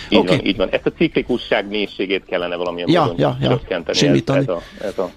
így, 0.09 0.17
okay. 0.19 0.37
van, 0.37 0.45
így 0.45 0.57
van. 0.57 0.69
Ezt 0.69 0.85
a 0.85 0.91
ciklikusság 0.97 1.67
mélységét 1.67 2.25
kellene 2.25 2.55
valamilyen 2.55 2.89
ja, 2.89 3.01
módon 3.01 3.19
ja, 3.19 3.37
ja. 3.41 3.49
csökkenteni. 3.49 4.07
Ez, 4.07 4.35
ez, 4.35 4.47
a, 4.47 4.61
ez 4.81 4.97
a 4.97 5.09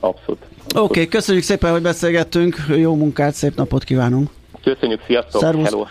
abszolút. 0.00 0.40
Oké, 0.64 0.78
okay, 0.78 1.08
köszönjük 1.08 1.44
szépen, 1.44 1.72
hogy 1.72 1.82
beszélgettünk, 1.82 2.56
jó 2.76 2.94
munkát, 2.94 3.34
szép 3.34 3.56
napot 3.56 3.84
kívánunk! 3.84 4.30
Köszönjük, 4.74 5.00
sziasztok! 5.06 5.40
Szervusz. 5.40 5.64
Hello. 5.64 5.84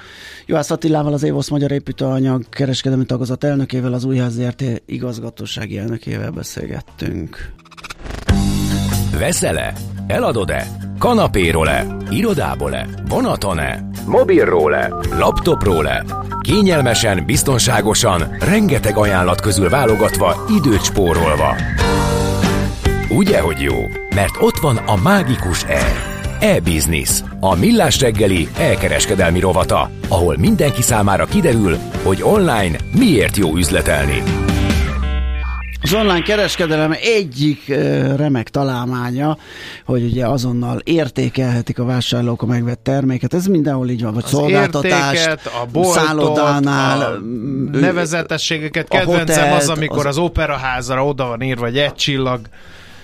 Juhász 0.45 0.71
Attilával, 0.71 1.13
az 1.13 1.23
Évosz 1.23 1.49
Magyar 1.49 1.71
Építőanyag 1.71 2.43
kereskedelmi 2.49 3.05
tagozat 3.05 3.43
elnökével, 3.43 3.93
az 3.93 4.03
Újház 4.03 4.33
ZRT 4.33 4.63
igazgatósági 4.85 5.77
elnökével 5.77 6.31
beszélgettünk. 6.31 7.51
Veszele? 9.19 9.73
Eladod-e? 10.07 10.67
Kanapéról-e? 10.99 11.85
Irodából-e? 12.09 12.87
Vonaton-e? 13.07 13.89
Mobilról-e? 14.05 14.93
Laptopról-e? 15.17 16.05
Kényelmesen, 16.39 17.25
biztonságosan, 17.25 18.35
rengeteg 18.39 18.97
ajánlat 18.97 19.41
közül 19.41 19.69
válogatva, 19.69 20.45
időt 20.57 20.83
spórolva. 20.83 21.55
Ugye, 23.09 23.39
hogy 23.39 23.59
jó? 23.59 23.75
Mert 24.15 24.35
ott 24.39 24.57
van 24.57 24.77
a 24.77 24.95
mágikus 24.95 25.63
E 25.63 26.13
E-Business, 26.39 27.21
a 27.39 27.55
millás 27.55 27.99
reggeli 27.99 28.47
elkereskedelmi 28.57 29.39
rovata, 29.39 29.89
ahol 30.07 30.37
mindenki 30.37 30.81
számára 30.81 31.25
kiderül, 31.25 31.77
hogy 32.03 32.19
online 32.21 32.77
miért 32.97 33.37
jó 33.37 33.55
üzletelni. 33.55 34.23
Az 35.81 35.93
online 35.93 36.21
kereskedelem 36.21 36.95
egyik 37.01 37.67
remek 38.15 38.49
találmánya, 38.49 39.37
hogy 39.85 40.03
ugye 40.03 40.25
azonnal 40.25 40.79
értékelhetik 40.83 41.79
a 41.79 41.85
vásárlók 41.85 42.41
a 42.41 42.45
megvett 42.45 42.83
terméket. 42.83 43.33
Ez 43.33 43.45
mindenhol 43.45 43.89
így 43.89 44.01
van, 44.01 44.13
vagy 44.13 44.25
szolgáltatást, 44.25 45.45
a 45.45 45.65
boltot, 45.71 45.93
szállodánál, 45.93 47.01
a 47.01 47.19
nevezetességeket. 47.77 48.87
Kedvencem 48.87 49.43
hotelt, 49.43 49.61
az, 49.61 49.69
amikor 49.69 50.07
az, 50.07 50.17
az 50.17 50.23
operaházra 50.23 51.05
oda 51.05 51.25
van 51.25 51.41
írva, 51.41 51.61
vagy 51.61 51.77
egy 51.77 51.95
csillag. 51.95 52.39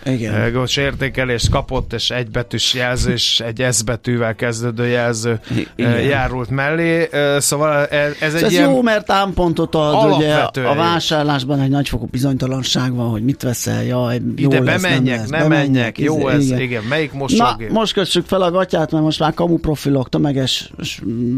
Igen. 0.05 0.53
Gós 0.53 0.77
értékelést 0.77 1.49
kapott, 1.49 1.93
és 1.93 2.09
egy 2.09 2.29
betűs 2.31 2.73
jelző, 2.73 3.11
és 3.11 3.39
egy 3.39 3.67
S 3.71 3.81
betűvel 3.81 4.35
kezdődő 4.35 4.87
jelző 4.87 5.39
Igen. 5.75 6.01
járult 6.01 6.49
mellé. 6.49 7.09
Szóval 7.37 7.85
ez, 7.85 8.15
ez 8.19 8.33
egy 8.33 8.43
ez 8.43 8.51
ilyen 8.51 8.69
jó, 8.69 8.81
mert 8.81 9.05
támpontot 9.05 9.75
ad, 9.75 10.11
ugye 10.11 10.33
a 10.67 10.75
vásárlásban 10.75 11.59
egy 11.59 11.69
nagyfokú 11.69 12.05
bizonytalanság 12.05 12.95
van, 12.95 13.09
hogy 13.09 13.23
mit 13.23 13.41
veszel, 13.41 13.83
jaj, 13.83 14.21
jó 14.35 14.49
Ide 14.49 14.61
lesz, 14.61 14.81
bemenjek, 14.81 15.03
nem, 15.03 15.19
lesz, 15.19 15.29
nem 15.29 15.39
bemenjek, 15.41 15.71
menjek, 15.71 15.99
jó 15.99 16.27
ez, 16.27 16.45
igen. 16.45 16.59
igen, 16.59 16.83
melyik 16.83 17.11
mosog? 17.11 17.39
Na, 17.39 17.55
most 17.69 17.93
kössük 17.93 18.25
fel 18.25 18.41
a 18.41 18.51
gatyát, 18.51 18.91
mert 18.91 19.03
most 19.03 19.19
már 19.19 19.33
kamu 19.33 19.57
profilok, 19.57 20.09
tömeges 20.09 20.71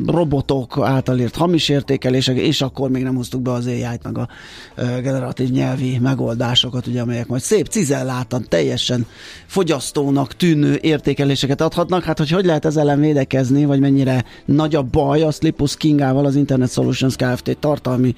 robotok 0.06 0.80
által 0.82 1.20
írt 1.20 1.36
hamis 1.36 1.70
értékelések, 1.70 2.38
és 2.38 2.62
akkor 2.62 2.90
még 2.90 3.04
nem 3.04 3.16
hoztuk 3.16 3.42
be 3.42 3.52
az 3.52 3.66
AI-t, 3.66 4.04
meg 4.04 4.18
a 4.18 4.28
generatív 4.76 5.50
nyelvi 5.50 6.00
megoldásokat, 6.02 6.88
ugye, 6.88 7.02
amelyek 7.02 7.28
majd 7.28 7.42
szép 7.42 7.68
cizellátan 7.68 8.46
teljesen 8.54 9.06
fogyasztónak 9.46 10.34
tűnő 10.34 10.78
értékeléseket 10.82 11.62
adhatnak. 11.62 12.04
Hát, 12.04 12.18
hogy 12.18 12.30
hogy 12.30 12.46
lehet 12.46 12.66
ezzel 12.66 12.82
ellen 12.90 13.00
védekezni, 13.00 13.66
vagy 13.66 13.80
mennyire 13.80 14.24
nagy 14.46 14.76
a 14.76 14.82
baj, 14.82 15.22
azt 15.22 15.44
Lipus 15.44 15.78
Kingával, 15.78 16.26
az 16.26 16.36
Internet 16.36 16.72
Solutions 16.72 17.16
Kft. 17.16 17.58
tartalmi 17.60 18.16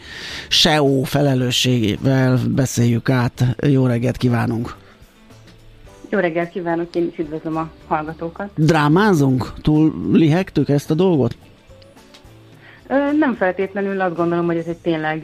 SEO 0.47 1.03
felelősségével 1.03 2.39
beszéljük 2.49 3.09
át. 3.09 3.55
Jó 3.67 3.85
reggelt 3.85 4.17
kívánunk! 4.17 4.75
Jó 6.09 6.19
reggelt 6.19 6.49
kívánok, 6.49 6.95
én 6.95 7.09
is 7.11 7.17
üdvözlöm 7.17 7.57
a 7.57 7.69
hallgatókat. 7.87 8.49
Drámázunk? 8.55 9.53
Túl 9.61 9.93
lihegtük 10.11 10.69
ezt 10.69 10.91
a 10.91 10.93
dolgot? 10.93 11.37
Ö, 12.87 13.11
nem 13.17 13.35
feltétlenül, 13.35 14.01
azt 14.01 14.15
gondolom, 14.15 14.45
hogy 14.45 14.57
ez 14.57 14.67
egy 14.67 14.77
tényleg 14.77 15.23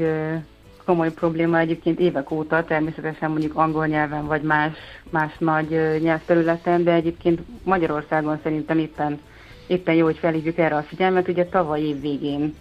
komoly 0.86 1.14
probléma 1.14 1.60
egyébként 1.60 2.00
évek 2.00 2.32
óta, 2.32 2.64
természetesen 2.64 3.32
mondjuk 3.32 3.56
angol 3.56 3.88
nyelven 3.88 4.26
vagy 4.26 4.42
más, 4.42 4.78
más 5.10 5.38
nagy 5.38 5.70
nyelvterületen, 6.02 6.84
de 6.84 6.94
egyébként 6.94 7.42
Magyarországon 7.64 8.40
szerintem 8.44 8.78
éppen, 8.78 9.20
éppen 9.68 9.96
jó, 9.96 10.06
hogy 10.06 10.18
felhívjuk 10.18 10.58
erre 10.58 10.76
a 10.76 10.84
figyelmet. 10.84 11.28
Ugye 11.28 11.46
tavaly 11.46 11.82
év 11.82 12.02
végén 12.02 12.56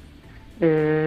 ö, 0.58 1.04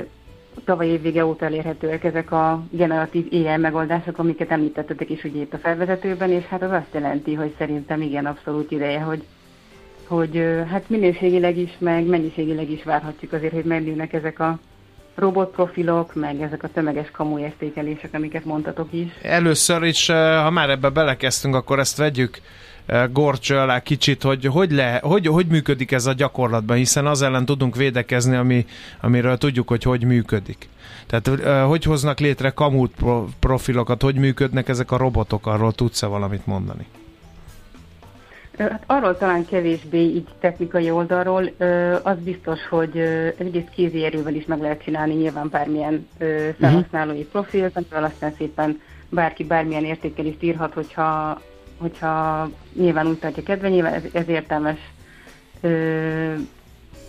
tavaly 0.65 0.87
év 0.87 1.01
vége 1.01 1.25
óta 1.25 1.45
elérhetőek 1.45 2.03
ezek 2.03 2.31
a 2.31 2.63
generatív 2.69 3.27
AI 3.31 3.57
megoldások, 3.57 4.17
amiket 4.17 4.51
említettetek 4.51 5.09
is 5.09 5.23
ugye 5.23 5.41
itt 5.41 5.53
a 5.53 5.57
felvezetőben, 5.57 6.31
és 6.31 6.43
hát 6.43 6.61
az 6.61 6.71
azt 6.71 6.93
jelenti, 6.93 7.33
hogy 7.33 7.53
szerintem 7.57 8.01
igen, 8.01 8.25
abszolút 8.25 8.71
ideje, 8.71 8.99
hogy, 8.99 9.23
hogy 10.07 10.63
hát 10.69 10.89
minőségileg 10.89 11.57
is, 11.57 11.71
meg 11.79 12.05
mennyiségileg 12.05 12.69
is 12.69 12.83
várhatjuk 12.83 13.33
azért, 13.33 13.53
hogy 13.53 13.65
megnőnek 13.65 14.13
ezek 14.13 14.39
a 14.39 14.59
robotprofilok, 15.15 16.15
meg 16.15 16.41
ezek 16.41 16.63
a 16.63 16.67
tömeges 16.67 17.11
kamu 17.11 17.39
értékelések, 17.39 18.13
amiket 18.13 18.45
mondtatok 18.45 18.87
is. 18.93 19.11
Először 19.21 19.83
is, 19.83 20.09
eh, 20.09 20.43
ha 20.43 20.49
már 20.49 20.69
ebbe 20.69 20.89
belekezdtünk, 20.89 21.55
akkor 21.55 21.79
ezt 21.79 21.97
vegyük 21.97 22.41
eh, 22.85 23.09
gorcső 23.11 23.57
alá 23.57 23.79
kicsit, 23.79 24.23
hogy 24.23 24.45
hogy, 24.45 24.71
le, 24.71 24.99
hogy 25.03 25.27
hogy 25.27 25.47
működik 25.47 25.91
ez 25.91 26.05
a 26.05 26.13
gyakorlatban, 26.13 26.77
hiszen 26.77 27.05
az 27.05 27.21
ellen 27.21 27.45
tudunk 27.45 27.75
védekezni, 27.75 28.35
ami, 28.35 28.65
amiről 29.01 29.37
tudjuk, 29.37 29.67
hogy 29.67 29.83
hogy 29.83 30.03
működik. 30.03 30.69
Tehát 31.07 31.27
eh, 31.27 31.67
hogy 31.67 31.83
hoznak 31.83 32.19
létre 32.19 32.49
kamut 32.49 32.93
profilokat, 33.39 34.01
hogy 34.01 34.15
működnek 34.15 34.69
ezek 34.69 34.91
a 34.91 34.97
robotok, 34.97 35.47
arról 35.47 35.71
tudsz-e 35.71 36.07
valamit 36.07 36.45
mondani? 36.45 36.85
Hát 38.57 38.83
arról 38.85 39.17
talán 39.17 39.45
kevésbé 39.45 39.99
így 39.99 40.27
technikai 40.39 40.91
oldalról, 40.91 41.51
az 42.03 42.17
biztos, 42.17 42.67
hogy 42.67 42.97
egyrészt 43.37 43.69
kézi 43.69 44.03
erővel 44.03 44.33
is 44.33 44.45
meg 44.45 44.61
lehet 44.61 44.83
csinálni 44.83 45.13
nyilván 45.13 45.49
bármilyen 45.49 46.07
felhasználói 46.59 47.23
profilt, 47.23 47.77
amivel 47.77 48.03
aztán 48.03 48.33
szépen 48.37 48.81
bárki 49.09 49.43
bármilyen 49.43 49.85
értékelést 49.85 50.43
írhat, 50.43 50.73
hogyha, 50.73 51.41
hogyha 51.77 52.49
nyilván 52.73 53.07
úgy 53.07 53.19
tartja 53.19 53.43
kedve, 53.43 53.69
nyilván 53.69 53.93
ez, 53.93 54.03
ez 54.13 54.27
értelmes 54.27 54.79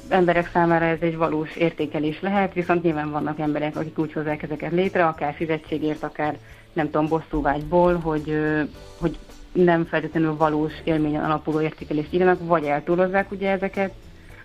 emberek 0.08 0.50
számára 0.52 0.84
ez 0.84 1.00
egy 1.00 1.16
valós 1.16 1.56
értékelés 1.56 2.20
lehet, 2.20 2.54
viszont 2.54 2.82
nyilván 2.82 3.10
vannak 3.10 3.38
emberek, 3.38 3.76
akik 3.76 3.98
úgy 3.98 4.12
hozzák 4.12 4.42
ezeket 4.42 4.72
létre, 4.72 5.06
akár 5.06 5.34
fizetségért, 5.34 6.02
akár 6.02 6.36
nem 6.72 6.90
tudom, 6.90 7.08
bosszúvágyból, 7.08 7.94
hogy, 7.94 8.38
hogy 8.98 9.18
nem 9.54 9.84
feltétlenül 9.84 10.36
valós 10.36 10.72
élményen 10.84 11.24
alapuló 11.24 11.60
értékelést 11.60 12.12
írnak, 12.12 12.46
vagy 12.46 12.64
eltúlozzák 12.64 13.30
ugye 13.30 13.50
ezeket. 13.50 13.92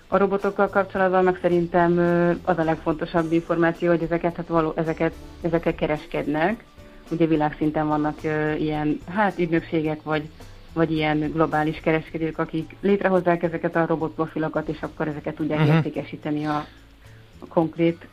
A 0.08 0.18
robotokkal 0.18 0.70
kapcsolatban 0.70 1.24
meg 1.24 1.38
szerintem 1.42 1.98
az 2.44 2.58
a 2.58 2.64
legfontosabb 2.64 3.32
információ, 3.32 3.90
hogy 3.90 4.04
ezeket, 4.04 4.36
hát 4.36 4.48
való, 4.48 4.74
ezeket, 4.76 5.14
ezeket 5.42 5.76
kereskednek. 5.76 6.64
Ugye 7.12 7.26
világszinten 7.26 7.88
vannak 7.88 8.24
ilyen 8.58 9.00
hát 9.08 9.40
ügynökségek, 9.40 10.04
vagy, 10.04 10.30
vagy 10.74 10.92
ilyen 10.92 11.32
globális 11.32 11.80
kereskedők, 11.80 12.38
akik 12.38 12.76
létrehozzák 12.82 13.44
ezeket 13.44 13.76
a 13.76 13.86
robotprofilokat, 13.86 14.68
és 14.68 14.82
akkor 14.82 15.08
ezeket 15.08 15.36
tudják 15.36 15.60
uh-huh. 15.60 15.76
értékesíteni 15.76 16.46
a, 16.46 16.66
a 17.40 17.46
konkrét 17.48 18.08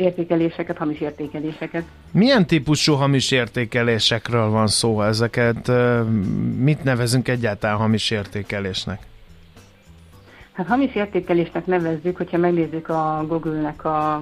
értékeléseket, 0.00 0.76
hamis 0.76 1.00
értékeléseket. 1.00 1.84
Milyen 2.12 2.46
típusú 2.46 2.94
hamis 2.94 3.30
értékelésekről 3.30 4.50
van 4.50 4.66
szó? 4.66 5.02
Ezeket 5.02 5.70
mit 6.58 6.84
nevezünk 6.84 7.28
egyáltalán 7.28 7.76
hamis 7.76 8.10
értékelésnek? 8.10 9.00
Hát 10.52 10.66
hamis 10.66 10.94
értékelésnek 10.94 11.66
nevezzük, 11.66 12.16
hogyha 12.16 12.38
megnézzük 12.38 12.88
a 12.88 13.24
Google-nek 13.28 13.84
a, 13.84 14.14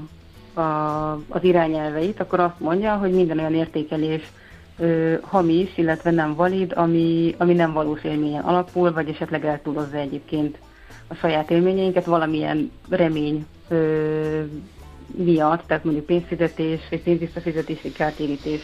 a, 0.55 1.13
az 1.29 1.45
irányelveit, 1.45 2.21
akkor 2.21 2.41
azt 2.41 2.61
mondja, 2.61 2.97
hogy 2.97 3.13
minden 3.13 3.39
olyan 3.39 3.55
értékelés 3.55 4.23
ö, 4.79 5.15
hamis, 5.21 5.69
illetve 5.77 6.11
nem 6.11 6.35
valid, 6.35 6.73
ami, 6.77 7.35
ami 7.39 7.55
nem 7.55 7.73
valós 7.73 8.05
élményen 8.05 8.43
alapul, 8.43 8.93
vagy 8.93 9.09
esetleg 9.09 9.45
eltúlozza 9.45 9.97
egyébként 9.97 10.59
a 11.07 11.15
saját 11.15 11.51
élményeinket, 11.51 12.05
valamilyen 12.05 12.71
remény 12.89 13.47
ö, 13.69 14.43
miatt, 15.17 15.67
tehát 15.67 15.85
mondjuk 15.85 16.07
pénzfizetés, 16.07 16.81
vagy 16.91 17.03
pénzvisszafizetési 17.03 17.93
kártérítés 17.93 18.61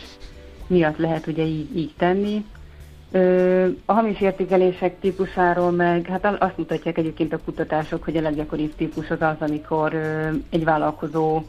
miatt 0.66 0.96
lehet 0.96 1.26
ugye 1.26 1.44
így, 1.44 1.76
így 1.76 1.92
tenni. 1.98 2.44
A 3.84 3.92
hamis 3.92 4.20
értékelések 4.20 5.00
típusáról 5.00 5.70
meg, 5.70 6.06
hát 6.06 6.36
azt 6.38 6.58
mutatják 6.58 6.98
egyébként 6.98 7.32
a 7.32 7.38
kutatások, 7.44 8.04
hogy 8.04 8.16
a 8.16 8.20
leggyakoribb 8.20 8.74
típus 8.74 9.10
az 9.10 9.20
az, 9.20 9.36
amikor 9.48 9.94
egy 10.50 10.64
vállalkozó 10.64 11.42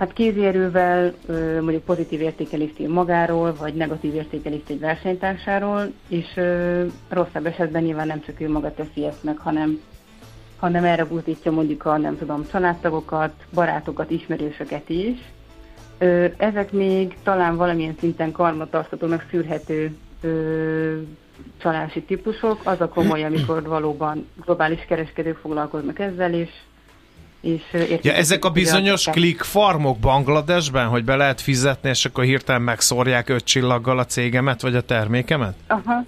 Hát 0.00 0.12
kézérővel 0.12 1.14
mondjuk 1.60 1.84
pozitív 1.84 2.20
értékelést 2.20 2.78
ír 2.78 2.88
magáról, 2.88 3.54
vagy 3.54 3.74
negatív 3.74 4.14
értékelést 4.14 4.68
egy 4.68 4.80
versenytársáról, 4.80 5.92
és 6.08 6.40
rosszabb 7.08 7.46
esetben 7.46 7.82
nyilván 7.82 8.06
nem 8.06 8.20
csak 8.20 8.40
ő 8.40 8.50
maga 8.50 8.74
teszi 8.74 9.04
ezt 9.04 9.24
meg, 9.24 9.38
hanem, 9.38 9.80
hanem 10.60 10.84
erre 10.84 11.04
buzdítja 11.04 11.52
mondjuk 11.52 11.84
a, 11.84 11.96
nem 11.96 12.18
tudom, 12.18 12.46
családtagokat, 12.50 13.32
barátokat, 13.54 14.10
ismerősöket 14.10 14.88
is. 14.88 15.18
Ezek 16.36 16.72
még 16.72 17.16
talán 17.22 17.56
valamilyen 17.56 17.96
szinten 17.98 18.32
karmatartatónak 18.32 19.26
szűrhető 19.30 19.96
ö, 20.20 21.00
csalási 21.62 22.02
típusok, 22.02 22.60
az 22.64 22.80
a 22.80 22.88
komoly, 22.88 23.24
amikor 23.24 23.62
valóban 23.62 24.28
globális 24.44 24.84
kereskedők 24.88 25.36
foglalkoznak 25.36 25.98
ezzel, 25.98 26.34
és 26.34 26.48
és 27.40 27.62
ja, 28.02 28.12
ezek 28.12 28.44
a 28.44 28.50
bizonyos 28.50 29.04
klik 29.04 29.40
farmok 29.40 29.98
Bangladesben, 29.98 30.86
hogy 30.86 31.04
be 31.04 31.16
lehet 31.16 31.40
fizetni, 31.40 31.88
és 31.88 32.04
akkor 32.04 32.24
hirtelen 32.24 32.62
megszórják 32.62 33.28
öt 33.28 33.44
csillaggal 33.44 33.98
a 33.98 34.04
cégemet, 34.04 34.60
vagy 34.60 34.74
a 34.74 34.80
termékemet? 34.80 35.54
Aha, 35.66 36.04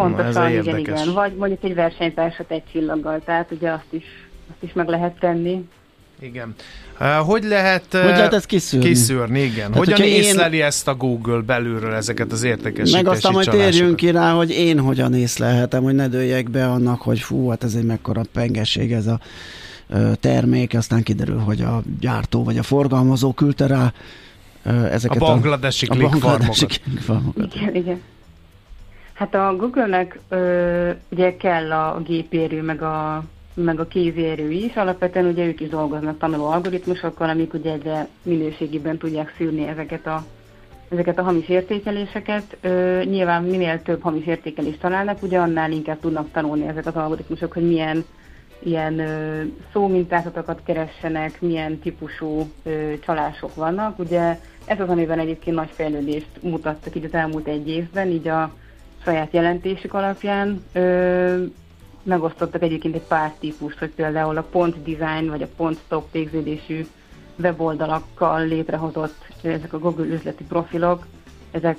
pontosan, 0.00 0.50
igen, 0.50 0.78
igen. 0.78 1.12
Vagy 1.14 1.34
mondjuk 1.36 1.64
egy 1.64 1.74
versenytársat 1.74 2.50
egy 2.50 2.62
csillaggal, 2.72 3.20
tehát 3.24 3.50
ugye 3.50 3.70
azt 3.70 3.86
is, 3.90 4.04
azt 4.50 4.62
is 4.62 4.72
meg 4.72 4.88
lehet 4.88 5.18
tenni. 5.18 5.64
Igen. 6.20 6.54
Hogy 7.26 7.44
lehet, 7.44 7.84
hogy 7.90 8.00
lehet 8.00 8.32
ezt 8.32 8.46
kiszűrni? 8.46 8.88
Kiszűrni, 8.88 9.40
igen. 9.40 9.72
Tehát, 9.72 9.76
hogyan 9.76 10.02
észleli 10.02 10.56
én... 10.56 10.64
ezt 10.64 10.88
a 10.88 10.94
Google 10.94 11.40
belülről 11.40 11.94
ezeket 11.94 12.32
az 12.32 12.42
értékesítési 12.42 13.02
Meg 13.02 13.12
aztán 13.12 13.32
majd 13.32 13.50
térjünk 13.50 13.96
ki 13.96 14.10
rá, 14.10 14.32
hogy 14.32 14.50
én 14.50 14.80
hogyan 14.80 15.14
észlelhetem, 15.14 15.82
hogy 15.82 15.94
ne 15.94 16.08
dőljek 16.08 16.50
be 16.50 16.66
annak, 16.66 17.02
hogy 17.02 17.18
fú, 17.18 17.48
hát 17.48 17.64
ez 17.64 17.74
egy 17.74 17.84
mekkora 17.84 18.22
pengeség 18.32 18.92
ez 18.92 19.06
a 19.06 19.20
termék, 20.20 20.74
aztán 20.74 21.02
kiderül, 21.02 21.38
hogy 21.38 21.60
a 21.60 21.82
gyártó 22.00 22.44
vagy 22.44 22.58
a 22.58 22.62
forgalmazó 22.62 23.32
küldte 23.32 23.66
rá 23.66 23.92
ezeket 24.90 25.22
a 25.22 25.24
bangladesi 25.24 25.86
a, 25.86 25.94
a 25.94 25.98
bangladesi 25.98 26.66
farmokat. 26.98 27.54
Igen, 27.54 27.74
igen. 27.74 28.00
Hát 29.18 29.34
a 29.34 29.56
Google-nek 29.56 30.18
ö, 30.28 30.90
ugye 31.08 31.36
kell 31.36 31.72
a 31.72 32.00
gépérő, 32.00 32.62
meg 32.62 32.82
a, 32.82 33.22
meg 33.54 33.80
a 33.80 33.86
kézérő 33.86 34.50
is. 34.50 34.76
Alapvetően 34.76 35.26
ugye 35.26 35.46
ők 35.46 35.60
is 35.60 35.68
dolgoznak 35.68 36.18
tanuló 36.18 36.46
algoritmusokkal, 36.46 37.28
amik 37.28 37.54
ugye 37.54 37.72
egyre 37.72 38.08
minőségében 38.22 38.98
tudják 38.98 39.34
szűrni 39.36 39.66
ezeket 39.66 40.06
a 40.06 40.24
ezeket 40.88 41.18
a 41.18 41.22
hamis 41.22 41.48
értékeléseket. 41.48 42.56
Ö, 42.60 43.02
nyilván 43.04 43.42
minél 43.42 43.82
több 43.82 44.02
hamis 44.02 44.26
értékelést 44.26 44.80
találnak, 44.80 45.22
ugye 45.22 45.38
annál 45.38 45.70
inkább 45.70 46.00
tudnak 46.00 46.30
tanulni 46.32 46.66
ezek 46.66 46.86
az 46.86 46.94
algoritmusok, 46.94 47.52
hogy 47.52 47.66
milyen 47.66 48.04
ilyen 48.58 48.98
ö, 48.98 49.42
szómintázatokat 49.72 50.60
keressenek, 50.64 51.40
milyen 51.40 51.78
típusú 51.78 52.50
ö, 52.62 52.92
csalások 53.04 53.54
vannak. 53.54 53.98
Ugye 53.98 54.38
ez 54.64 54.80
az, 54.80 54.88
amiben 54.88 55.18
egyébként 55.18 55.56
nagy 55.56 55.70
fejlődést 55.72 56.30
mutattak 56.42 56.96
így 56.96 57.04
az 57.04 57.14
elmúlt 57.14 57.46
egy 57.46 57.68
évben, 57.68 58.08
így 58.08 58.28
a 58.28 58.52
saját 59.08 59.32
jelentésük 59.32 59.94
alapján. 59.94 60.64
Ö, 60.72 61.44
megosztottak 62.02 62.62
egyébként 62.62 62.94
egy 62.94 63.06
pár 63.08 63.32
típust, 63.40 63.78
hogy 63.78 63.90
például 63.90 64.36
a 64.36 64.42
pont 64.50 64.82
design 64.82 65.28
vagy 65.28 65.42
a 65.42 65.48
pont 65.56 65.78
top 65.88 66.12
végződésű 66.12 66.86
weboldalakkal 67.36 68.46
létrehozott 68.46 69.26
ezek 69.42 69.72
a 69.72 69.78
Google 69.78 70.04
üzleti 70.04 70.44
profilok, 70.44 71.06
ezek, 71.50 71.78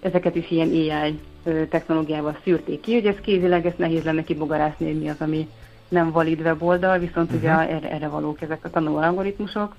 ezeket 0.00 0.34
is 0.34 0.50
ilyen 0.50 0.68
AI 0.68 1.20
technológiával 1.68 2.36
szűrték 2.44 2.80
ki, 2.80 2.94
hogy 2.94 3.06
ez 3.06 3.16
kézileg 3.20 3.66
ezt 3.66 3.78
nehéz 3.78 4.02
lenne 4.04 4.22
kibogarászni, 4.22 4.86
hogy 4.86 5.00
mi 5.00 5.08
az, 5.08 5.20
ami 5.20 5.48
nem 5.88 6.10
valid 6.10 6.40
weboldal, 6.40 6.98
viszont 6.98 7.32
uh-huh. 7.32 7.40
ugye 7.40 7.52
mhm. 7.52 7.74
erre, 7.74 7.90
erre 7.90 8.08
valók 8.08 8.42
ezek 8.42 8.64
a 8.64 8.70
tanuló 8.70 8.96
algoritmusok. 8.96 9.76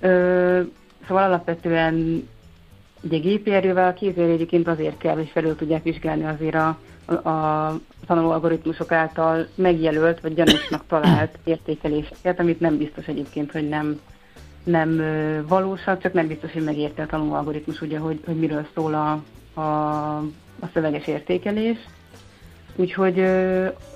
Ö, 0.00 0.60
szóval 1.06 1.22
alapvetően 1.22 2.28
ugye 3.02 3.18
gépjárővel 3.18 3.88
a 3.88 3.92
kézérő 3.92 4.30
egyébként 4.30 4.68
azért 4.68 4.98
kell, 4.98 5.14
hogy 5.14 5.28
felül 5.32 5.56
tudják 5.56 5.82
vizsgálni 5.82 6.24
azért 6.24 6.54
a, 6.54 6.78
a, 7.04 7.28
a 7.28 7.78
tanuló 8.06 8.30
algoritmusok 8.30 8.92
által 8.92 9.46
megjelölt 9.54 10.20
vagy 10.20 10.34
gyanúsnak 10.34 10.86
talált 10.86 11.38
értékeléseket, 11.44 12.40
amit 12.40 12.60
nem 12.60 12.76
biztos 12.76 13.06
egyébként, 13.06 13.52
hogy 13.52 13.68
nem, 13.68 14.00
nem 14.64 15.02
valósak, 15.48 16.02
csak 16.02 16.12
nem 16.12 16.26
biztos, 16.26 16.52
hogy 16.52 16.64
megérte 16.64 17.02
a 17.02 17.06
tanuló 17.06 17.32
algoritmus, 17.32 17.80
ugye, 17.80 17.98
hogy, 17.98 18.20
hogy 18.24 18.36
miről 18.36 18.66
szól 18.74 18.94
a, 18.94 19.10
a, 19.60 20.16
a 20.60 20.66
szöveges 20.72 21.06
értékelés. 21.06 21.78
Úgyhogy 22.76 23.20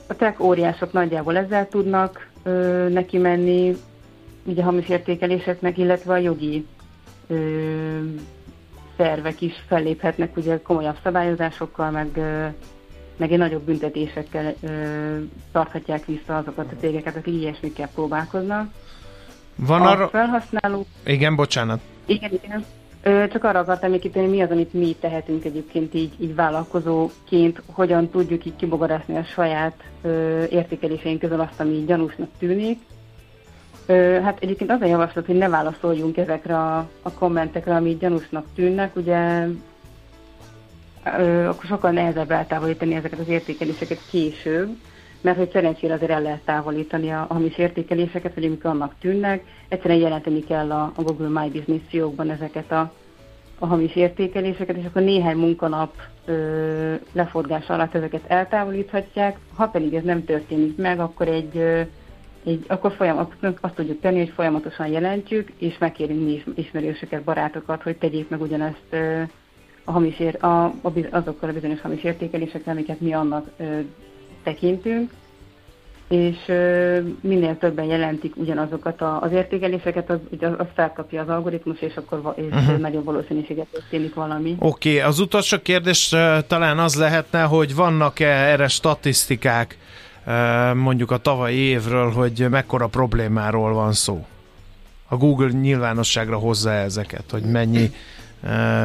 a 0.06 0.16
tech 0.16 0.40
óriások 0.40 0.92
nagyjából 0.92 1.36
ezzel 1.36 1.68
tudnak 1.68 2.28
neki 2.88 3.18
menni, 3.18 3.76
ugye 4.44 4.62
hamis 4.62 4.88
értékeléseknek, 4.88 5.78
illetve 5.78 6.12
a 6.12 6.16
jogi 6.16 6.66
szervek 8.96 9.40
is 9.40 9.52
felléphetnek 9.66 10.36
ugye 10.36 10.62
komolyabb 10.62 10.96
szabályozásokkal, 11.02 11.90
meg, 11.90 12.08
meg 13.16 13.32
egy 13.32 13.38
nagyobb 13.38 13.62
büntetésekkel 13.62 14.54
tarthatják 15.52 16.04
vissza 16.04 16.36
azokat 16.36 16.72
a 16.72 16.80
cégeket, 16.80 17.16
akik 17.16 17.34
ilyesmikkel 17.34 17.88
próbálkoznak. 17.94 18.70
Van 19.56 19.82
a 19.82 19.90
arra... 19.90 20.08
felhasználó... 20.08 20.86
Igen, 21.04 21.36
bocsánat. 21.36 21.80
Igen, 22.06 22.30
igen. 22.32 22.64
Csak 23.30 23.44
arra 23.44 23.58
akartam 23.58 23.90
még 23.90 24.00
kitérni, 24.00 24.28
mi 24.28 24.42
az, 24.42 24.50
amit 24.50 24.72
mi 24.72 24.96
tehetünk 25.00 25.44
egyébként 25.44 25.94
így, 25.94 26.12
így 26.18 26.34
vállalkozóként, 26.34 27.62
hogyan 27.66 28.08
tudjuk 28.08 28.44
így 28.44 28.56
kibogarászni 28.56 29.16
a 29.16 29.24
saját 29.24 29.82
ö, 30.02 30.44
értékeléseink 30.50 31.20
közül 31.20 31.40
azt, 31.40 31.60
ami 31.60 31.84
gyanúsnak 31.86 32.28
tűnik. 32.38 32.78
Ö, 33.86 34.20
hát 34.22 34.38
egyébként 34.40 34.70
az 34.70 34.80
a 34.80 34.86
javaslat, 34.86 35.26
hogy 35.26 35.36
ne 35.36 35.48
válaszoljunk 35.48 36.16
ezekre 36.16 36.56
a, 36.58 36.88
a 37.02 37.12
kommentekre, 37.12 37.74
ami 37.74 37.96
gyanúsnak 37.96 38.46
tűnnek, 38.54 38.96
ugye 38.96 39.46
ö, 41.18 41.46
akkor 41.46 41.64
sokkal 41.64 41.90
nehezebb 41.90 42.30
eltávolítani 42.30 42.94
ezeket 42.94 43.18
az 43.18 43.28
értékeléseket 43.28 43.98
később, 44.10 44.76
mert 45.20 45.36
hogy 45.36 45.50
szerencsére 45.50 45.94
azért 45.94 46.10
el 46.10 46.22
lehet 46.22 46.44
távolítani 46.44 47.10
a, 47.10 47.26
hamis 47.28 47.58
értékeléseket, 47.58 48.34
vagy 48.34 48.44
amik 48.44 48.64
annak 48.64 48.94
tűnnek. 49.00 49.44
Egyszerűen 49.68 50.00
jelenteni 50.00 50.44
kell 50.44 50.70
a, 50.70 50.92
a 50.96 51.02
Google 51.02 51.40
My 51.40 51.48
Business 51.48 51.82
fiókban 51.88 52.30
ezeket 52.30 52.72
a, 52.72 52.92
a 53.58 53.66
hamis 53.66 53.96
értékeléseket, 53.96 54.76
és 54.76 54.84
akkor 54.84 55.02
néhány 55.02 55.36
munkanap 55.36 55.94
ö, 56.24 56.94
leforgás 57.12 57.68
alatt 57.68 57.94
ezeket 57.94 58.22
eltávolíthatják. 58.26 59.38
Ha 59.54 59.66
pedig 59.66 59.94
ez 59.94 60.02
nem 60.02 60.24
történik 60.24 60.76
meg, 60.76 61.00
akkor 61.00 61.28
egy, 61.28 61.56
ö, 61.56 61.80
egy 62.46 62.64
akkor 62.66 62.92
folyamatosan 62.92 63.58
azt 63.60 63.74
tudjuk 63.74 64.00
tenni, 64.00 64.18
hogy 64.18 64.32
folyamatosan 64.34 64.86
jelentjük, 64.86 65.48
és 65.58 65.78
megkérünk 65.78 66.24
mi 66.24 66.42
ismerősöket, 66.54 67.22
barátokat, 67.22 67.82
hogy 67.82 67.96
tegyék 67.96 68.28
meg 68.28 68.40
ugyanezt 68.40 68.86
ö, 68.90 69.22
a 69.84 69.92
hamis 69.92 70.18
ér, 70.18 70.36
a, 70.40 70.64
a, 70.64 70.92
azokkal 71.10 71.48
a 71.48 71.52
bizonyos 71.52 71.80
hamis 71.80 72.02
értékelésekkel, 72.02 72.72
amiket 72.72 73.00
mi 73.00 73.12
annak 73.12 73.46
ö, 73.56 73.78
tekintünk, 74.42 75.10
és 76.08 76.36
minél 77.20 77.58
többen 77.58 77.84
jelentik 77.84 78.36
ugyanazokat 78.36 79.00
az 79.00 79.32
értékeléseket, 79.32 80.10
az, 80.10 80.18
az 80.58 80.66
felkapja 80.74 81.22
az 81.22 81.28
algoritmus, 81.28 81.80
és 81.80 81.96
akkor 81.96 82.34
és 82.36 82.44
uh-huh. 82.44 82.78
nagyobb 82.78 83.04
valószínűséget 83.04 83.66
történik 83.72 84.14
valami. 84.14 84.56
Oké, 84.58 84.96
okay. 84.96 85.08
az 85.08 85.18
utolsó 85.18 85.58
kérdés 85.62 86.08
talán 86.46 86.78
az 86.78 86.94
lehetne, 86.94 87.42
hogy 87.42 87.74
vannak-e 87.74 88.28
erre 88.28 88.68
statisztikák 88.68 89.78
mondjuk 90.74 91.10
a 91.10 91.16
tavalyi 91.16 91.56
évről, 91.56 92.10
hogy 92.10 92.46
mekkora 92.50 92.86
problémáról 92.86 93.72
van 93.72 93.92
szó? 93.92 94.26
A 95.08 95.16
Google 95.16 95.48
nyilvánosságra 95.48 96.38
hozza 96.38 96.70
ezeket, 96.70 97.24
hogy 97.30 97.42
mennyi, 97.42 97.90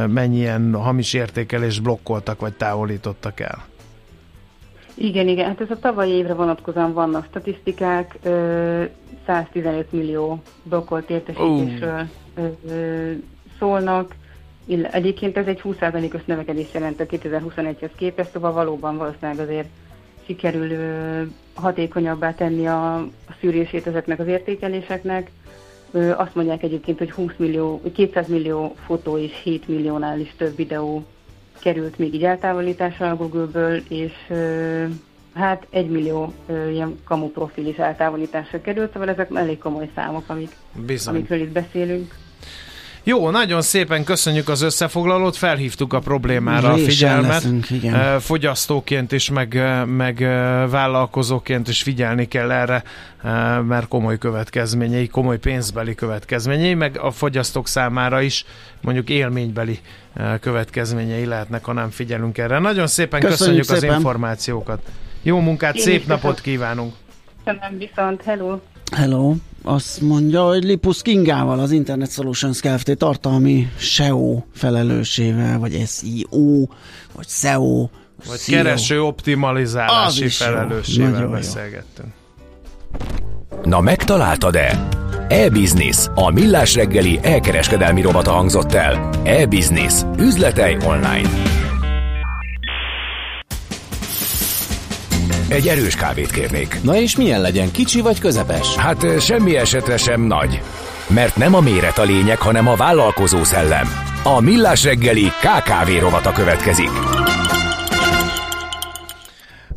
mennyien 0.06 0.74
hamis 0.74 1.12
értékelés 1.12 1.80
blokkoltak 1.80 2.40
vagy 2.40 2.52
távolítottak 2.52 3.40
el? 3.40 3.64
Igen, 4.94 5.28
igen, 5.28 5.46
hát 5.46 5.60
ez 5.60 5.70
a 5.70 5.78
tavalyi 5.78 6.12
évre 6.12 6.34
vonatkozóan 6.34 6.92
vannak 6.92 7.26
statisztikák, 7.30 8.18
115 9.26 9.92
millió 9.92 10.42
blokkolt 10.62 11.10
értesítésről 11.10 12.06
uh. 12.36 12.52
szólnak, 13.58 14.14
Egyébként 14.90 15.36
ez 15.36 15.46
egy 15.46 15.60
20%-os 15.64 16.24
növekedés 16.24 16.66
jelent 16.72 17.00
a 17.00 17.06
2021-hez 17.06 17.90
képest, 17.96 18.30
szóval 18.30 18.52
valóban 18.52 18.96
valószínűleg 18.96 19.38
azért 19.38 19.68
sikerül 20.26 20.68
hatékonyabbá 21.54 22.34
tenni 22.34 22.66
a, 22.66 23.08
szűrését 23.40 23.86
ezeknek 23.86 24.18
az 24.18 24.26
értékeléseknek. 24.26 25.30
Azt 26.16 26.34
mondják 26.34 26.62
egyébként, 26.62 26.98
hogy 26.98 27.10
20 27.10 27.32
millió, 27.36 27.80
200 27.94 28.28
millió 28.28 28.74
fotó 28.86 29.18
és 29.18 29.40
7 29.42 29.68
milliónál 29.68 30.20
is 30.20 30.34
több 30.36 30.56
videó 30.56 31.04
került 31.60 31.98
még 31.98 32.14
így 32.14 32.24
eltávolításra 32.24 33.10
a 33.10 33.16
Google-ből, 33.16 33.82
és 33.88 34.12
hát 35.34 35.66
egy 35.70 35.90
millió 35.90 36.32
ilyen 36.48 36.98
kamu 37.04 37.28
profil 37.28 37.66
is 37.66 37.76
eltávolításra 37.76 38.60
került, 38.60 38.92
szóval 38.92 39.08
ezek 39.08 39.30
elég 39.34 39.58
komoly 39.58 39.90
számok, 39.94 40.24
amik, 40.26 40.56
amikről 41.06 41.40
itt 41.40 41.52
beszélünk. 41.52 42.14
Jó, 43.04 43.30
nagyon 43.30 43.62
szépen 43.62 44.04
köszönjük 44.04 44.48
az 44.48 44.62
összefoglalót, 44.62 45.36
felhívtuk 45.36 45.92
a 45.92 45.98
problémára 45.98 46.68
a 46.68 46.74
Résen 46.74 46.90
figyelmet. 46.90 47.28
leszünk, 47.30 47.70
igen. 47.70 47.94
Eh, 47.94 48.20
Fogyasztóként 48.20 49.12
is, 49.12 49.30
meg, 49.30 49.56
eh, 49.56 49.84
meg 49.84 50.22
eh, 50.22 50.68
vállalkozóként 50.70 51.68
is 51.68 51.82
figyelni 51.82 52.28
kell 52.28 52.50
erre, 52.50 52.82
mert 53.62 53.88
komoly 53.88 54.18
következményei, 54.18 55.06
komoly 55.08 55.38
pénzbeli 55.38 55.94
következményei, 55.94 56.74
meg 56.74 56.98
a 56.98 57.10
fogyasztók 57.10 57.68
számára 57.68 58.20
is 58.20 58.44
mondjuk 58.80 59.08
élménybeli 59.10 59.78
következményei 60.40 61.24
lehetnek, 61.24 61.64
ha 61.64 61.72
nem 61.72 61.90
figyelünk 61.90 62.38
erre. 62.38 62.58
Nagyon 62.58 62.86
szépen 62.86 63.20
köszönjük, 63.20 63.38
Köszönjük 63.38 63.60
köszönjük 63.60 63.70
az 63.70 63.78
szépen. 63.78 63.96
információkat. 63.96 64.80
Jó 65.22 65.40
munkát, 65.40 65.74
Én 65.74 65.82
szép 65.82 65.96
köszönöm. 66.00 66.18
napot 66.22 66.40
kívánunk! 66.40 66.94
Köszönöm 67.44 67.78
viszont, 67.78 68.22
hello! 68.22 68.58
Hello, 68.96 69.34
azt 69.62 70.00
mondja, 70.00 70.42
hogy 70.46 70.64
Lipus 70.64 71.02
Kingával, 71.02 71.58
az 71.60 71.70
Internet 71.70 72.12
Solutions 72.12 72.60
Kft. 72.60 72.96
tartalmi 72.96 73.68
SEO 73.76 74.42
felelősével, 74.54 75.58
vagy 75.58 75.82
SEO, 75.86 76.66
vagy 77.12 77.26
SEO, 77.28 77.88
Vagy 78.26 78.38
SEO. 78.38 78.56
kereső 78.56 79.02
optimalizálási 79.02 80.28
felelőssével 80.28 81.22
jó. 81.22 81.28
beszélgettünk. 81.28 82.08
Na 83.64 83.80
megtaláltad-e? 83.80 84.88
E-Business, 85.28 86.06
a 86.14 86.30
millás 86.30 86.74
reggeli 86.74 87.18
elkereskedelmi 87.22 88.00
robata 88.00 88.30
hangzott 88.30 88.72
el. 88.72 89.10
E-Business. 89.24 90.02
Üzletei 90.18 90.76
online. 90.84 91.28
Egy 95.52 95.68
erős 95.68 95.94
kávét 95.94 96.30
kérnék. 96.30 96.78
Na 96.82 96.96
és 96.96 97.16
milyen 97.16 97.40
legyen, 97.40 97.70
kicsi 97.70 98.00
vagy 98.00 98.20
közepes? 98.20 98.76
Hát 98.76 99.02
ö, 99.02 99.18
semmi 99.18 99.56
esetre 99.56 99.96
sem 99.96 100.20
nagy. 100.20 100.60
Mert 101.08 101.36
nem 101.36 101.54
a 101.54 101.60
méret 101.60 101.98
a 101.98 102.02
lényeg, 102.02 102.38
hanem 102.38 102.68
a 102.68 102.76
vállalkozó 102.76 103.44
szellem. 103.44 103.86
A 104.22 104.40
millás 104.40 104.84
reggeli 104.84 105.24
KKV 105.24 106.00
rovata 106.00 106.32
következik. 106.32 106.90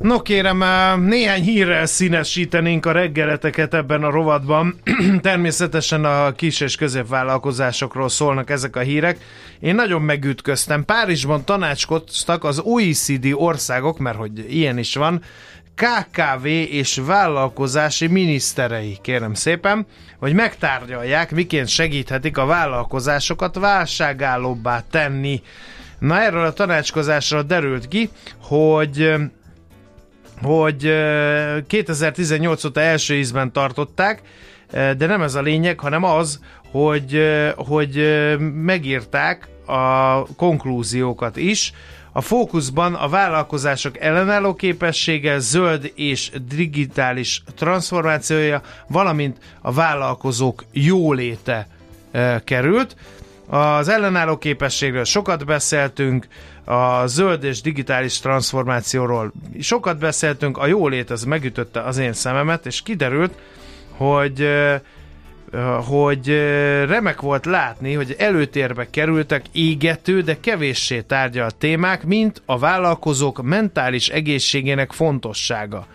No 0.05 0.21
kérem, 0.21 0.61
eh, 0.61 0.97
néhány 0.97 1.41
hírrel 1.41 1.85
színesítenénk 1.85 2.85
a 2.85 2.91
reggeleteket 2.91 3.73
ebben 3.73 4.03
a 4.03 4.09
rovatban. 4.09 4.79
Természetesen 5.21 6.05
a 6.05 6.31
kis 6.31 6.59
és 6.59 6.75
középvállalkozásokról 6.75 8.09
szólnak 8.09 8.49
ezek 8.49 8.75
a 8.75 8.79
hírek. 8.79 9.17
Én 9.59 9.75
nagyon 9.75 10.01
megütköztem. 10.01 10.85
Párizsban 10.85 11.45
tanácskoztak 11.45 12.43
az 12.43 12.59
OECD 12.59 13.27
országok, 13.33 13.99
mert 13.99 14.17
hogy 14.17 14.53
ilyen 14.55 14.77
is 14.77 14.95
van, 14.95 15.21
KKV 15.75 16.45
és 16.45 17.01
vállalkozási 17.05 18.07
miniszterei, 18.07 18.97
kérem 19.01 19.33
szépen, 19.33 19.85
hogy 20.19 20.33
megtárgyalják, 20.33 21.31
miként 21.31 21.67
segíthetik 21.67 22.37
a 22.37 22.45
vállalkozásokat 22.45 23.55
válságállóbbá 23.55 24.83
tenni. 24.89 25.41
Na 25.99 26.21
erről 26.21 26.45
a 26.45 26.53
tanácskozásról 26.53 27.41
derült 27.41 27.87
ki, 27.87 28.09
hogy 28.41 29.13
hogy 30.41 30.85
ö, 30.85 31.57
2018 31.67 32.63
óta 32.63 32.81
első 32.81 33.15
ízben 33.15 33.51
tartották, 33.51 34.21
de 34.71 35.05
nem 35.05 35.21
ez 35.21 35.35
a 35.35 35.41
lényeg, 35.41 35.79
hanem 35.79 36.03
az, 36.03 36.39
hogy, 36.71 37.21
hogy 37.55 38.05
megírták 38.53 39.47
a 39.65 40.23
konklúziókat 40.35 41.37
is. 41.37 41.73
A 42.17 42.21
fókuszban 42.21 42.93
a 42.93 43.07
vállalkozások 43.07 43.97
ellenálló 43.99 44.53
képessége, 44.53 45.39
zöld 45.39 45.91
és 45.95 46.31
digitális 46.47 47.43
transformációja, 47.55 48.61
valamint 48.87 49.37
a 49.61 49.71
vállalkozók 49.71 50.63
jóléte 50.71 51.67
ö, 52.11 52.35
került. 52.43 52.95
Az 53.47 53.87
ellenálló 53.87 54.37
képességről 54.37 55.03
sokat 55.03 55.45
beszéltünk, 55.45 56.27
a 56.63 57.07
zöld 57.07 57.43
és 57.43 57.61
digitális 57.61 58.19
transformációról 58.19 59.31
sokat 59.59 59.97
beszéltünk, 59.97 60.57
a 60.57 60.65
jólét 60.67 61.09
az 61.09 61.23
megütötte 61.23 61.81
az 61.81 61.97
én 61.97 62.13
szememet, 62.13 62.65
és 62.65 62.81
kiderült, 62.81 63.33
hogy 63.97 64.41
ö, 64.41 64.75
hogy 65.87 66.27
remek 66.87 67.21
volt 67.21 67.45
látni, 67.45 67.93
hogy 67.93 68.15
előtérbe 68.17 68.89
kerültek 68.89 69.45
égető, 69.51 70.21
de 70.21 70.39
kevéssé 70.39 71.01
tárgyalt 71.01 71.55
témák, 71.55 72.05
mint 72.05 72.41
a 72.45 72.57
vállalkozók 72.57 73.43
mentális 73.43 74.09
egészségének 74.09 74.91
fontossága. 74.91 75.87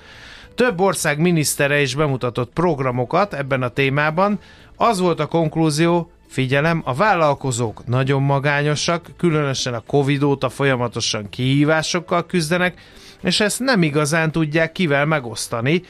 Több 0.55 0.81
ország 0.81 1.19
minisztere 1.19 1.81
is 1.81 1.95
bemutatott 1.95 2.53
programokat 2.53 3.35
ebben 3.35 3.63
a 3.63 3.69
témában. 3.69 4.39
Az 4.77 5.01
volt 5.01 5.21
a 5.21 5.27
konklúzió, 5.27 6.11
figyelem, 6.29 6.83
a 6.85 6.95
vállalkozók 6.95 7.87
nagyon 7.87 8.23
magányosak, 8.23 9.07
különösen 9.17 9.75
a 9.75 9.83
Covid 9.87 10.23
óta 10.23 10.49
folyamatosan 10.49 11.29
kihívásokkal 11.29 12.27
küzdenek, 12.27 12.81
és 13.23 13.41
ezt 13.41 13.61
nem 13.61 13.83
igazán 13.83 14.33
tudják 14.33 14.73
kivel 14.73 15.07
megosztani. 15.07 15.83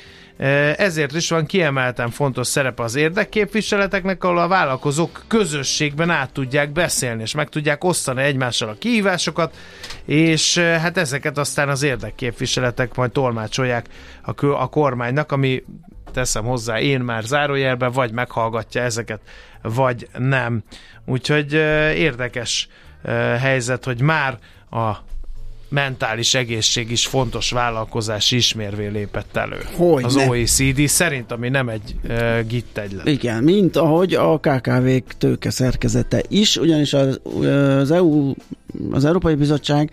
Ezért 0.76 1.12
is 1.12 1.28
van 1.28 1.47
kiemelten 1.47 2.11
fontos 2.11 2.47
szerepe 2.47 2.82
az 2.82 2.95
érdekképviseleteknek, 2.95 4.24
ahol 4.24 4.38
a 4.38 4.49
vállalkozók 4.49 5.24
közösségben 5.26 6.11
át 6.11 6.32
tudják 6.32 6.72
beszélni, 6.72 7.22
és 7.22 7.34
meg 7.34 7.49
tudják 7.49 7.84
osztani 7.84 8.22
egymással 8.22 8.68
a 8.68 8.76
kihívásokat, 8.78 9.57
és 10.05 10.59
hát 10.59 10.97
ezeket 10.97 11.38
aztán 11.38 11.68
az 11.68 11.82
érdekképviseletek 11.82 12.95
majd 12.95 13.11
tolmácsolják 13.11 13.86
a, 14.22 14.47
a 14.47 14.66
kormánynak, 14.66 15.32
ami 15.32 15.64
teszem 16.12 16.45
hozzá 16.45 16.80
én 16.80 17.01
már 17.01 17.22
zárójelben, 17.22 17.93
vagy 17.93 18.12
meghallgatja 18.12 18.82
ezeket, 18.82 19.20
vagy 19.62 20.09
nem. 20.18 20.62
Úgyhogy 21.07 21.53
érdekes 21.95 22.68
helyzet, 23.38 23.84
hogy 23.84 24.01
már 24.01 24.38
a 24.70 24.97
mentális 25.70 26.34
egészség 26.34 26.90
is 26.90 27.06
fontos 27.06 27.50
vállalkozási 27.50 28.36
ismérvé 28.36 28.86
lépett 28.86 29.36
elő. 29.36 29.58
Hogy 29.76 30.04
az 30.04 30.14
ne. 30.14 30.28
OECD 30.28 30.86
szerint, 30.86 31.32
ami 31.32 31.48
nem 31.48 31.68
egy 31.68 31.94
uh, 32.04 32.40
gitt 32.46 32.78
egylet. 32.78 33.06
Igen, 33.06 33.42
mint 33.42 33.76
ahogy 33.76 34.14
a 34.14 34.38
KKV-k 34.38 35.16
tőke 35.18 35.50
szerkezete 35.50 36.22
is, 36.28 36.56
ugyanis 36.56 36.92
az, 36.92 37.20
az 37.80 37.90
EU, 37.90 38.32
az 38.90 39.04
Európai 39.04 39.34
Bizottság 39.34 39.90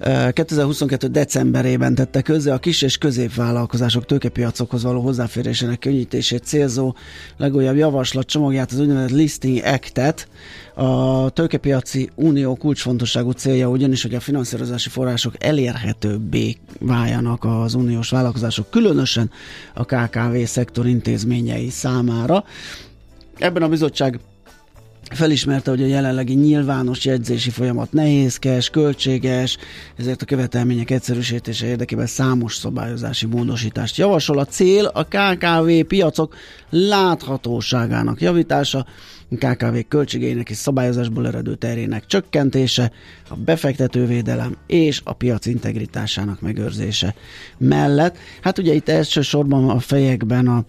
2022. 0.00 1.06
decemberében 1.06 1.94
tette 1.94 2.22
közzé 2.22 2.50
a 2.50 2.58
kis 2.58 2.82
és 2.82 2.98
középvállalkozások 2.98 4.06
tőkepiacokhoz 4.06 4.82
való 4.82 5.00
hozzáférésének 5.00 5.78
könnyítését 5.78 6.44
célzó 6.44 6.94
legújabb 7.36 7.76
javaslat 7.76 8.26
csomagját, 8.26 8.72
az 8.72 8.80
úgynevezett 8.80 9.10
Listing 9.10 9.60
Act-et. 9.64 10.28
A 10.74 11.30
tőkepiaci 11.30 12.10
unió 12.14 12.54
kulcsfontosságú 12.54 13.30
célja 13.30 13.68
ugyanis, 13.68 14.02
hogy 14.02 14.14
a 14.14 14.20
finanszírozási 14.20 14.88
források 14.88 15.34
elérhetőbbé 15.38 16.56
váljanak 16.78 17.44
az 17.44 17.74
uniós 17.74 18.10
vállalkozások, 18.10 18.70
különösen 18.70 19.30
a 19.74 19.84
KKV 19.84 20.36
szektor 20.44 20.86
intézményei 20.86 21.68
számára. 21.68 22.44
Ebben 23.38 23.62
a 23.62 23.68
bizottság 23.68 24.20
felismerte, 25.10 25.70
hogy 25.70 25.82
a 25.82 25.86
jelenlegi 25.86 26.34
nyilvános 26.34 27.04
jegyzési 27.04 27.50
folyamat 27.50 27.92
nehézkes, 27.92 28.70
költséges, 28.70 29.56
ezért 29.96 30.22
a 30.22 30.24
követelmények 30.24 30.90
egyszerűsítése 30.90 31.66
érdekében 31.66 32.06
számos 32.06 32.54
szabályozási 32.54 33.26
módosítást 33.26 33.96
javasol. 33.96 34.38
A 34.38 34.44
cél 34.44 34.84
a 34.84 35.04
KKV 35.04 35.86
piacok 35.86 36.34
láthatóságának 36.70 38.20
javítása, 38.20 38.86
a 39.30 39.46
KKV 39.46 39.76
költségeinek 39.88 40.50
és 40.50 40.56
szabályozásból 40.56 41.26
eredő 41.26 41.54
terhének 41.54 42.06
csökkentése, 42.06 42.92
a 43.28 43.36
befektetővédelem 43.36 44.56
és 44.66 45.00
a 45.04 45.12
piac 45.12 45.46
integritásának 45.46 46.40
megőrzése 46.40 47.14
mellett. 47.58 48.16
Hát 48.40 48.58
ugye 48.58 48.74
itt 48.74 48.88
elsősorban 48.88 49.68
a 49.68 49.78
fejekben, 49.78 50.48
a, 50.48 50.64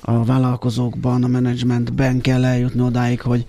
a 0.00 0.24
vállalkozókban, 0.24 1.24
a 1.24 1.26
menedzsmentben 1.26 2.20
kell 2.20 2.44
eljutni 2.44 2.80
odáig, 2.80 3.20
hogy 3.20 3.46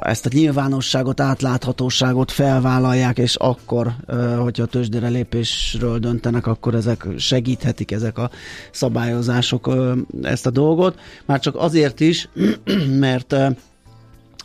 ezt 0.00 0.26
a 0.26 0.30
nyilvánosságot, 0.32 1.20
átláthatóságot 1.20 2.30
felvállalják, 2.30 3.18
és 3.18 3.34
akkor, 3.34 3.92
hogyha 4.38 4.62
a 4.62 4.66
tőzsdére 4.66 5.08
lépésről 5.08 5.98
döntenek, 5.98 6.46
akkor 6.46 6.74
ezek 6.74 7.06
segíthetik 7.16 7.90
ezek 7.90 8.18
a 8.18 8.30
szabályozások 8.70 9.74
ezt 10.22 10.46
a 10.46 10.50
dolgot. 10.50 10.98
Már 11.24 11.40
csak 11.40 11.56
azért 11.56 12.00
is, 12.00 12.28
mert 13.06 13.34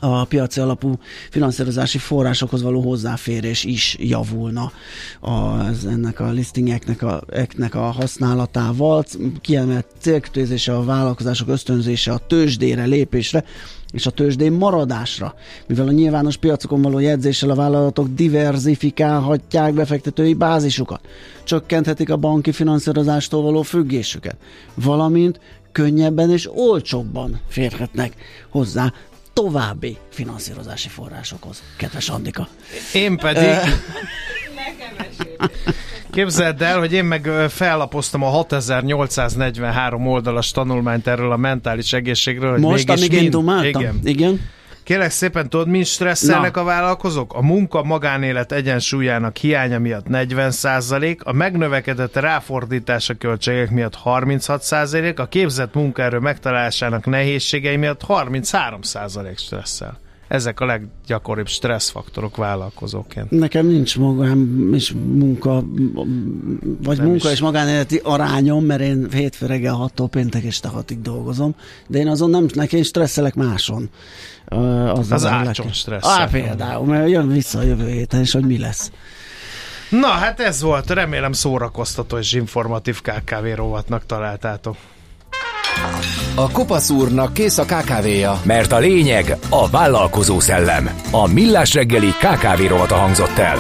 a 0.04 0.26
piaci 0.26 0.60
alapú 0.60 1.00
finanszírozási 1.30 1.98
forrásokhoz 1.98 2.62
való 2.62 2.82
hozzáférés 2.82 3.64
is 3.64 3.96
javulna 4.00 4.72
az, 5.20 5.86
ennek 5.86 6.20
a 6.20 6.32
listingeknek 6.32 7.02
a, 7.02 7.24
eknek 7.32 7.76
a 7.76 7.82
használatával. 7.82 9.06
Kiemelt 9.42 9.86
célkötőzése 10.00 10.76
a 10.76 10.84
vállalkozások 10.84 11.48
ösztönzése 11.48 12.12
a 12.12 12.18
tőzsdére 12.28 12.86
lépésre, 12.86 13.44
és 13.94 14.06
a 14.06 14.12
tőzsdén 14.12 14.52
maradásra, 14.52 15.36
mivel 15.68 15.88
a 15.88 15.92
nyilvános 15.92 16.38
piacokon 16.38 16.82
való 16.82 17.00
jegyzéssel 17.00 17.50
a 17.50 17.56
vállalatok 17.56 18.08
diverzifikálhatják 18.08 19.74
befektetői 19.74 20.34
bázisukat, 20.34 21.08
csökkenthetik 21.44 22.10
a 22.10 22.18
banki 22.18 22.52
finanszírozástól 22.52 23.42
való 23.42 23.62
függésüket, 23.62 24.36
valamint 24.74 25.40
könnyebben 25.72 26.30
és 26.30 26.50
olcsóbban 26.54 27.40
férhetnek 27.48 28.16
hozzá 28.50 28.94
további 29.34 29.98
finanszírozási 30.10 30.88
forrásokhoz. 30.88 31.64
Kedves 31.78 32.10
Andika. 32.10 32.48
Én 32.94 33.18
pedig... 33.18 33.48
Képzeld 36.14 36.62
el, 36.62 36.80
hogy 36.80 36.94
én 36.94 37.06
meg 37.06 37.30
fellapoztam 37.50 38.24
a 38.24 38.28
6843 38.28 40.08
oldalas 40.08 40.52
tanulmányt 40.52 41.08
erről 41.08 41.32
a 41.32 41.38
mentális 41.38 41.94
egészségről. 41.94 42.52
Hogy 42.52 42.60
Most, 42.60 42.90
amíg 42.90 43.12
én 43.12 43.20
mind- 43.20 43.32
dumáltam? 43.32 43.82
Igen. 43.82 44.00
Igen. 44.04 44.42
Kérlek 44.84 45.12
szépen, 45.12 45.50
tudod, 45.50 45.68
mint 45.68 45.86
stresszelnek 45.86 46.56
Na. 46.56 46.62
a 46.62 46.64
vállalkozók? 46.64 47.34
A 47.34 47.42
munka-magánélet 47.42 48.52
egyensúlyának 48.52 49.38
hiánya 49.38 49.80
miatt 49.80 50.06
40% 50.10 51.18
a 51.24 51.32
megnövekedett 51.32 52.16
ráfordítása 52.16 53.14
költségek 53.14 53.70
miatt 53.70 53.98
36% 54.04 55.20
a 55.20 55.26
képzett 55.26 55.74
munkaerő 55.74 56.18
megtalálásának 56.18 57.06
nehézségei 57.06 57.76
miatt 57.76 58.02
33% 58.08 59.38
stresszel. 59.38 60.00
Ezek 60.34 60.60
a 60.60 60.66
leggyakoribb 60.66 61.48
stresszfaktorok 61.48 62.36
vállalkozóként. 62.36 63.32
Nekem 63.32 63.66
nincs 63.66 63.98
magám 63.98 64.70
és 64.74 64.94
munka, 65.06 65.64
vagy 66.84 66.98
Nem 66.98 67.06
munka 67.06 67.28
is. 67.28 67.34
és 67.34 67.40
magánéleti 67.40 68.02
arányom, 68.04 68.66
mert 68.66 68.82
én 68.82 69.08
hétfő 69.12 69.46
reggel 69.46 69.92
6-tól 69.96 70.08
péntek 70.10 70.44
este 70.46 70.70
6-ig 70.76 70.98
dolgozom, 71.02 71.56
de 71.88 71.98
én 71.98 72.08
azon 72.08 72.30
nem, 72.30 72.46
nekem 72.54 72.84
stresszelek 72.84 73.36
máson. 73.36 73.90
Az 74.94 75.24
a 75.24 75.30
ácson 75.30 75.72
stresszel. 75.72 76.12
Á, 76.12 76.28
például, 76.28 76.86
mert 76.86 77.10
jön 77.10 77.28
vissza 77.28 77.60
a 77.60 77.64
jövő 77.64 77.90
héten, 77.90 78.20
és 78.20 78.32
hogy 78.32 78.46
mi 78.46 78.58
lesz. 78.58 78.92
Na, 79.90 80.08
hát 80.08 80.40
ez 80.40 80.62
volt. 80.62 80.90
Remélem 80.90 81.32
szórakoztató 81.32 82.18
és 82.18 82.34
informatív 82.34 83.02
KKV 83.02 83.46
rovatnak 83.56 84.06
találtátok. 84.06 84.76
A 86.36 86.52
kopasz 86.52 86.90
úrnak 86.90 87.34
kész 87.34 87.58
a 87.58 87.66
kávéja. 87.66 88.40
Mert 88.44 88.72
a 88.72 88.78
lényeg 88.80 89.38
a 89.50 89.70
vállalkozó 89.70 90.40
szellem. 90.40 90.90
A 91.12 91.28
Millás 91.28 91.74
reggeli 91.74 92.08
KKV 92.20 92.68
rovata 92.68 92.96
hangzott 92.96 93.38
el. 93.38 93.58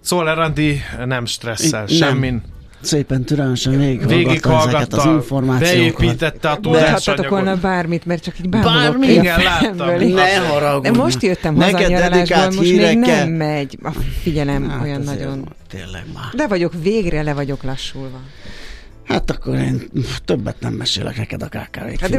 Szóval 0.00 0.34
Randi 0.34 0.80
nem 1.04 1.24
stresszel, 1.26 1.84
Nem. 1.86 1.96
semmin. 1.96 2.42
Szépen 2.82 3.24
türelmesen 3.24 3.78
végighallgatta 3.78 4.68
ezeket 4.68 4.92
az 4.92 5.04
információkat. 5.04 5.98
beépítette 6.00 6.48
a 6.50 6.56
Beadhatok 6.56 7.28
volna 7.28 7.44
tudásanyagot. 7.44 7.60
bármit, 7.60 8.06
mert 8.06 8.22
csak 8.22 8.38
így 8.38 8.48
bámulok 8.48 9.00
ki 9.00 9.08
a 9.08 9.20
Igen, 9.20 9.42
láttam. 9.42 9.76
fejemből. 9.76 10.14
Ne 10.14 10.36
haragudj! 10.38 10.88
De 10.90 10.96
most 10.98 11.22
jöttem 11.22 11.54
Neked 11.54 11.74
haza 11.74 11.84
a 11.86 11.88
nyaralásból, 11.88 12.44
most 12.44 12.60
még 12.76 12.98
nem 12.98 13.28
megy 13.28 13.78
a 13.82 13.90
figyelem 14.22 14.68
Hát 14.70 14.82
olyan 14.82 15.00
nagyon. 15.00 15.48
Tényleg 15.68 16.04
már. 16.14 16.24
Le 16.32 16.46
vagyok, 16.48 16.72
végre 16.82 17.22
le 17.22 17.34
vagyok 17.34 17.62
lassulva. 17.62 18.18
Hát 19.10 19.30
akkor 19.30 19.54
én 19.54 19.82
többet 20.24 20.56
nem 20.60 20.72
mesélek 20.72 21.16
neked 21.16 21.42
a 21.42 21.46
KKV 21.48 22.00
Hát 22.00 22.10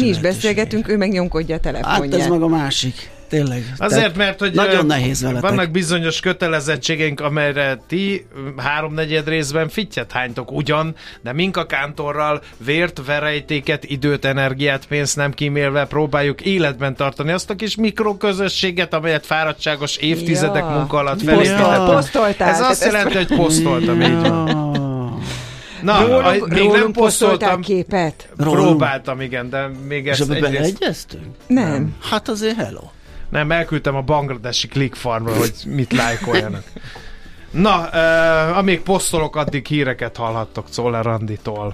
mi 0.00 0.06
is 0.06 0.18
beszélgetünk, 0.18 0.88
ő 0.88 0.96
meg 0.96 1.10
nyomkodja 1.10 1.54
a 1.54 1.60
Hát 1.64 1.72
telefonját. 1.72 2.20
ez 2.20 2.26
meg 2.26 2.42
a 2.42 2.48
másik. 2.48 3.10
Tényleg. 3.28 3.72
Azért, 3.76 4.16
mert 4.16 4.38
hogy 4.38 4.52
Nagyon 4.54 4.86
nehéz 4.86 5.22
veletek. 5.22 5.42
vannak 5.50 5.70
bizonyos 5.70 6.20
kötelezettségeink, 6.20 7.20
amelyre 7.20 7.78
ti 7.88 8.26
háromnegyed 8.56 9.28
részben 9.28 9.68
fittyet 9.68 10.12
hánytok 10.12 10.52
ugyan, 10.52 10.94
de 11.22 11.32
mink 11.32 11.56
a 11.56 11.66
kántorral 11.66 12.42
vért, 12.64 13.00
verejtéket, 13.06 13.84
időt, 13.84 14.24
energiát, 14.24 14.86
pénzt 14.86 15.16
nem 15.16 15.32
kímélve 15.32 15.84
próbáljuk 15.86 16.40
életben 16.40 16.96
tartani 16.96 17.32
azt 17.32 17.50
a 17.50 17.54
kis 17.54 17.76
mikroközösséget, 17.76 18.94
amelyet 18.94 19.26
fáradtságos 19.26 19.96
évtizedek 19.96 20.62
Ja. 20.62 20.68
munka 20.70 20.96
alatt 20.96 21.22
felépítettünk. 21.22 21.86
posztoltál, 21.90 22.48
Ez 22.48 22.60
azt 22.60 22.84
jelenti, 22.84 23.16
hogy 23.16 23.26
posztoltam, 23.36 24.00
így 24.00 24.20
van. 24.20 24.71
Na, 25.82 25.96
a, 25.96 26.06
Rólunk, 26.06 26.48
még 26.48 26.62
nem 26.62 26.76
rólunk 26.76 26.92
posztoltál 26.92 27.38
posztoltam, 27.38 27.60
képet? 27.60 28.28
Rólunk. 28.36 28.66
próbáltam, 28.66 29.20
igen, 29.20 29.50
de 29.50 29.70
még 29.88 30.04
És 30.04 30.10
ezt 30.10 30.20
ebbe 30.20 30.34
egyrészt... 30.34 30.52
beleegyeztünk? 30.52 31.36
Nem. 31.46 31.96
Hát 32.10 32.28
azért 32.28 32.56
hello. 32.56 32.82
Nem, 33.30 33.50
elküldtem 33.50 33.96
a 33.96 34.00
bangladesi 34.00 34.68
clickfarmra, 34.68 35.36
hogy 35.36 35.54
mit 35.66 35.92
lájkoljanak. 35.92 36.64
Na, 37.50 37.88
uh, 37.92 38.58
amíg 38.58 38.80
posztolok, 38.80 39.36
addig 39.36 39.66
híreket 39.66 40.16
hallhattok 40.16 40.68
Czoller 40.70 41.04
Randitól. 41.04 41.70